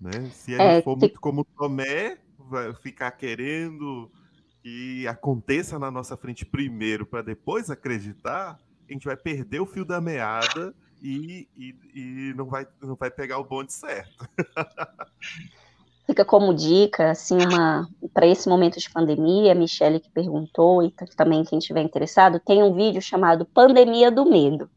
[0.00, 0.30] Né?
[0.32, 4.10] Se ele é, for muito como Tomé, vai ficar querendo
[4.62, 8.58] que aconteça na nossa frente primeiro para depois acreditar,
[8.88, 13.10] a gente vai perder o fio da meada e, e, e não, vai, não vai
[13.10, 14.28] pegar o bonde certo.
[16.06, 20.92] Fica como dica, assim, uma para esse momento de pandemia, a Michelle que perguntou, e
[21.16, 24.70] também quem estiver interessado, tem um vídeo chamado Pandemia do Medo.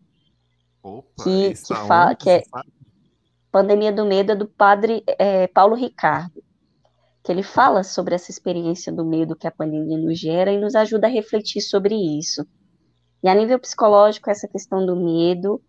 [0.82, 2.44] Opa, que, que fala que é
[3.52, 6.44] Pandemia do Medo é do padre é, Paulo Ricardo
[7.24, 10.76] que ele fala sobre essa experiência do medo que a pandemia nos gera e nos
[10.76, 12.46] ajuda a refletir sobre isso.
[13.22, 15.62] E a nível psicológico, essa questão do medo,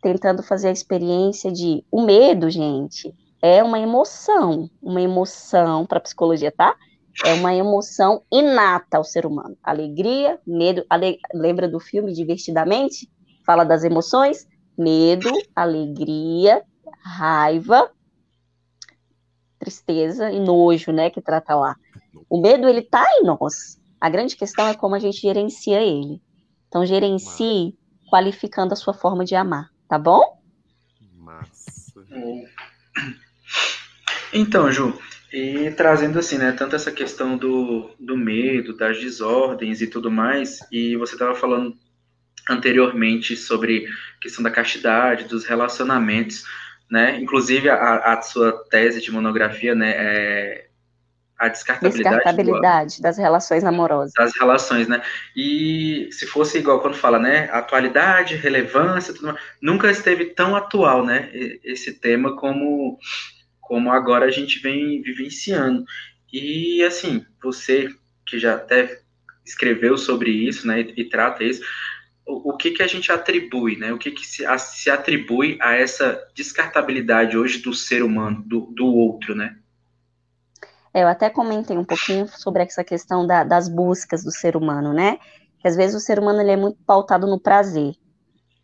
[0.00, 6.00] tentando fazer a experiência de o medo, gente, é uma emoção, uma emoção para a
[6.00, 6.76] psicologia, tá?
[7.24, 9.54] É uma emoção inata ao ser humano.
[9.62, 11.18] Alegria, medo, ale...
[11.34, 13.10] lembra do filme Divertidamente?
[13.44, 14.46] Fala das emoções?
[14.78, 16.62] Medo, alegria,
[17.02, 17.90] raiva,
[19.58, 21.76] tristeza e nojo, né, que trata lá.
[22.28, 23.80] O medo, ele tá em nós.
[24.00, 26.20] A grande questão é como a gente gerencia ele.
[26.68, 27.76] Então, gerencie
[28.10, 30.40] qualificando a sua forma de amar, tá bom?
[31.14, 32.04] Massa.
[34.32, 34.98] Então, Ju,
[35.32, 40.58] e trazendo assim, né, tanto essa questão do, do medo, das desordens e tudo mais,
[40.70, 41.76] e você estava falando
[42.48, 46.44] anteriormente sobre a questão da castidade, dos relacionamentos,
[46.92, 47.18] né?
[47.18, 50.66] Inclusive a, a sua tese de monografia, né, é
[51.38, 54.12] a descartabilidade, descartabilidade do, das relações amorosas.
[54.14, 55.00] Das relações, né?
[55.34, 61.02] E se fosse igual quando fala, né, atualidade, relevância, tudo mais, nunca esteve tão atual,
[61.02, 61.30] né,
[61.64, 62.98] esse tema como
[63.58, 65.86] como agora a gente vem vivenciando.
[66.30, 67.88] E assim, você
[68.26, 69.00] que já até
[69.46, 71.62] escreveu sobre isso, né, e, e trata isso,
[72.26, 73.92] o, que, que a gente atribui, né?
[73.92, 78.72] O que, que se, a, se atribui a essa descartabilidade hoje do ser humano, do,
[78.72, 79.56] do outro, né?
[80.94, 84.92] É, eu até comentei um pouquinho sobre essa questão da, das buscas do ser humano,
[84.92, 85.18] né?
[85.58, 87.94] Que às vezes o ser humano ele é muito pautado no prazer,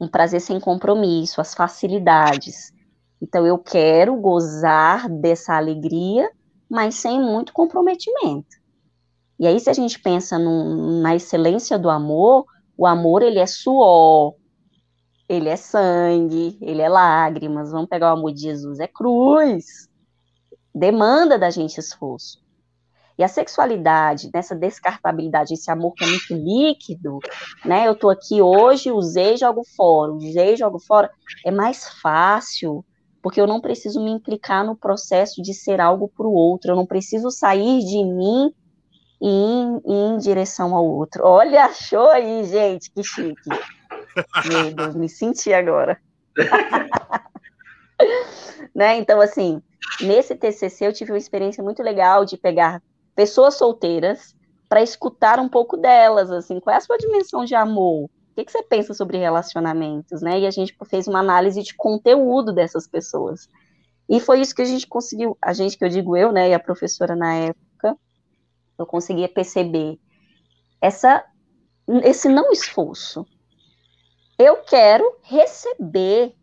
[0.00, 2.72] um prazer sem compromisso, as facilidades.
[3.20, 6.30] Então eu quero gozar dessa alegria,
[6.68, 8.58] mas sem muito comprometimento.
[9.38, 12.44] E aí, se a gente pensa na excelência do amor,
[12.78, 14.34] o amor, ele é suor,
[15.28, 17.72] ele é sangue, ele é lágrimas.
[17.72, 19.88] Vamos pegar o amor de Jesus, é cruz.
[20.72, 22.38] Demanda da gente esforço.
[23.18, 27.18] E a sexualidade, nessa descartabilidade, esse amor que é muito líquido,
[27.64, 27.88] né?
[27.88, 31.10] Eu tô aqui hoje, usei, jogo fora, usei, jogo fora.
[31.44, 32.84] É mais fácil,
[33.20, 36.70] porque eu não preciso me implicar no processo de ser algo para o outro.
[36.70, 38.54] Eu não preciso sair de mim
[39.20, 41.24] e em direção ao outro.
[41.24, 43.50] Olha, achou aí, gente, que chique.
[44.46, 46.00] Meu Deus, me senti agora.
[48.74, 48.96] né?
[48.96, 49.62] Então, assim,
[50.00, 52.82] nesse TCC eu tive uma experiência muito legal de pegar
[53.14, 54.36] pessoas solteiras
[54.68, 58.04] para escutar um pouco delas, assim, qual é a sua dimensão de amor?
[58.04, 60.38] O que, que você pensa sobre relacionamentos, né?
[60.38, 63.48] E a gente fez uma análise de conteúdo dessas pessoas.
[64.08, 66.54] E foi isso que a gente conseguiu, a gente que eu digo eu, né, e
[66.54, 67.67] a professora na época,
[68.78, 69.98] eu conseguia perceber
[70.80, 71.24] essa,
[72.04, 73.26] esse não esforço.
[74.38, 76.34] Eu quero receber,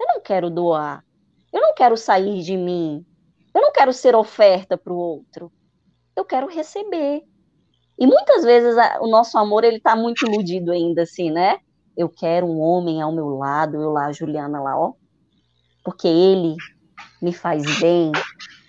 [0.00, 1.04] eu não quero doar,
[1.52, 3.06] eu não quero sair de mim,
[3.54, 5.52] eu não quero ser oferta para o outro,
[6.16, 7.22] eu quero receber.
[7.96, 11.58] E muitas vezes a, o nosso amor ele está muito iludido ainda, assim, né?
[11.96, 14.92] Eu quero um homem ao meu lado, eu lá, Juliana lá, ó,
[15.84, 16.56] porque ele
[17.20, 18.12] me faz bem,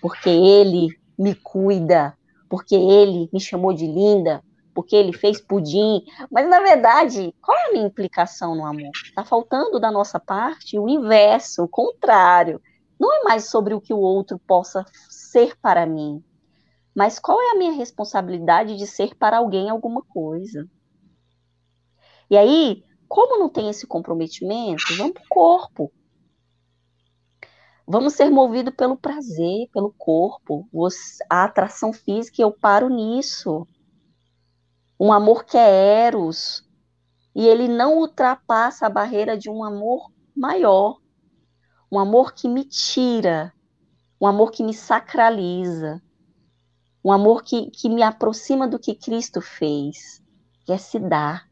[0.00, 0.88] porque ele
[1.18, 2.16] me cuida,
[2.50, 4.42] porque ele me chamou de linda,
[4.74, 6.02] porque ele fez pudim.
[6.28, 8.90] Mas, na verdade, qual é a minha implicação no amor?
[9.04, 12.60] Está faltando da nossa parte o inverso, o contrário.
[12.98, 16.22] Não é mais sobre o que o outro possa ser para mim,
[16.94, 20.68] mas qual é a minha responsabilidade de ser para alguém alguma coisa.
[22.28, 25.92] E aí, como não tem esse comprometimento, vamos para o corpo.
[27.92, 30.64] Vamos ser movidos pelo prazer, pelo corpo,
[31.28, 33.66] a atração física, eu paro nisso.
[34.98, 36.64] Um amor que é eros,
[37.34, 41.00] e ele não ultrapassa a barreira de um amor maior.
[41.90, 43.52] Um amor que me tira,
[44.20, 46.00] um amor que me sacraliza.
[47.04, 50.22] um amor que, que me aproxima do que Cristo fez,
[50.64, 51.49] quer se dar.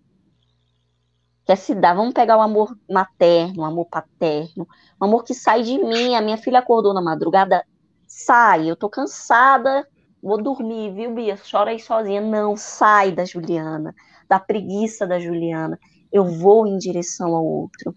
[1.49, 1.95] Quer se dar.
[1.95, 4.69] Vamos pegar o amor materno, o amor paterno,
[5.01, 6.15] o amor que sai de mim.
[6.15, 7.65] A minha filha acordou na madrugada,
[8.07, 9.89] sai, eu tô cansada,
[10.23, 11.39] vou dormir, viu, Bia?
[11.51, 12.21] Chora aí sozinha.
[12.21, 13.95] Não, sai da Juliana,
[14.29, 15.79] da preguiça da Juliana.
[16.13, 17.97] Eu vou em direção ao outro.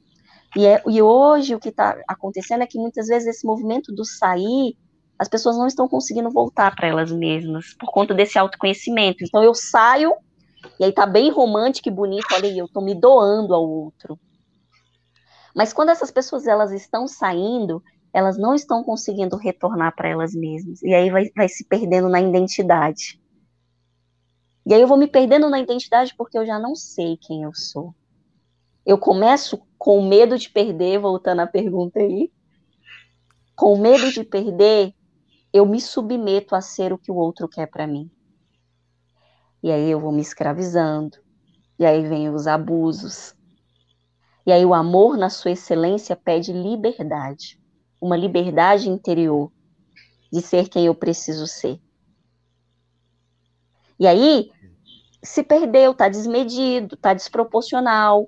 [0.56, 4.06] E, é, e hoje o que está acontecendo é que muitas vezes esse movimento do
[4.06, 4.78] sair,
[5.20, 9.26] as pessoas não estão conseguindo voltar para elas mesmas por conta desse autoconhecimento.
[9.26, 10.14] Então eu saio
[10.80, 14.20] e aí tá bem romântico e bonito, olha aí, eu tô me doando ao outro.
[15.56, 17.84] Mas quando essas pessoas elas estão saindo,
[18.14, 20.82] elas não estão conseguindo retornar para elas mesmas.
[20.82, 23.22] E aí vai, vai se perdendo na identidade.
[24.66, 27.54] E aí eu vou me perdendo na identidade porque eu já não sei quem eu
[27.54, 27.96] sou.
[28.86, 32.32] Eu começo com medo de perder, voltando à pergunta aí.
[33.56, 34.94] Com medo de perder,
[35.54, 38.10] eu me submeto a ser o que o outro quer para mim.
[39.64, 41.18] E aí eu vou me escravizando.
[41.78, 43.36] E aí vem os abusos.
[44.46, 47.60] E aí o amor na sua excelência pede liberdade,
[48.00, 49.52] uma liberdade interior
[50.32, 51.80] de ser quem eu preciso ser.
[54.00, 54.50] E aí
[55.24, 58.28] se perdeu, tá desmedido, tá desproporcional.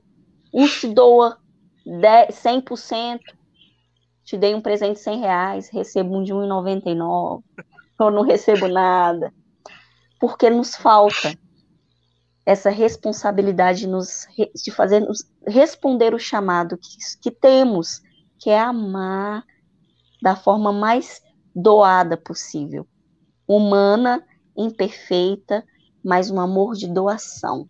[0.54, 1.40] Um se doa
[1.84, 3.20] 100%,
[4.24, 7.44] te dei um presente de 100 reais, recebo um de 1,99,
[8.00, 9.34] ou não recebo nada
[10.24, 11.38] porque nos falta
[12.46, 14.26] essa responsabilidade nos,
[14.56, 18.02] de fazer nos responder o chamado que, que temos,
[18.40, 19.44] que é amar
[20.22, 21.22] da forma mais
[21.54, 22.88] doada possível,
[23.46, 24.26] humana,
[24.56, 25.62] imperfeita,
[26.02, 27.70] mas um amor de doação.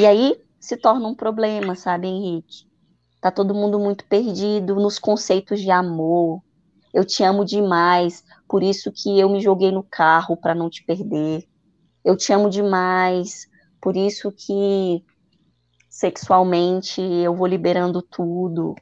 [0.00, 2.66] E aí se torna um problema, sabe, Henrique?
[3.20, 6.42] Tá todo mundo muito perdido nos conceitos de amor.
[6.92, 10.82] Eu te amo demais por isso que eu me joguei no carro para não te
[10.82, 11.46] perder.
[12.02, 13.46] Eu te amo demais,
[13.80, 15.04] por isso que
[15.90, 18.74] sexualmente eu vou liberando tudo.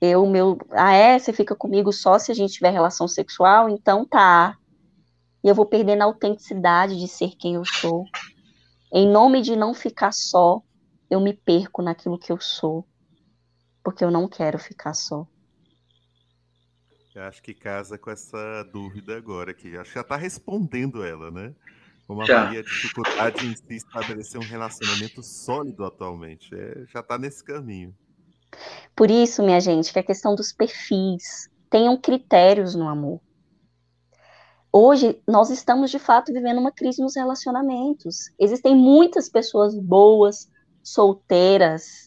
[0.00, 4.04] Eu, meu, ah é, você fica comigo só se a gente tiver relação sexual, então
[4.04, 4.58] tá.
[5.42, 8.04] E eu vou perdendo a autenticidade de ser quem eu sou.
[8.92, 10.60] Em nome de não ficar só,
[11.08, 12.86] eu me perco naquilo que eu sou,
[13.82, 15.26] porque eu não quero ficar só.
[17.14, 21.30] Eu acho que casa com essa dúvida agora, que acho que já está respondendo ela,
[21.30, 21.54] né?
[22.08, 26.52] Como avalia a dificuldade em se estabelecer um relacionamento sólido atualmente.
[26.52, 27.94] É, já está nesse caminho.
[28.96, 31.48] Por isso, minha gente, que a questão dos perfis.
[31.70, 33.20] Tenham critérios no amor.
[34.72, 38.30] Hoje, nós estamos de fato vivendo uma crise nos relacionamentos.
[38.38, 40.50] Existem muitas pessoas boas,
[40.82, 42.03] solteiras,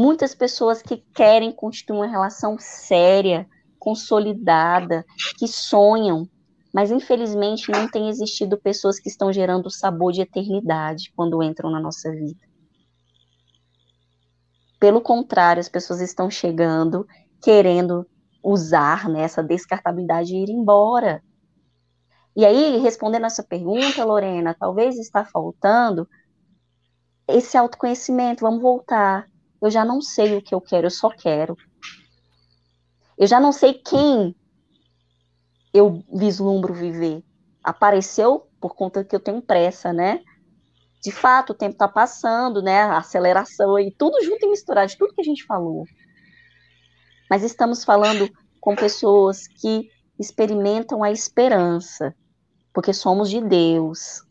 [0.00, 3.46] muitas pessoas que querem construir uma relação séria,
[3.78, 5.04] consolidada,
[5.38, 6.26] que sonham,
[6.72, 11.70] mas infelizmente não tem existido pessoas que estão gerando o sabor de eternidade quando entram
[11.70, 12.40] na nossa vida.
[14.78, 17.06] Pelo contrário, as pessoas estão chegando
[17.42, 18.06] querendo
[18.42, 21.22] usar né, essa descartabilidade e ir embora.
[22.34, 26.08] E aí, respondendo essa pergunta, Lorena, talvez está faltando
[27.28, 28.40] esse autoconhecimento.
[28.40, 29.26] Vamos voltar
[29.60, 31.56] eu já não sei o que eu quero, eu só quero.
[33.18, 34.34] Eu já não sei quem
[35.72, 37.22] eu vislumbro viver.
[37.62, 40.22] Apareceu por conta que eu tenho pressa, né?
[41.02, 42.82] De fato, o tempo está passando, né?
[42.82, 45.84] A aceleração e tudo junto e misturado, de tudo que a gente falou.
[47.28, 48.30] Mas estamos falando
[48.60, 49.88] com pessoas que
[50.18, 52.14] experimentam a esperança,
[52.72, 54.22] porque somos de Deus.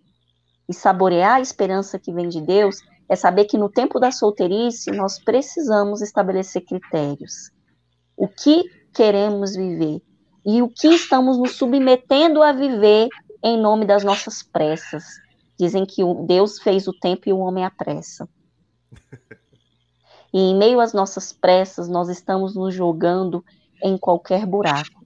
[0.67, 4.91] E saborear a esperança que vem de Deus é saber que no tempo da solteirice
[4.91, 7.51] nós precisamos estabelecer critérios.
[8.15, 8.63] O que
[8.93, 10.01] queremos viver
[10.45, 13.09] e o que estamos nos submetendo a viver
[13.43, 15.03] em nome das nossas pressas.
[15.59, 18.29] Dizem que Deus fez o tempo e o homem a pressa.
[20.31, 23.43] E em meio às nossas pressas, nós estamos nos jogando
[23.83, 25.03] em qualquer buraco.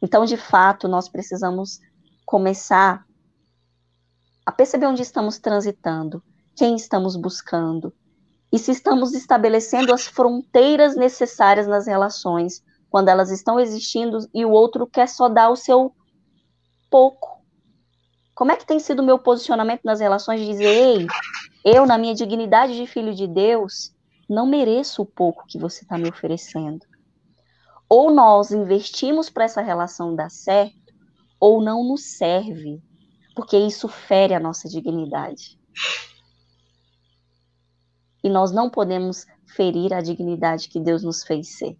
[0.00, 1.80] Então, de fato, nós precisamos
[2.24, 3.04] começar
[4.44, 6.22] a perceber onde estamos transitando
[6.56, 7.92] quem estamos buscando
[8.50, 14.50] e se estamos estabelecendo as fronteiras necessárias nas relações quando elas estão existindo e o
[14.50, 15.94] outro quer só dar o seu
[16.90, 17.42] pouco.
[18.34, 21.06] Como é que tem sido o meu posicionamento nas relações de dizer, ei,
[21.64, 23.94] eu, na minha dignidade de filho de Deus,
[24.28, 26.86] não mereço o pouco que você está me oferecendo.
[27.88, 30.94] Ou nós investimos para essa relação dar certo,
[31.38, 32.80] ou não nos serve,
[33.34, 35.58] porque isso fere a nossa dignidade
[38.26, 41.76] e nós não podemos ferir a dignidade que Deus nos fez ser.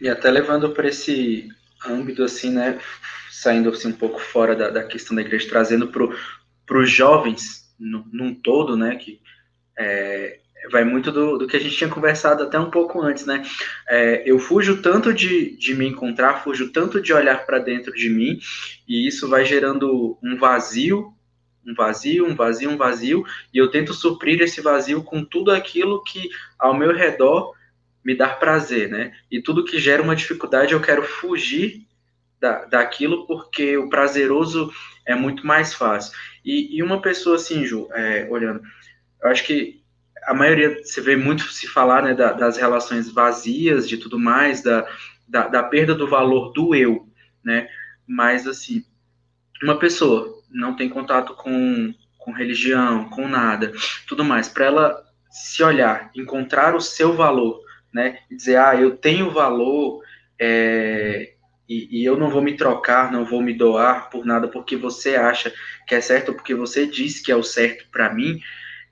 [0.00, 1.48] E até levando para esse
[1.84, 2.78] âmbito, assim, né,
[3.28, 8.06] saindo assim, um pouco fora da, da questão da igreja, trazendo para os jovens no,
[8.12, 9.20] num todo, né, que
[9.76, 10.38] é,
[10.70, 13.42] vai muito do, do que a gente tinha conversado até um pouco antes, né?
[13.88, 18.08] É, eu fujo tanto de, de me encontrar, fujo tanto de olhar para dentro de
[18.08, 18.38] mim,
[18.86, 21.12] e isso vai gerando um vazio,
[21.66, 26.02] um vazio, um vazio, um vazio, e eu tento suprir esse vazio com tudo aquilo
[26.02, 26.28] que
[26.58, 27.54] ao meu redor
[28.04, 29.12] me dá prazer, né?
[29.30, 31.86] E tudo que gera uma dificuldade eu quero fugir
[32.40, 34.72] da, daquilo porque o prazeroso
[35.06, 36.16] é muito mais fácil.
[36.44, 38.62] E, e uma pessoa assim, Ju, é, olhando,
[39.22, 39.80] eu acho que
[40.24, 44.62] a maioria, você vê muito se falar né, da, das relações vazias, de tudo mais,
[44.62, 44.86] da,
[45.26, 47.06] da, da, perda do valor do eu,
[47.42, 47.68] né?
[48.06, 48.84] Mas, assim,
[49.62, 53.72] uma pessoa não tem contato com, com religião, com nada,
[54.06, 57.60] tudo mais, para ela se olhar, encontrar o seu valor,
[57.92, 58.18] né?
[58.30, 60.02] E dizer, ah, eu tenho valor
[60.38, 61.34] é,
[61.68, 65.14] e, e, eu não vou me trocar, não vou me doar por nada porque você
[65.14, 65.52] acha
[65.86, 68.40] que é certo, porque você diz que é o certo para mim,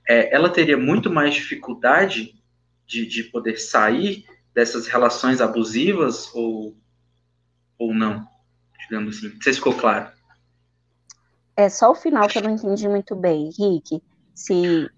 [0.07, 2.35] é, ela teria muito mais dificuldade
[2.87, 6.75] de, de poder sair dessas relações abusivas ou,
[7.77, 8.27] ou não?
[8.79, 9.33] Digamos assim.
[9.33, 10.11] Não sei se ficou claro.
[11.59, 14.01] É só o final que eu não entendi muito bem, Rick.
[14.33, 14.89] Se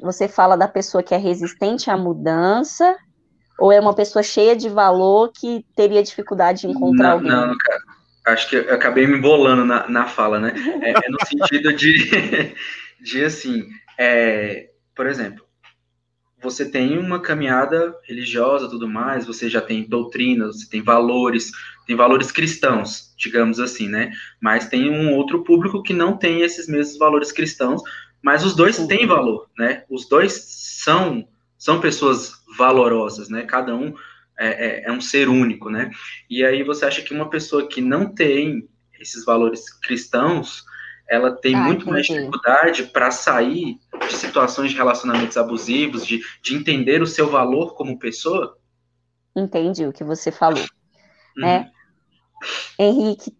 [0.00, 2.96] você fala da pessoa que é resistente à mudança,
[3.56, 7.30] ou é uma pessoa cheia de valor que teria dificuldade de encontrar não, alguém?
[7.30, 7.80] Não, cara.
[8.26, 10.52] Acho que eu acabei me embolando na, na fala, né?
[10.82, 12.52] É, é no sentido de,
[13.00, 15.44] de assim, é, por exemplo,
[16.40, 21.50] você tem uma caminhada religiosa, tudo mais, você já tem doutrinas, você tem valores,
[21.86, 24.12] tem valores cristãos, digamos assim, né?
[24.40, 27.82] Mas tem um outro público que não tem esses mesmos valores cristãos,
[28.22, 29.84] mas os dois têm valor, né?
[29.88, 33.42] Os dois são são pessoas valorosas, né?
[33.42, 33.92] Cada um
[34.38, 35.90] é, é, é um ser único, né?
[36.30, 38.68] E aí você acha que uma pessoa que não tem
[39.00, 40.64] esses valores cristãos,
[41.08, 41.90] ela tem ah, muito entendi.
[41.90, 47.74] mais dificuldade para sair de situações de relacionamentos abusivos, de, de entender o seu valor
[47.74, 48.58] como pessoa?
[49.34, 50.60] Entendi o que você falou.
[50.60, 51.42] Uhum.
[51.42, 51.70] Né?
[52.78, 53.34] Henrique,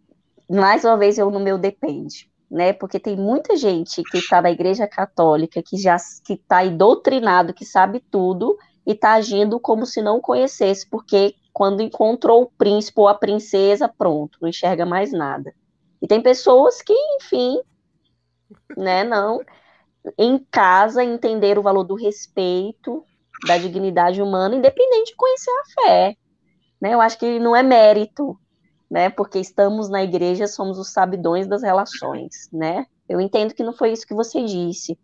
[0.49, 2.73] mais uma vez eu no meu depende, né?
[2.73, 7.53] Porque tem muita gente que está na igreja católica, que já que está aí doutrinado,
[7.53, 13.01] que sabe tudo, e está agindo como se não conhecesse, porque quando encontrou o príncipe
[13.01, 15.53] ou a princesa, pronto, não enxerga mais nada.
[16.01, 17.61] E tem pessoas que, enfim,
[18.77, 19.41] né, não,
[20.17, 23.05] em casa entender o valor do respeito,
[23.47, 26.17] da dignidade humana, independente de conhecer a fé.
[26.81, 26.95] Né?
[26.95, 28.39] Eu acho que não é mérito,
[28.91, 29.11] né?
[29.11, 32.87] Porque estamos na igreja, somos os sabidões das relações, né?
[33.09, 34.99] Eu entendo que não foi isso que você disse,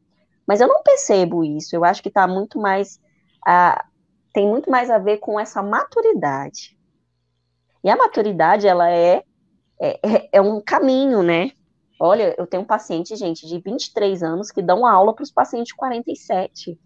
[0.47, 1.75] mas eu não percebo isso.
[1.75, 3.01] Eu acho que está muito mais
[3.47, 3.85] a,
[4.33, 6.77] tem muito mais a ver com essa maturidade.
[7.83, 9.23] E a maturidade ela é
[9.85, 11.51] é, é, é um caminho, né?
[12.01, 15.31] Olha, eu tenho um paciente, gente, de 23 anos que dá uma aula para os
[15.31, 16.79] pacientes de 47.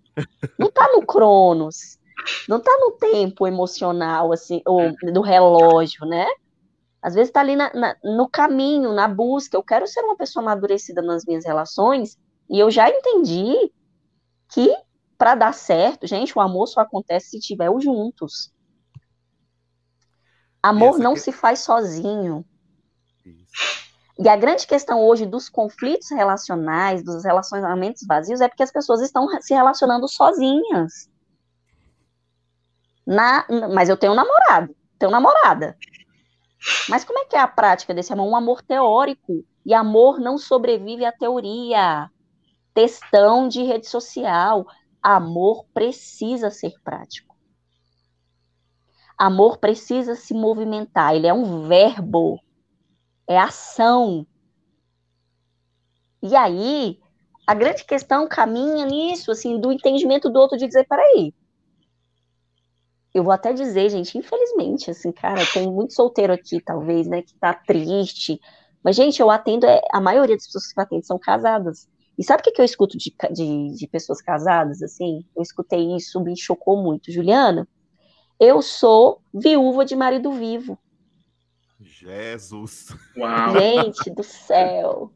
[0.59, 1.99] Não está no Cronos,
[2.49, 6.27] não está no tempo emocional, assim, ou do relógio, né?
[7.01, 9.57] Às vezes está ali na, na, no caminho, na busca.
[9.57, 12.19] Eu quero ser uma pessoa amadurecida nas minhas relações,
[12.51, 13.73] e eu já entendi
[14.53, 14.75] que
[15.17, 18.53] para dar certo, gente, o amor só acontece se tiver os juntos.
[20.63, 21.21] Amor não que...
[21.21, 22.45] se faz sozinho.
[24.19, 29.01] E a grande questão hoje dos conflitos relacionais, dos relacionamentos vazios, é porque as pessoas
[29.01, 31.09] estão se relacionando sozinhas.
[33.07, 35.77] Na, mas eu tenho um namorado, tenho namorada.
[36.89, 38.29] Mas como é que é a prática desse amor?
[38.29, 39.45] Um amor teórico.
[39.65, 42.11] E amor não sobrevive à teoria.
[42.75, 44.67] Textão de rede social.
[45.01, 47.37] Amor precisa ser prático.
[49.17, 51.15] Amor precisa se movimentar.
[51.15, 52.41] Ele é um verbo
[53.29, 54.27] é ação.
[56.23, 56.99] E aí,
[57.47, 61.35] a grande questão caminha nisso, assim, do entendimento do outro de dizer, peraí,
[63.15, 67.35] eu vou até dizer, gente, infelizmente, assim, cara, tem muito solteiro aqui, talvez, né, que
[67.35, 68.41] tá triste,
[68.83, 71.89] mas, gente, eu atendo, é, a maioria das pessoas que eu atendo são casadas,
[72.19, 75.95] e sabe o que, que eu escuto de, de, de pessoas casadas, assim, eu escutei
[75.95, 77.69] isso, me chocou muito, Juliana,
[78.41, 80.79] eu sou viúva de marido vivo,
[81.81, 82.89] Jesus.
[83.17, 83.59] Uau.
[83.59, 85.13] Gente do céu.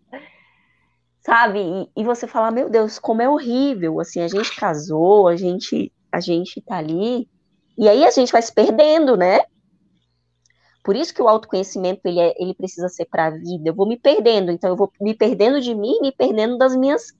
[1.20, 1.60] Sabe?
[1.60, 4.00] E, e, você fala, meu Deus, como é horrível.
[4.00, 7.28] Assim, a gente casou, a gente, a gente tá ali.
[7.76, 9.40] E aí a gente vai se perdendo, né?
[10.84, 13.68] Por isso que o autoconhecimento ele, é, ele precisa ser para a vida.
[13.68, 17.12] Eu vou me perdendo, então eu vou me perdendo de mim, me perdendo das minhas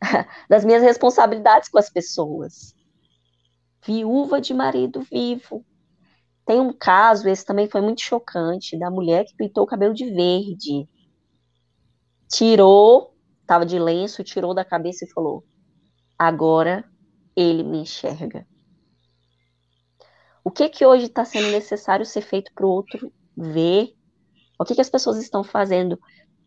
[0.48, 2.74] das minhas responsabilidades com as pessoas.
[3.84, 5.64] Viúva de marido vivo.
[6.44, 10.06] Tem um caso, esse também foi muito chocante, da mulher que pintou o cabelo de
[10.10, 10.88] verde.
[12.28, 15.44] Tirou, estava de lenço, tirou da cabeça e falou:
[16.18, 16.84] Agora
[17.36, 18.46] ele me enxerga.
[20.44, 23.94] O que que hoje está sendo necessário ser feito para o outro ver?
[24.58, 25.98] O que que as pessoas estão fazendo?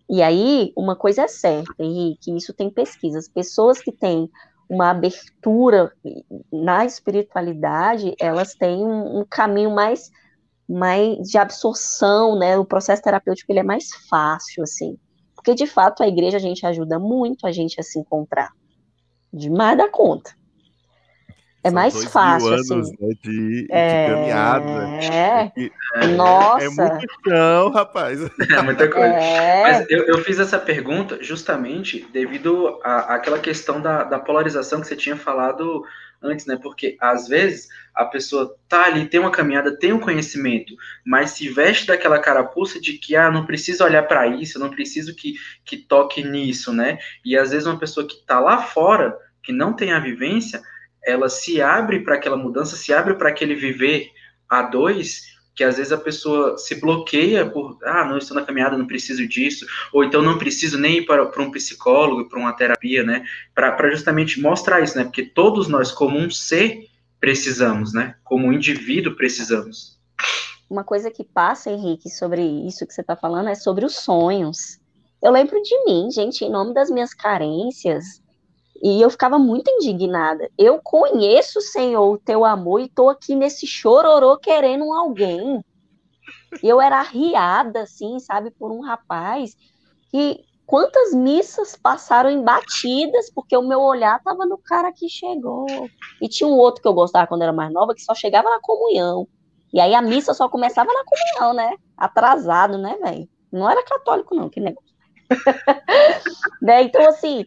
[0.10, 3.30] E aí, uma coisa é certa, Henrique, isso tem pesquisas.
[3.30, 4.30] Pessoas que têm
[4.70, 5.92] uma abertura
[6.52, 10.10] na espiritualidade, elas têm um, um, caminho mais,
[10.68, 12.58] mais de absorção, né?
[12.58, 14.98] O processo terapêutico ele é mais fácil, assim.
[15.36, 18.52] Porque, de fato, a igreja a gente ajuda muito a gente a se encontrar.
[19.32, 20.32] Demais da conta.
[21.66, 22.96] É São mais fácil, anos, assim.
[23.00, 24.06] Né, de, é...
[24.06, 24.70] de caminhada.
[25.02, 25.52] É.
[25.96, 26.08] é.
[26.10, 26.64] Nossa.
[26.64, 28.20] É muito chão, rapaz.
[28.56, 29.08] É muita coisa.
[29.08, 29.64] É.
[29.64, 34.96] Mas eu, eu, fiz essa pergunta justamente devido àquela questão da, da polarização que você
[34.96, 35.84] tinha falado
[36.22, 36.56] antes, né?
[36.62, 41.50] Porque às vezes a pessoa tá ali, tem uma caminhada, tem um conhecimento, mas se
[41.50, 45.34] veste daquela carapuça de que ah, não preciso olhar para isso, não preciso que,
[45.66, 47.00] que toque nisso, né?
[47.26, 50.62] E às vezes uma pessoa que tá lá fora, que não tem a vivência,
[51.06, 54.12] ela se abre para aquela mudança, se abre para aquele viver
[54.50, 58.78] a dois, que às vezes a pessoa se bloqueia por, ah, não estou na caminhada,
[58.78, 62.54] não preciso disso, ou então não preciso nem ir para, para um psicólogo, para uma
[62.54, 63.24] terapia, né,
[63.54, 68.54] para justamente mostrar isso, né, porque todos nós, como um ser, precisamos, né, como um
[68.54, 69.96] indivíduo, precisamos.
[70.70, 74.80] Uma coisa que passa, Henrique, sobre isso que você está falando, é sobre os sonhos.
[75.24, 78.22] Eu lembro de mim, gente, em nome das minhas carências,
[78.84, 80.50] e eu ficava muito indignada.
[80.58, 85.64] Eu conheço, Senhor, o teu amor e tô aqui nesse chororô querendo alguém.
[86.62, 89.56] Eu era arriada, assim, sabe, por um rapaz
[90.10, 95.66] que quantas missas passaram embatidas porque o meu olhar tava no cara que chegou.
[96.22, 98.60] E tinha um outro que eu gostava quando era mais nova que só chegava na
[98.60, 99.28] comunhão.
[99.74, 101.76] E aí a missa só começava na comunhão, né?
[101.98, 103.28] Atrasado, né, velho?
[103.52, 104.96] Não era católico não, que negócio.
[106.62, 106.84] né?
[106.84, 107.46] Então assim,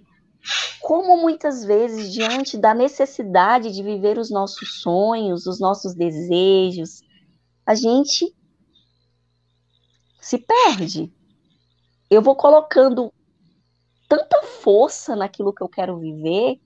[0.80, 7.02] como muitas vezes, diante da necessidade de viver os nossos sonhos, os nossos desejos,
[7.66, 8.34] a gente
[10.20, 11.12] se perde.
[12.10, 13.12] Eu vou colocando
[14.08, 16.58] tanta força naquilo que eu quero viver,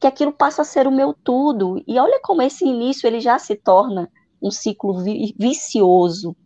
[0.00, 1.82] que aquilo passa a ser o meu tudo.
[1.86, 4.10] E olha como esse início ele já se torna
[4.40, 5.02] um ciclo
[5.38, 6.36] vicioso.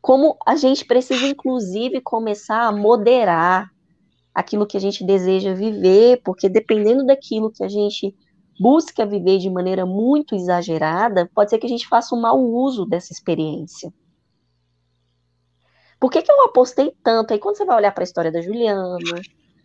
[0.00, 3.73] Como a gente precisa, inclusive, começar a moderar
[4.34, 8.14] aquilo que a gente deseja viver, porque dependendo daquilo que a gente
[8.58, 12.84] busca viver de maneira muito exagerada, pode ser que a gente faça um mau uso
[12.84, 13.92] dessa experiência.
[16.00, 17.32] Por que, que eu apostei tanto?
[17.32, 18.98] Aí quando você vai olhar para a história da Juliana,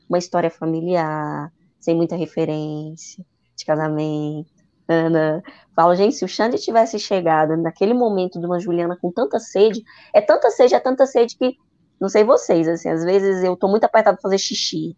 [0.07, 3.25] uma história familiar, sem muita referência,
[3.57, 4.49] de casamento,
[4.87, 5.43] Ana,
[5.75, 9.83] falo, gente, se o Xande tivesse chegado naquele momento de uma Juliana com tanta sede,
[10.13, 11.57] é tanta sede, é tanta sede que
[11.99, 14.95] não sei vocês, assim, às vezes eu tô muito apertado pra fazer xixi.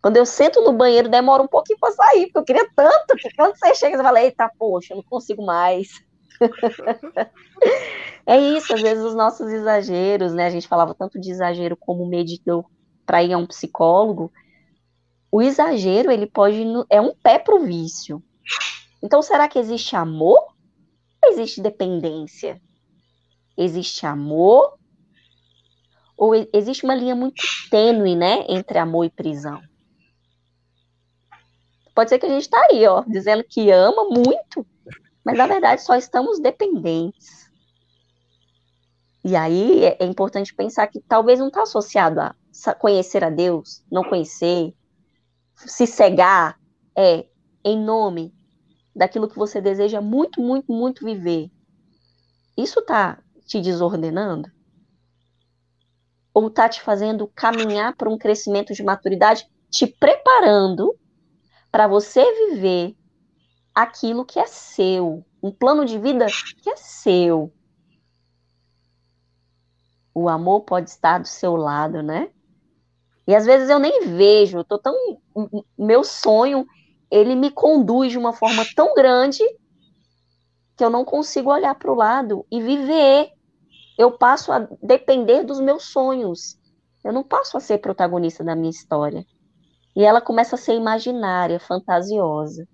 [0.00, 3.34] Quando eu sento no banheiro, demora um pouquinho para sair, porque eu queria tanto que
[3.34, 5.88] quando você chega, você fala, eita, poxa, eu não consigo mais.
[8.24, 10.46] é isso, às vezes os nossos exageros, né?
[10.46, 12.64] A gente falava tanto de exagero como medidor
[13.04, 14.32] para ir a um psicólogo.
[15.32, 16.64] O exagero, ele pode.
[16.88, 18.22] É um pé pro vício.
[19.02, 20.40] Então, será que existe amor
[21.22, 22.60] ou existe dependência?
[23.56, 24.77] Existe amor
[26.18, 27.40] ou existe uma linha muito
[27.70, 29.62] tênue, né, entre amor e prisão.
[31.94, 34.66] Pode ser que a gente está aí, ó, dizendo que ama muito,
[35.24, 37.48] mas na verdade só estamos dependentes.
[39.24, 42.34] E aí é, é importante pensar que talvez não está associado a
[42.78, 44.74] conhecer a Deus, não conhecer,
[45.54, 46.58] se cegar,
[46.96, 47.26] é
[47.64, 48.34] em nome
[48.94, 51.50] daquilo que você deseja muito, muito, muito viver.
[52.56, 54.50] Isso está te desordenando?
[56.38, 60.96] Ou está te fazendo caminhar para um crescimento de maturidade, te preparando
[61.68, 62.96] para você viver
[63.74, 66.26] aquilo que é seu, um plano de vida
[66.62, 67.52] que é seu.
[70.14, 72.30] O amor pode estar do seu lado, né?
[73.26, 74.94] E às vezes eu nem vejo, eu tô tão
[75.76, 76.64] meu sonho,
[77.10, 79.42] ele me conduz de uma forma tão grande
[80.76, 83.32] que eu não consigo olhar para o lado e viver
[83.98, 86.56] eu passo a depender dos meus sonhos.
[87.04, 89.26] Eu não passo a ser protagonista da minha história.
[89.96, 92.66] E ela começa a ser imaginária, fantasiosa.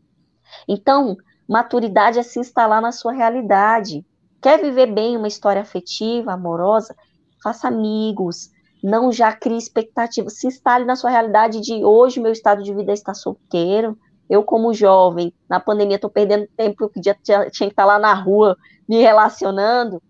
[0.69, 1.17] Então,
[1.49, 4.05] maturidade é se instalar na sua realidade.
[4.43, 6.95] Quer viver bem uma história afetiva, amorosa?
[7.43, 8.51] Faça amigos.
[8.83, 10.35] Não já crie expectativas.
[10.35, 13.97] Se instale na sua realidade de hoje meu estado de vida está solteiro.
[14.29, 18.13] Eu, como jovem, na pandemia, estou perdendo tempo, podia, tinha, tinha que estar lá na
[18.13, 18.57] rua
[18.87, 20.03] me relacionando.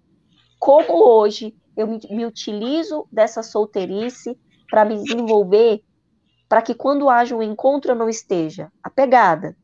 [0.64, 5.84] Como hoje eu me, me utilizo dessa solteirice para me desenvolver,
[6.48, 9.54] para que quando haja um encontro eu não esteja apegada,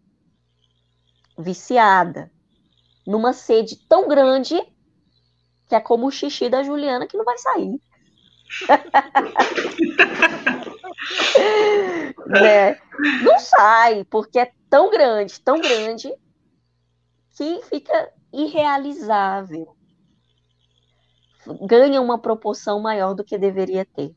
[1.39, 2.31] viciada,
[3.07, 4.61] numa sede tão grande
[5.67, 7.81] que é como o xixi da Juliana que não vai sair.
[12.27, 12.75] né?
[13.23, 16.15] Não sai, porque é tão grande, tão grande,
[17.39, 19.80] que fica irrealizável.
[21.63, 24.13] Ganha uma proporção maior do que deveria ter.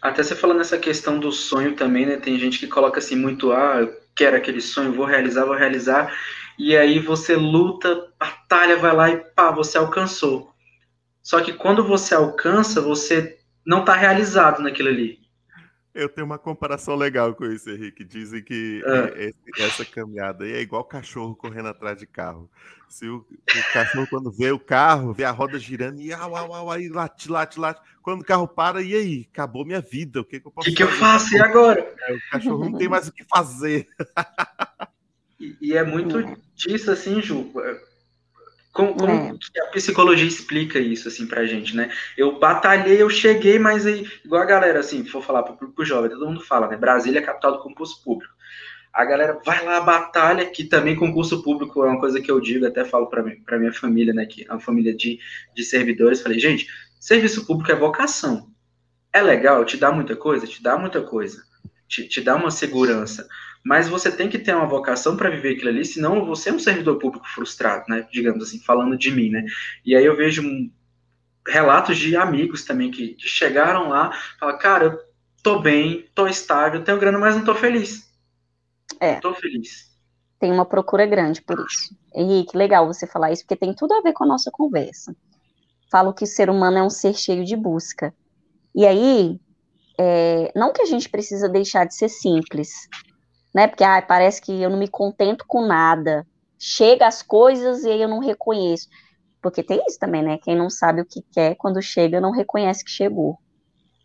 [0.00, 2.16] Até você falando nessa questão do sonho também, né?
[2.16, 6.14] Tem gente que coloca assim muito, ah, eu quero aquele sonho, vou realizar, vou realizar.
[6.58, 10.52] E aí você luta, batalha, vai lá e pá, você alcançou.
[11.22, 15.19] Só que quando você alcança, você não está realizado naquilo ali.
[16.00, 18.02] Eu tenho uma comparação legal com isso, Henrique.
[18.02, 18.82] Dizem que
[19.18, 19.32] é.
[19.62, 22.50] essa caminhada aí é igual cachorro correndo atrás de carro.
[22.88, 26.54] Se o, o, cachorro, quando vê o carro, vê a roda girando e au, au,
[26.54, 27.80] au, aí late, late, late.
[28.02, 29.28] Quando o carro para, e aí?
[29.30, 30.22] Acabou minha vida.
[30.22, 30.84] O que, que eu posso que fazer?
[30.84, 31.34] O que eu faço?
[31.34, 31.94] E agora?
[32.00, 33.86] É, o cachorro não tem mais o que fazer.
[35.38, 36.16] e, e é muito
[36.56, 37.52] disso, assim, Ju
[38.72, 39.30] como, como é.
[39.62, 41.90] a psicologia explica isso, assim, pra gente, né?
[42.16, 46.10] Eu batalhei, eu cheguei, mas aí, igual a galera, assim, for falar pro público jovem,
[46.10, 46.76] todo mundo fala, né?
[46.76, 48.32] Brasília é capital do concurso público.
[48.92, 52.66] A galera vai lá, batalha, que também concurso público é uma coisa que eu digo,
[52.66, 54.24] até falo pra, mim, pra minha família, né?
[54.24, 55.18] Que é uma família de,
[55.54, 56.22] de servidores.
[56.22, 56.68] Falei, gente,
[56.98, 58.50] serviço público é vocação.
[59.12, 60.46] É legal, te dá muita coisa?
[60.46, 61.42] Te dá muita coisa.
[61.88, 63.28] Te, te dá uma segurança
[63.64, 66.58] mas você tem que ter uma vocação para viver aquilo ali, senão você é um
[66.58, 68.06] servidor público frustrado, né?
[68.10, 69.44] Digamos assim, falando de mim, né?
[69.84, 70.42] E aí eu vejo
[71.46, 75.00] relatos de amigos também que, chegaram lá, falam, cara, eu
[75.42, 78.10] tô bem, tô estável, tenho grana, mas não tô feliz.
[78.98, 79.14] É.
[79.14, 79.90] Não tô feliz.
[80.38, 81.94] Tem uma procura grande por isso.
[82.14, 85.14] Henrique, legal você falar isso, porque tem tudo a ver com a nossa conversa.
[85.90, 88.14] Falo que o ser humano é um ser cheio de busca.
[88.74, 89.38] E aí,
[89.98, 92.88] é, não que a gente precisa deixar de ser simples,
[93.54, 93.66] né?
[93.66, 96.26] Porque ah, parece que eu não me contento com nada.
[96.58, 98.88] Chega as coisas e aí eu não reconheço.
[99.42, 100.38] Porque tem isso também, né?
[100.38, 103.38] Quem não sabe o que quer, quando chega, não reconhece que chegou.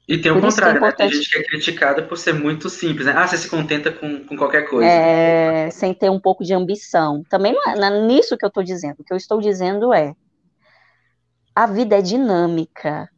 [0.08, 0.92] E tem o por é contrário, é né?
[0.92, 3.14] Tem gente que é criticada por ser muito simples, né?
[3.16, 4.88] Ah, você se contenta com, com qualquer coisa.
[4.88, 7.24] É, sem ter um pouco de ambição.
[7.28, 8.98] Também não é, não é nisso que eu estou dizendo.
[9.00, 10.14] O que eu estou dizendo é
[11.56, 13.10] a vida é dinâmica.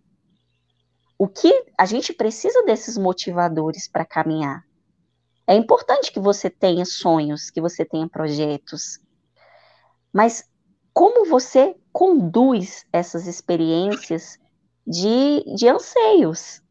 [1.19, 4.66] O que a gente precisa desses motivadores para caminhar.
[5.47, 8.99] É importante que você tenha sonhos, que você tenha projetos,
[10.13, 10.43] mas
[10.93, 14.37] como você conduz essas experiências
[14.85, 16.61] de, de anseios?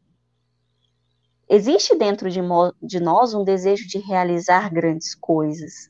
[1.49, 2.41] Existe dentro de,
[2.83, 5.89] de nós um desejo de realizar grandes coisas.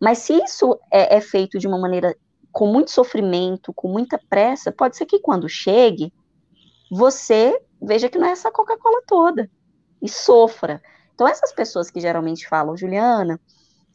[0.00, 2.14] Mas se isso é, é feito de uma maneira
[2.50, 6.12] com muito sofrimento, com muita pressa, pode ser que quando chegue,
[6.90, 9.48] você veja que não é essa Coca-Cola toda
[10.02, 10.82] e sofra.
[11.18, 13.40] Então, essas pessoas que geralmente falam, Juliana,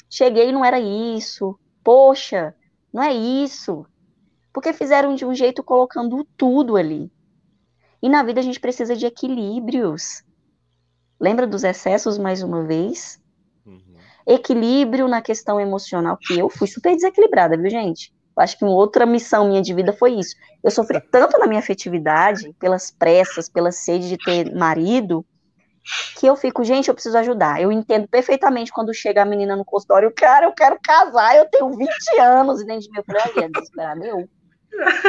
[0.10, 2.54] cheguei e não era isso, poxa,
[2.91, 3.86] não é isso,
[4.52, 7.10] porque fizeram de um jeito colocando tudo ali.
[8.02, 10.22] E na vida a gente precisa de equilíbrios.
[11.18, 13.22] Lembra dos excessos mais uma vez?
[13.66, 13.95] Uhum.
[14.28, 18.14] Equilíbrio na questão emocional, que eu fui super desequilibrada, viu, gente?
[18.36, 20.36] Eu acho que uma outra missão minha de vida foi isso.
[20.62, 25.26] Eu sofri tanto na minha afetividade, pelas pressas, pela sede de ter marido,
[26.18, 27.61] que eu fico, gente, eu preciso ajudar.
[27.61, 31.69] Eu entendo perfeitamente quando chega a menina no consultório, cara, eu quero casar, eu tenho
[31.69, 34.30] 20 anos, e dentro de mim eu falei, é desesperada, eu.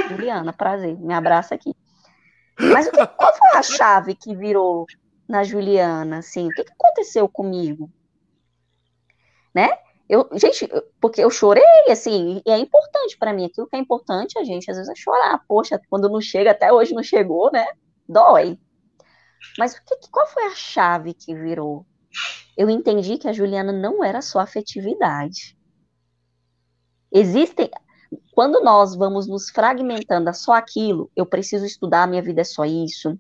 [0.09, 1.75] Juliana, prazer, me abraça aqui.
[2.59, 4.87] Mas qual foi a chave que virou
[5.29, 6.49] na Juliana, assim?
[6.49, 7.91] O que, que aconteceu comigo?
[9.55, 9.71] Né?
[10.09, 10.69] Eu, gente,
[11.01, 13.47] porque eu chorei, assim, e é importante para mim.
[13.47, 15.41] Aquilo que é importante, a gente às vezes é chorar.
[15.49, 17.67] Poxa, quando não chega, até hoje não chegou, né?
[18.09, 18.59] Dói.
[19.59, 21.87] Mas que, qual foi a chave que virou?
[22.57, 25.57] Eu entendi que a Juliana não era só afetividade.
[27.11, 27.71] Existem.
[28.33, 32.65] Quando nós vamos nos fragmentando a só aquilo, eu preciso estudar, minha vida é só
[32.65, 33.19] isso,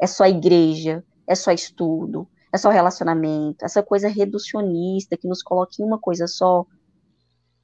[0.00, 5.74] é só igreja, é só estudo, é só relacionamento, essa coisa reducionista que nos coloca
[5.78, 6.64] em uma coisa só,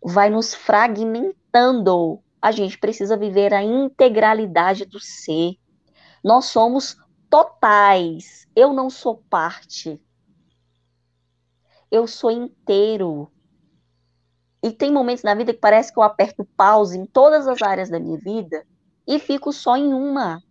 [0.02, 2.20] vai nos fragmentando.
[2.40, 5.54] A gente precisa viver a integralidade do ser.
[6.22, 6.96] Nós somos
[7.30, 8.46] totais.
[8.54, 10.00] Eu não sou parte.
[11.90, 13.30] Eu sou inteiro.
[14.62, 17.88] E tem momentos na vida que parece que eu aperto pause em todas as áreas
[17.88, 18.66] da minha vida
[19.06, 20.42] e fico só em uma.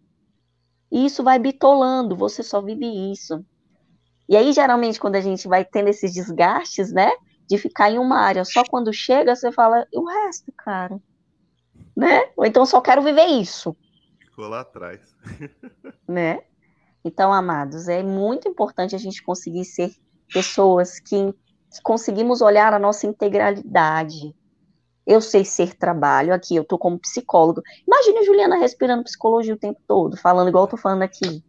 [0.91, 3.43] E isso vai bitolando, você só vive isso.
[4.29, 7.11] E aí, geralmente, quando a gente vai tendo esses desgastes, né?
[7.47, 10.99] De ficar em uma área, só quando chega, você fala, e o resto, cara?
[11.95, 12.31] Né?
[12.35, 13.75] Ou então só quero viver isso.
[14.19, 15.15] Ficou lá atrás.
[16.07, 16.41] né?
[17.05, 19.91] Então, amados, é muito importante a gente conseguir ser
[20.33, 21.31] pessoas que,
[21.71, 24.35] que conseguimos olhar a nossa integralidade.
[25.05, 27.61] Eu sei ser trabalho, aqui eu tô como psicólogo.
[27.87, 31.43] Imagine a Juliana respirando psicologia o tempo todo, falando igual eu tô falando aqui.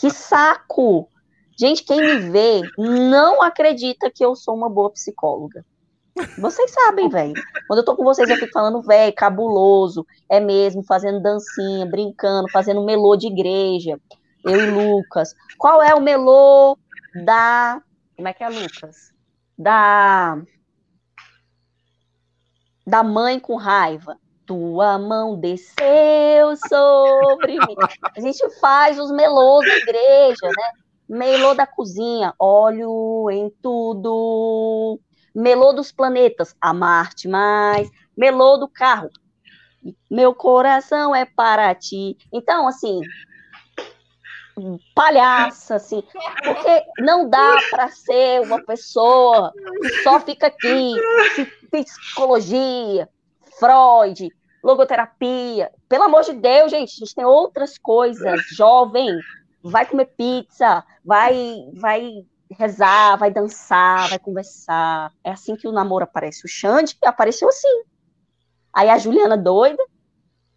[0.00, 1.08] Que saco!
[1.56, 5.64] Gente, quem me vê não acredita que eu sou uma boa psicóloga.
[6.36, 7.34] Vocês sabem, velho.
[7.68, 12.50] Quando eu tô com vocês, eu fico falando, velho, cabuloso, é mesmo, fazendo dancinha, brincando,
[12.50, 13.96] fazendo melô de igreja.
[14.44, 15.34] Eu e Lucas.
[15.58, 16.76] Qual é o melô
[17.24, 17.80] da.
[18.16, 19.12] Como é que é, Lucas?
[19.58, 20.42] Da.
[22.86, 24.18] Da mãe com raiva.
[24.44, 27.76] Tua mão desceu sobre mim.
[28.16, 30.72] A gente faz os melôs da igreja, né?
[31.08, 34.98] Melô da cozinha, óleo em tudo.
[35.34, 37.88] Melô dos planetas, amar-te mais.
[38.16, 39.08] Melô do carro,
[40.10, 42.16] meu coração é para ti.
[42.32, 43.00] Então, assim,
[44.94, 46.02] palhaça, assim,
[46.44, 49.52] porque não dá para ser uma pessoa
[50.02, 50.94] só fica aqui,
[51.70, 53.08] psicologia,
[53.58, 54.28] Freud,
[54.62, 55.70] logoterapia.
[55.88, 58.40] Pelo amor de Deus, gente, a gente tem outras coisas.
[58.56, 59.08] Jovem,
[59.62, 62.10] vai comer pizza, vai, vai
[62.50, 65.12] rezar, vai dançar, vai conversar.
[65.24, 66.44] É assim que o namoro aparece.
[66.44, 67.82] O Xande apareceu assim.
[68.72, 69.82] Aí a Juliana doida,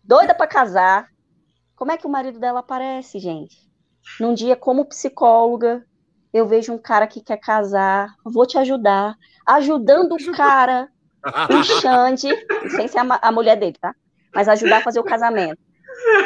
[0.03, 1.07] doida para casar.
[1.75, 3.64] Como é que o marido dela aparece, gente?
[4.19, 5.85] Num dia como psicóloga,
[6.33, 9.15] eu vejo um cara que quer casar, vou te ajudar.
[9.45, 10.89] Ajudando o cara,
[11.49, 12.29] o Xande,
[12.75, 13.95] sem ser a, a mulher dele, tá?
[14.33, 15.57] Mas ajudar a fazer o casamento.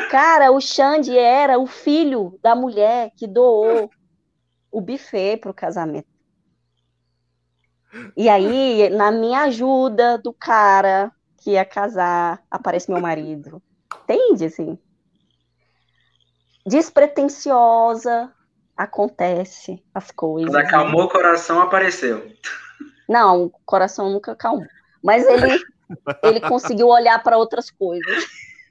[0.09, 3.89] Cara, o Xande era o filho da mulher que doou
[4.71, 6.07] o buffet para o casamento.
[8.15, 13.61] E aí, na minha ajuda do cara que ia casar, aparece meu marido.
[14.03, 14.77] Entende, assim?
[16.69, 18.31] Despretensiosa,
[18.77, 20.51] acontece as coisas.
[20.51, 22.31] Quando acalmou o coração, apareceu.
[23.09, 24.67] Não, o coração nunca acalmou.
[25.03, 25.59] Mas ele,
[26.21, 28.23] ele conseguiu olhar para outras coisas.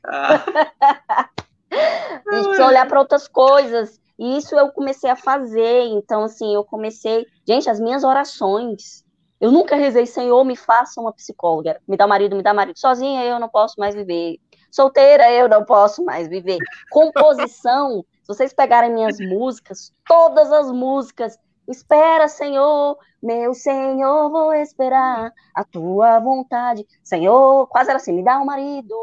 [0.06, 0.44] Ah.
[1.74, 4.00] a gente precisa olhar para outras coisas.
[4.16, 5.86] E isso eu comecei a fazer.
[5.88, 7.26] Então, assim, eu comecei.
[7.44, 9.04] Gente, as minhas orações.
[9.40, 11.80] Eu nunca rezei, Senhor, me faça uma psicóloga.
[11.88, 12.78] Me dá marido, me dá marido.
[12.78, 14.38] Sozinha eu não posso mais viver.
[14.70, 16.58] Solteira eu não posso mais viver.
[16.90, 25.32] Composição, se vocês pegarem minhas músicas, todas as músicas, espera, Senhor, meu Senhor, vou esperar
[25.54, 26.86] a tua vontade.
[27.02, 28.94] Senhor, quase era assim, me dá um marido,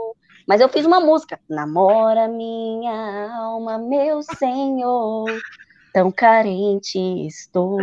[0.47, 1.39] mas eu fiz uma música.
[1.49, 5.25] Namora minha alma, meu Senhor,
[5.93, 7.79] tão carente estou.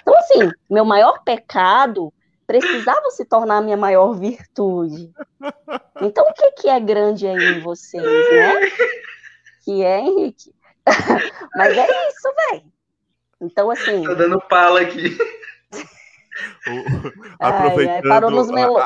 [0.00, 2.12] Então, assim, meu maior pecado
[2.46, 5.12] precisava se tornar minha maior virtude.
[6.00, 8.70] Então, o que, que é grande aí em vocês, né?
[9.64, 10.54] Que é, Henrique?
[11.56, 12.64] Mas é isso, velho.
[13.40, 14.02] Então, assim.
[14.04, 15.16] Tô dando pala aqui.
[17.40, 18.80] Ai, ai, parou, nos melo,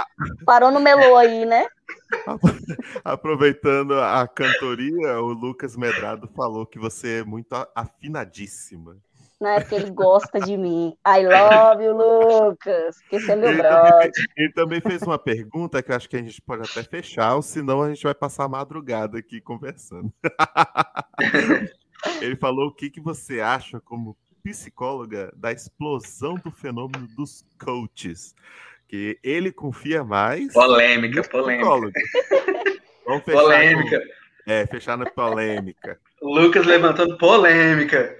[0.44, 1.66] parou no melô aí, né?
[3.04, 8.96] Aproveitando a cantoria, o Lucas Medrado falou que você é muito afinadíssima.
[9.40, 10.96] Não é porque ele gosta de mim.
[11.06, 12.96] I love you, Lucas.
[13.02, 14.10] Porque você é meu ele brother.
[14.10, 17.36] Também, ele também fez uma pergunta que eu acho que a gente pode até fechar,
[17.36, 20.12] ou senão a gente vai passar a madrugada aqui conversando.
[22.20, 28.34] ele falou o que, que você acha como psicóloga da explosão do fenômeno dos coaches
[28.88, 30.52] que ele confia mais.
[30.52, 31.68] Polêmica, polêmica.
[33.06, 34.00] Vamos fechar polêmica.
[34.00, 36.00] Com, é, fechar na polêmica.
[36.20, 38.16] Lucas levantando polêmica.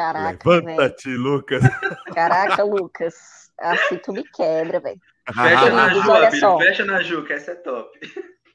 [0.00, 0.48] Caraca.
[0.48, 1.62] Levanta-te, Lucas.
[2.14, 3.14] Caraca, Lucas.
[3.58, 4.98] Assim tu me quebra, velho.
[5.26, 6.58] Fecha ah, na Ju, olha só.
[6.58, 7.90] fecha na Ju, que essa é top.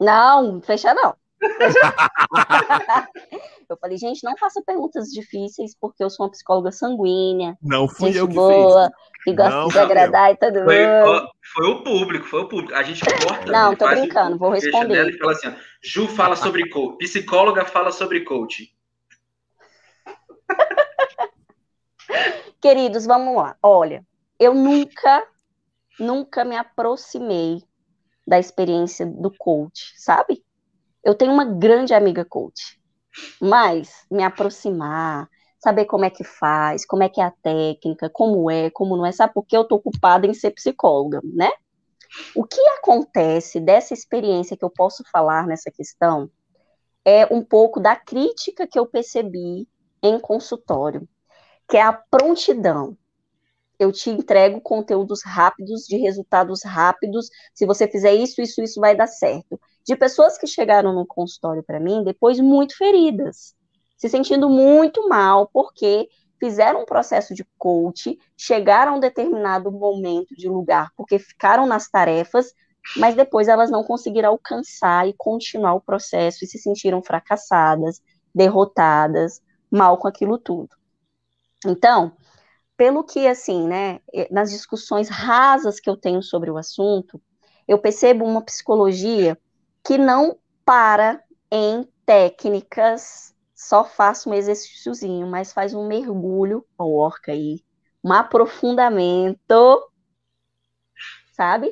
[0.02, 1.16] Não, fecha não.
[3.70, 7.56] eu falei, gente, não faça perguntas difíceis, porque eu sou uma psicóloga sanguínea.
[7.62, 8.96] Não fui gente eu que boa, fiz.
[9.24, 11.30] que gosta não, de agradar e todo foi, mundo.
[11.54, 12.74] Foi o público, foi o público.
[12.74, 13.52] A gente corta.
[13.52, 13.76] Não, né?
[13.76, 15.10] tô brincando, vou responder.
[15.10, 15.54] E fala assim, ó,
[15.84, 18.75] Ju fala sobre coach, psicóloga fala sobre coach.
[22.66, 23.56] Queridos, vamos lá.
[23.62, 24.04] Olha,
[24.40, 25.24] eu nunca,
[26.00, 27.62] nunca me aproximei
[28.26, 30.44] da experiência do coach, sabe?
[31.04, 32.82] Eu tenho uma grande amiga coach,
[33.40, 35.30] mas me aproximar,
[35.60, 39.06] saber como é que faz, como é que é a técnica, como é, como não
[39.06, 39.36] é, sabe?
[39.36, 41.52] Porque eu tô ocupada em ser psicóloga, né?
[42.36, 46.32] O que acontece dessa experiência que eu posso falar nessa questão
[47.06, 49.68] é um pouco da crítica que eu percebi
[50.02, 51.08] em consultório.
[51.68, 52.98] Que é a prontidão.
[53.78, 57.30] Eu te entrego conteúdos rápidos, de resultados rápidos.
[57.54, 59.60] Se você fizer isso, isso, isso vai dar certo.
[59.86, 63.54] De pessoas que chegaram no consultório para mim depois muito feridas,
[63.98, 66.08] se sentindo muito mal, porque
[66.40, 71.90] fizeram um processo de coach, chegaram a um determinado momento de lugar, porque ficaram nas
[71.90, 72.54] tarefas,
[72.98, 78.02] mas depois elas não conseguiram alcançar e continuar o processo e se sentiram fracassadas,
[78.34, 80.70] derrotadas, mal com aquilo tudo.
[81.66, 82.16] Então,
[82.78, 84.00] pelo que, assim, né,
[84.32, 87.22] nas discussões rasas que eu tenho sobre o assunto,
[87.68, 89.38] eu percebo uma psicologia
[89.84, 97.32] que não para em técnicas, só faça um exercíciozinho, mas faz um mergulho, ó, orca
[97.32, 97.64] aí,
[98.04, 99.90] um aprofundamento,
[101.34, 101.72] sabe?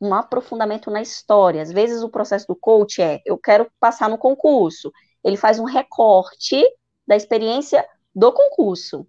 [0.00, 1.62] Um aprofundamento na história.
[1.62, 4.92] Às vezes o processo do coach é, eu quero passar no concurso.
[5.24, 6.62] Ele faz um recorte
[7.06, 9.06] da experiência do concurso.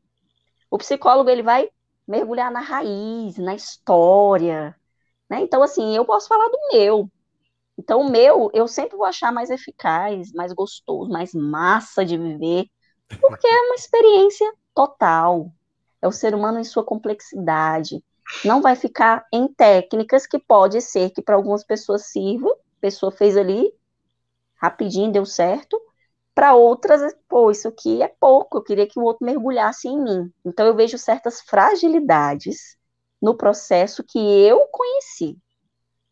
[0.69, 1.69] O psicólogo ele vai
[2.07, 4.75] mergulhar na raiz, na história,
[5.29, 5.41] né?
[5.41, 7.09] Então assim, eu posso falar do meu.
[7.77, 12.67] Então o meu eu sempre vou achar mais eficaz, mais gostoso, mais massa de viver,
[13.19, 15.51] porque é uma experiência total.
[16.01, 18.03] É o ser humano em sua complexidade.
[18.43, 23.35] Não vai ficar em técnicas que pode ser que para algumas pessoas sirva, pessoa fez
[23.35, 23.71] ali
[24.55, 25.79] rapidinho, deu certo,
[26.37, 30.31] para outras, pô, isso aqui é pouco, eu queria que o outro mergulhasse em mim.
[30.45, 32.77] Então eu vejo certas fragilidades
[33.19, 35.35] no processo que eu conheci,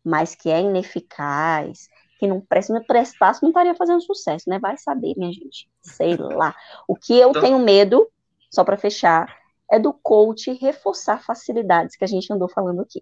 [0.02, 1.88] mas que é ineficaz,
[2.18, 4.58] que não presta, não prestasse, não estaria fazendo sucesso, né?
[4.58, 5.70] Vai saber, minha gente.
[5.80, 6.56] Sei lá.
[6.88, 7.42] O que eu então...
[7.42, 8.10] tenho medo,
[8.50, 9.32] só para fechar,
[9.70, 13.00] é do coach reforçar facilidades que a gente andou falando aqui.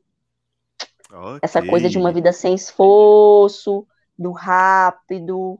[1.10, 1.38] Okay.
[1.40, 3.86] Essa coisa de uma vida sem esforço,
[4.18, 5.58] do rápido?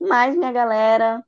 [0.00, 1.22] Mas, minha galera,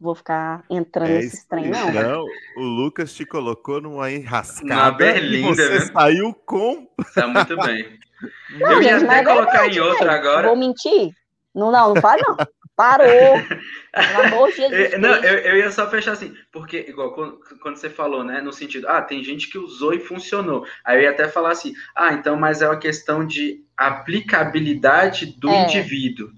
[0.00, 1.92] vou ficar entrando é nesse trem, não.
[1.92, 2.24] Não,
[2.56, 6.88] o Lucas te colocou numa enrascada berlinda, e você saiu com...
[7.14, 7.98] Tá muito bem.
[8.58, 10.48] Não, eu gente, ia até é colocar verdade, em outra agora.
[10.48, 11.12] Vou mentir?
[11.54, 12.36] Não, não, não faz não.
[12.74, 13.06] Parou.
[13.06, 14.98] Pelo amor de Jesus.
[15.00, 18.52] Não, eu, eu ia só fechar assim, porque, igual quando, quando, você falou, né, no
[18.52, 20.66] sentido, ah, tem gente que usou e funcionou.
[20.84, 25.48] Aí eu ia até falar assim, ah, então, mas é uma questão de aplicabilidade do
[25.48, 25.64] é.
[25.64, 26.30] indivíduo.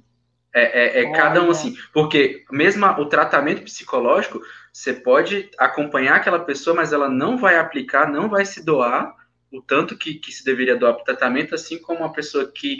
[0.55, 4.41] É, é, é cada um assim, porque mesmo o tratamento psicológico,
[4.73, 9.15] você pode acompanhar aquela pessoa, mas ela não vai aplicar, não vai se doar
[9.53, 12.79] o tanto que, que se deveria doar para o tratamento, assim como uma pessoa que,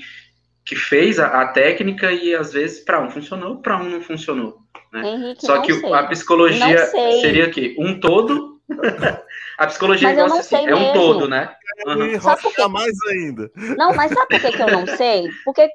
[0.65, 4.59] que fez a, a técnica e às vezes para um funcionou, para um não funcionou.
[4.93, 5.03] Né?
[5.07, 5.93] Henrique, Só que sei.
[5.93, 6.87] a psicologia
[7.21, 8.61] seria aqui um todo.
[9.59, 11.55] a psicologia é, assim, é um todo, né?
[11.87, 12.21] Uhum.
[12.21, 12.69] Sabe por que...
[12.69, 13.51] mais ainda.
[13.77, 15.29] Não, mas sabe por que, que eu não sei?
[15.45, 15.69] Porque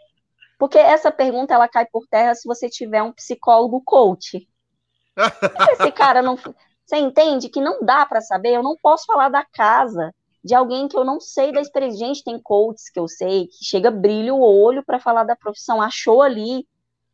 [0.63, 4.47] porque essa pergunta ela cai por terra se você tiver um psicólogo coach.
[5.73, 6.37] Esse cara não.
[6.37, 8.51] Você entende que não dá para saber?
[8.55, 12.07] Eu não posso falar da casa de alguém que eu não sei da experiência.
[12.07, 15.81] Gente, tem coaches que eu sei que chega brilha o olho para falar da profissão,
[15.81, 16.65] achou ali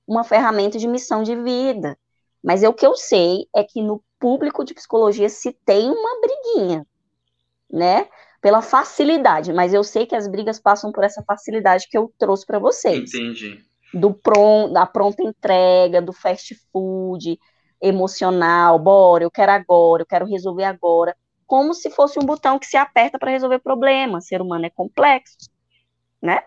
[0.07, 1.97] uma ferramenta de missão de vida.
[2.43, 6.21] Mas é o que eu sei é que no público de psicologia se tem uma
[6.21, 6.85] briguinha,
[7.67, 8.07] né?
[8.41, 12.45] Pela facilidade, mas eu sei que as brigas passam por essa facilidade que eu trouxe
[12.45, 13.13] para vocês.
[13.13, 13.63] Entendi.
[13.93, 17.39] Do pron, da pronta entrega, do fast food,
[17.81, 22.67] emocional, bora, eu quero agora, eu quero resolver agora, como se fosse um botão que
[22.67, 24.25] se aperta para resolver problemas.
[24.25, 25.49] O ser humano é complexo,
[26.21, 26.43] né?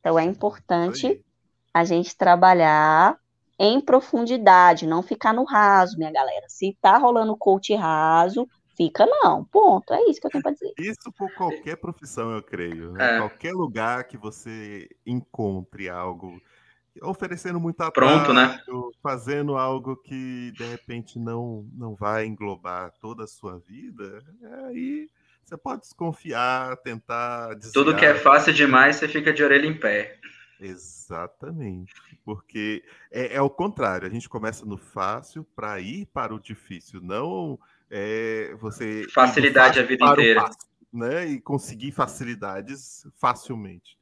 [0.00, 1.20] Então é importante
[1.74, 3.16] a gente trabalhar
[3.58, 6.46] em profundidade, não ficar no raso, minha galera.
[6.48, 8.46] Se tá rolando coach raso,
[8.82, 9.92] Fica não, ponto.
[9.92, 10.72] É isso que eu tenho para dizer.
[10.78, 12.92] Isso por qualquer profissão, eu creio.
[12.92, 13.16] Né?
[13.16, 13.18] É.
[13.18, 16.40] Qualquer lugar que você encontre algo
[17.00, 18.60] oferecendo muito atraso, Pronto, né?
[19.02, 24.22] fazendo algo que de repente não não vai englobar toda a sua vida,
[24.66, 25.08] aí
[25.42, 27.72] você pode desconfiar, tentar desviar.
[27.72, 30.18] Tudo que é fácil demais, você fica de orelha em pé.
[30.60, 31.94] Exatamente,
[32.24, 37.00] porque é, é o contrário, a gente começa no fácil para ir para o difícil,
[37.00, 37.58] não
[37.94, 40.58] é você facilidade a vida inteira, fácil,
[40.90, 41.26] né?
[41.26, 43.98] E conseguir facilidades facilmente.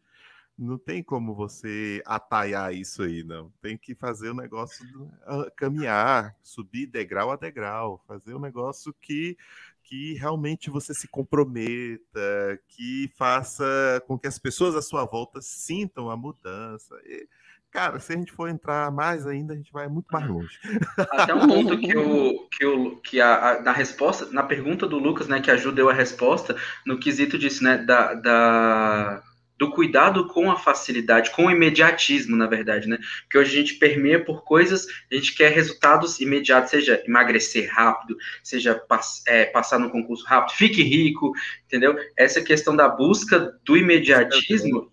[0.56, 3.50] Não tem como você ataiar isso aí, não.
[3.62, 4.84] Tem que fazer o negócio
[5.26, 9.36] uh, caminhar, subir degrau a degrau, fazer um negócio que
[9.82, 16.08] que realmente você se comprometa, que faça com que as pessoas à sua volta sintam
[16.08, 16.94] a mudança.
[17.04, 17.28] E,
[17.70, 20.58] Cara, se a gente for entrar mais ainda, a gente vai muito mais longe.
[21.12, 24.98] Até um ponto que o que, o, que a, a, na resposta, na pergunta do
[24.98, 29.22] Lucas, né, que ajuda eu a resposta, no quesito disso, né, da, da
[29.56, 32.98] do cuidado com a facilidade, com o imediatismo, na verdade, né?
[33.24, 38.16] Porque hoje a gente permeia por coisas, a gente quer resultados imediatos, seja emagrecer rápido,
[38.42, 41.32] seja pass é, passar no concurso rápido, fique rico,
[41.66, 41.94] entendeu?
[42.16, 44.90] Essa questão da busca do imediatismo,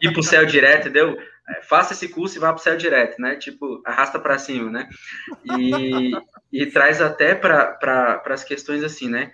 [0.00, 1.14] ir para o céu direto, entendeu?
[1.56, 3.36] É, faça esse curso e vá para o céu direto, né?
[3.36, 4.88] Tipo, arrasta para cima, né?
[5.44, 6.12] E,
[6.52, 9.32] e traz até para pra, as questões assim, né?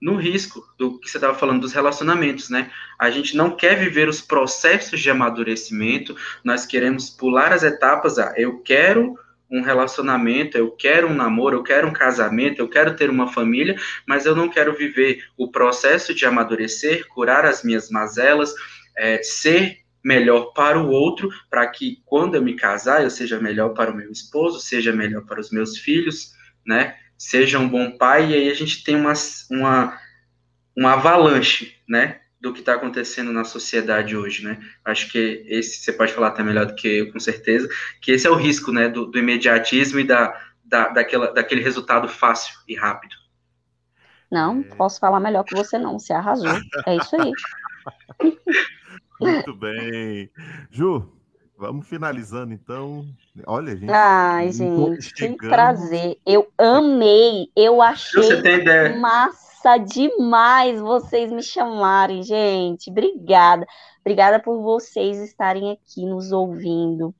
[0.00, 2.70] no risco do que você estava falando dos relacionamentos, né?
[2.98, 8.18] A gente não quer viver os processos de amadurecimento, nós queremos pular as etapas.
[8.18, 9.18] Ah, eu quero
[9.50, 13.76] um relacionamento, eu quero um namoro, eu quero um casamento, eu quero ter uma família,
[14.06, 18.54] mas eu não quero viver o processo de amadurecer, curar as minhas mazelas,
[18.96, 23.70] é, ser melhor para o outro, para que quando eu me casar eu seja melhor
[23.70, 26.34] para o meu esposo, seja melhor para os meus filhos,
[26.66, 26.96] né?
[27.20, 29.12] seja um bom pai, e aí a gente tem uma,
[29.50, 29.98] uma,
[30.74, 34.58] uma avalanche, né, do que está acontecendo na sociedade hoje, né?
[34.82, 37.68] Acho que esse, você pode falar até melhor do que eu, com certeza,
[38.00, 42.08] que esse é o risco, né, do, do imediatismo e da, da, daquela, daquele resultado
[42.08, 43.14] fácil e rápido.
[44.32, 47.32] Não, posso falar melhor que você não, você arrasou, é isso aí.
[49.20, 50.30] Muito bem.
[50.70, 51.06] Ju,
[51.60, 53.04] Vamos finalizando, então.
[53.46, 53.92] Olha, gente.
[53.92, 56.16] Ai, gente, que prazer.
[56.24, 57.50] Eu amei.
[57.54, 58.22] Eu achei
[58.98, 62.88] massa demais vocês me chamarem, gente.
[62.88, 63.66] Obrigada.
[64.00, 67.14] Obrigada por vocês estarem aqui nos ouvindo.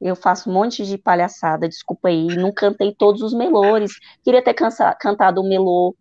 [0.00, 2.28] Eu faço um monte de palhaçada, desculpa aí.
[2.28, 3.98] Não cantei todos os melores.
[4.22, 5.96] Queria ter cansa, cantado o melô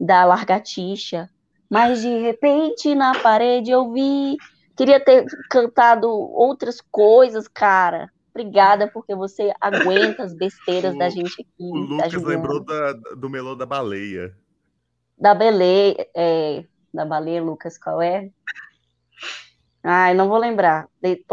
[0.00, 1.28] da Largatixa.
[1.68, 4.38] Mas de repente na parede eu vi
[4.78, 8.08] Queria ter cantado outras coisas, cara.
[8.30, 11.52] Obrigada, porque você aguenta as besteiras o, da gente aqui.
[11.58, 14.32] O Lucas tá lembrou da, do melô da baleia.
[15.18, 16.64] Da baleia, é,
[16.94, 18.30] da baleia, Lucas, qual é?
[19.82, 20.86] Ai, não vou lembrar.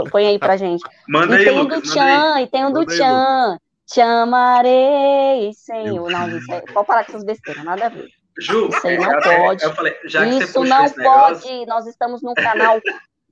[0.10, 0.84] Põe aí pra gente.
[1.08, 3.60] Manda e aí, tem Lucas, um do Tchan, e tem um do Tchan.
[3.86, 6.10] Te amarei, Senhor.
[6.10, 8.08] Não, gente, é, pode parar com essas besteiras, nada a ver.
[8.40, 9.64] Ju, isso aí não pode.
[9.64, 10.98] Eu falei, já que isso não pode.
[10.98, 11.66] Negócio...
[11.68, 12.82] Nós estamos num canal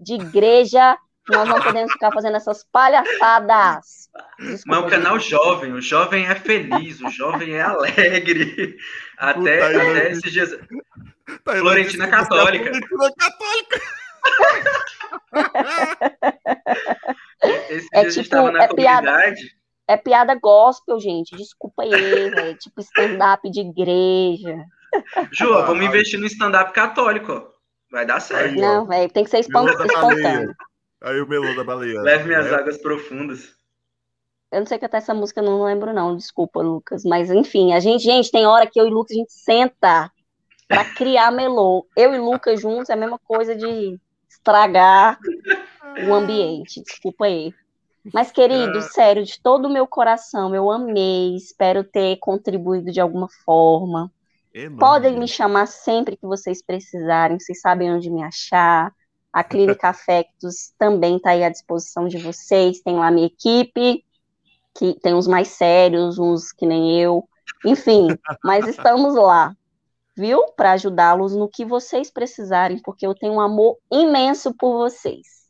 [0.04, 0.98] de igreja,
[1.30, 4.10] nós não podemos ficar fazendo essas palhaçadas.
[4.40, 8.76] Desculpa, Mas o canal jovem, o jovem é feliz, o jovem é alegre.
[9.18, 10.52] Até, Puta, até esses dias.
[11.46, 12.72] Tá Florentina Católica.
[12.72, 13.82] Florentina Católica.
[17.70, 19.36] Esse é tipo, é piada,
[19.88, 21.36] é piada gospel, gente.
[21.36, 24.66] Desculpa aí, é tipo stand-up de igreja.
[25.32, 27.53] Ju, vamos investir no stand-up católico.
[27.94, 28.60] Vai dar certo.
[28.60, 30.56] Não, velho, tem que ser espontâneo.
[31.00, 32.02] Aí o melô da baleia.
[32.02, 32.56] Leve minhas é.
[32.56, 33.56] águas profundas.
[34.52, 36.18] Eu não sei cantar essa música, não lembro, não.
[36.18, 37.04] Desculpa, Lucas.
[37.06, 40.12] Mas, enfim, a gente, gente, tem hora que eu e o Lucas a gente senta
[40.68, 41.86] para criar melô.
[41.96, 45.20] Eu e Lucas juntos é a mesma coisa de estragar
[46.08, 46.82] o ambiente.
[46.82, 47.54] Desculpa aí.
[48.12, 48.82] Mas, querido, ah.
[48.82, 51.36] sério, de todo o meu coração, eu amei.
[51.36, 54.12] Espero ter contribuído de alguma forma.
[54.54, 54.80] Enorme.
[54.80, 58.94] Podem me chamar sempre que vocês precisarem, vocês sabem onde me achar.
[59.32, 62.82] A Clínica Afectos também está aí à disposição de vocês.
[62.82, 64.06] Tem lá minha equipe,
[64.76, 67.28] que tem uns mais sérios, uns que nem eu.
[67.66, 68.08] Enfim,
[68.44, 69.56] mas estamos lá,
[70.16, 70.46] viu?
[70.56, 75.43] Para ajudá-los no que vocês precisarem, porque eu tenho um amor imenso por vocês.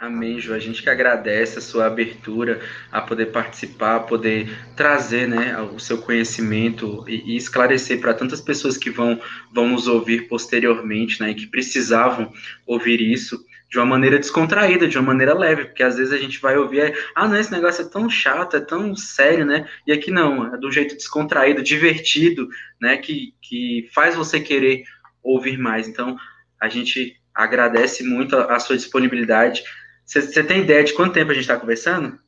[0.00, 0.54] Amém, Ju.
[0.54, 2.60] A gente que agradece a sua abertura
[2.92, 8.40] a poder participar, a poder trazer né, o seu conhecimento e, e esclarecer para tantas
[8.40, 9.20] pessoas que vão,
[9.52, 12.32] vão nos ouvir posteriormente, né, e que precisavam
[12.64, 16.40] ouvir isso de uma maneira descontraída, de uma maneira leve, porque às vezes a gente
[16.40, 19.68] vai ouvir, ah, não, esse negócio é tão chato, é tão sério, né?
[19.84, 22.48] E aqui não, é do jeito descontraído, divertido,
[22.80, 22.96] né?
[22.98, 24.84] Que, que faz você querer
[25.24, 25.88] ouvir mais.
[25.88, 26.16] Então,
[26.60, 29.64] a gente agradece muito a, a sua disponibilidade
[30.08, 32.18] você tem ideia de quanto tempo a gente está conversando?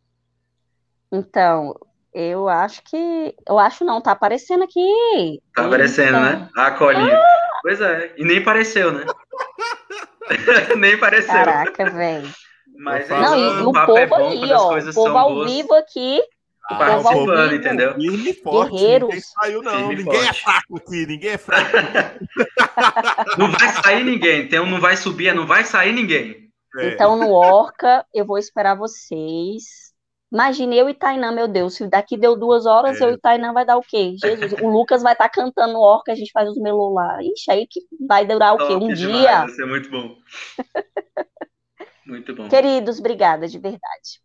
[1.11, 1.75] Então,
[2.13, 3.35] eu acho que.
[3.49, 5.41] Eu acho não, tá aparecendo aqui.
[5.55, 6.49] Tá aparecendo, né?
[6.57, 7.17] A colinha.
[7.17, 7.41] Ah!
[7.63, 9.05] Pois é, e nem pareceu, né?
[10.79, 11.33] nem pareceu.
[11.33, 12.31] Caraca, velho.
[12.79, 14.79] Mas é não, e o povo é bom, ali, ó.
[14.79, 15.51] O povo ao boas.
[15.51, 16.21] vivo aqui.
[16.71, 17.95] Ah, participando, entendeu?
[17.95, 19.09] Firme forte, Guerreiros.
[19.09, 19.89] ninguém saiu, não.
[19.89, 20.39] Firme ninguém é forte.
[20.39, 21.71] é fraco aqui, ninguém é fraco.
[23.39, 24.49] não vai sair ninguém.
[24.49, 26.50] Tem um não vai subir, não vai sair ninguém.
[26.77, 26.89] É.
[26.89, 29.91] Então, no Orca, eu vou esperar vocês.
[30.33, 33.05] Imagine eu e Tainan, meu Deus, se daqui deu duas horas, é.
[33.05, 34.15] eu e Tainan vai dar o quê?
[34.17, 37.19] Jesus, o Lucas vai estar tá cantando no Orca, a gente faz os melô lá.
[37.21, 38.75] Ixi, aí que vai durar o quê?
[38.75, 39.41] Um dia?
[39.41, 40.17] Vai ser muito bom.
[42.07, 42.49] muito bom.
[42.49, 44.21] Queridos, obrigada, de verdade.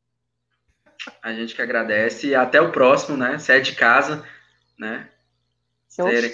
[1.23, 3.39] A gente que agradece e até o próximo, né?
[3.39, 4.23] Se é de casa,
[4.77, 5.09] né?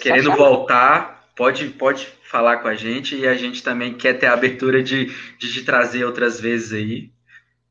[0.02, 4.34] Querendo voltar, pode, pode falar com a gente e a gente também quer ter a
[4.34, 5.06] abertura de,
[5.38, 7.12] de te trazer outras vezes aí.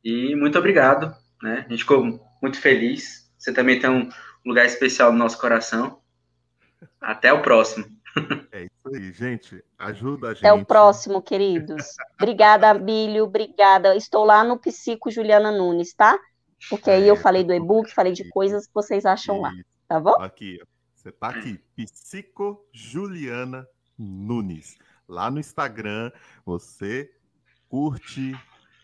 [0.03, 1.65] E muito obrigado, né?
[1.67, 3.31] A gente ficou muito feliz.
[3.39, 4.09] Você também tem um
[4.45, 6.01] lugar especial no nosso coração.
[7.01, 7.87] Até o próximo.
[8.53, 9.65] É isso aí, gente.
[9.79, 10.45] Ajuda a gente.
[10.45, 11.95] Até o próximo, queridos.
[12.21, 13.25] Obrigada, Abílio.
[13.25, 13.95] Obrigada.
[13.95, 16.19] Estou lá no Psico Juliana Nunes, tá?
[16.69, 19.53] Porque aí é, eu falei do e-book, falei de coisas que vocês acham lá.
[19.87, 20.21] Tá bom?
[20.21, 20.61] Aqui,
[21.01, 21.59] você tá aqui.
[21.75, 23.67] Psico Juliana
[23.99, 24.77] Nunes.
[25.09, 26.13] Lá no Instagram,
[26.45, 27.11] você
[27.71, 28.39] curte,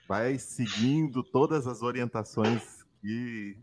[0.08, 3.58] vai seguindo todas as orientações que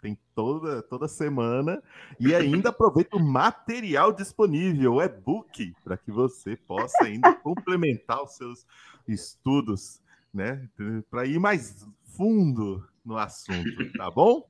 [0.00, 1.82] tem toda, toda semana
[2.18, 8.36] e ainda aproveita o material disponível, o e-book, para que você possa ainda complementar os
[8.36, 8.64] seus
[9.06, 10.00] estudos,
[10.32, 10.68] né?
[11.10, 14.48] Para ir mais fundo no assunto, tá bom?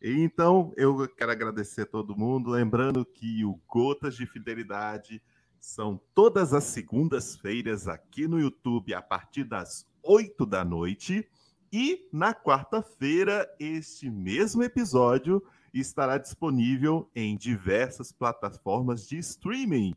[0.00, 5.22] Então, eu quero agradecer a todo mundo, lembrando que o Gotas de Fidelidade
[5.58, 11.28] são todas as segundas-feiras aqui no YouTube a partir das 8 da noite.
[11.72, 15.42] E na quarta-feira, este mesmo episódio
[15.72, 19.94] estará disponível em diversas plataformas de streaming.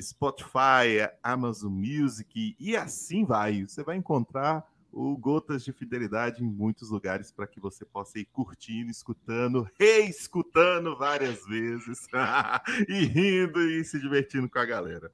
[0.00, 3.62] Spotify, Amazon Music e assim vai.
[3.62, 8.26] Você vai encontrar o Gotas de Fidelidade em muitos lugares para que você possa ir
[8.26, 12.06] curtindo, escutando, reescutando várias vezes
[12.88, 15.10] e rindo e se divertindo com a galera.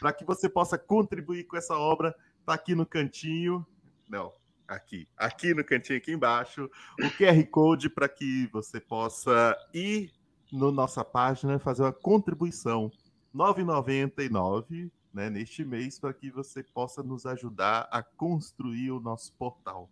[0.00, 3.64] Para que você possa contribuir com essa obra, tá aqui no cantinho.
[4.08, 4.32] Não,
[4.66, 6.68] aqui, aqui no cantinho aqui embaixo,
[7.00, 10.12] o QR Code para que você possa ir
[10.52, 12.90] na nossa página fazer uma contribuição
[13.32, 19.90] 9,99 né, neste mês para que você possa nos ajudar a construir o nosso portal.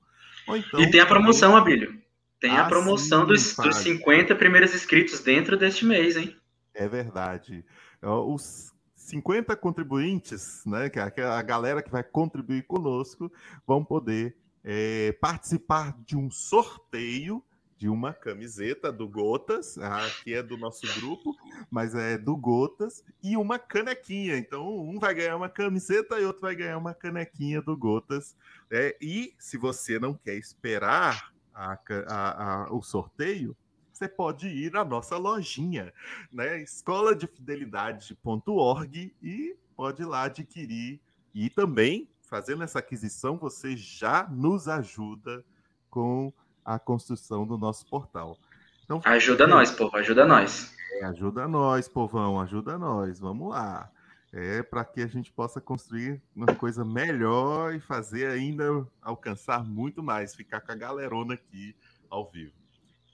[0.48, 1.74] Então, e tem a promoção, também...
[1.74, 2.02] Abílio.
[2.40, 6.36] Tem a promoção dos, dos 50 primeiros inscritos dentro deste mês, hein?
[6.72, 7.64] É verdade.
[8.00, 13.32] Os 50 contribuintes, né, que é a galera que vai contribuir conosco,
[13.66, 17.42] vão poder é, participar de um sorteio
[17.78, 21.34] de uma camiseta do Gotas, aqui é do nosso grupo,
[21.70, 24.36] mas é do Gotas, e uma canequinha.
[24.36, 28.36] Então, um vai ganhar uma camiseta e outro vai ganhar uma canequinha do Gotas.
[28.68, 31.78] É, e se você não quer esperar a,
[32.08, 33.56] a, a, o sorteio,
[33.92, 35.92] você pode ir na nossa lojinha,
[36.32, 36.60] né?
[36.60, 41.00] escola de fidelidade.org e pode ir lá adquirir.
[41.32, 45.44] E também, fazendo essa aquisição, você já nos ajuda
[45.88, 46.32] com
[46.68, 48.36] a construção do nosso portal.
[48.84, 50.74] Então, ajuda é, nós, povo, ajuda nós.
[50.92, 53.18] É, ajuda nós, povão, ajuda nós.
[53.18, 53.90] Vamos lá.
[54.30, 60.02] É para que a gente possa construir uma coisa melhor e fazer ainda alcançar muito
[60.02, 61.74] mais, ficar com a galerona aqui
[62.10, 62.52] ao vivo.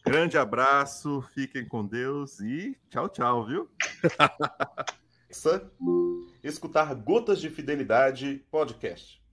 [0.04, 3.70] Grande abraço, fiquem com Deus e tchau, tchau, viu?
[6.42, 9.23] Escutar Gotas de Fidelidade Podcast.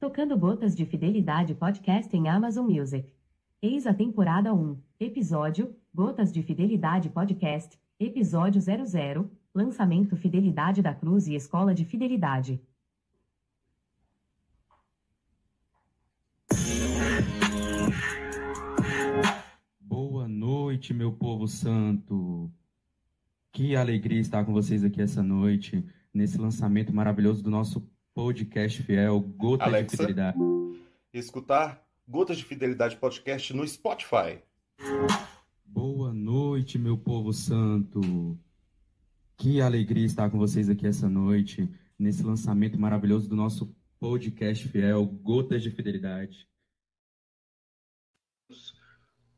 [0.00, 3.12] Tocando Gotas de Fidelidade Podcast em Amazon Music.
[3.60, 11.26] Eis a temporada 1, episódio Gotas de Fidelidade Podcast, episódio 00, lançamento Fidelidade da Cruz
[11.26, 12.58] e Escola de Fidelidade.
[19.78, 22.50] Boa noite, meu povo santo.
[23.52, 29.20] Que alegria estar com vocês aqui essa noite, nesse lançamento maravilhoso do nosso podcast fiel,
[29.20, 30.38] Gotas Alexa, de Fidelidade.
[31.12, 34.42] Escutar Gotas de Fidelidade podcast no Spotify.
[35.64, 38.38] Boa noite, meu povo santo.
[39.36, 41.68] Que alegria estar com vocês aqui essa noite,
[41.98, 46.48] nesse lançamento maravilhoso do nosso podcast fiel, Gotas de Fidelidade.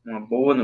[0.04, 0.60] Uma boa noite.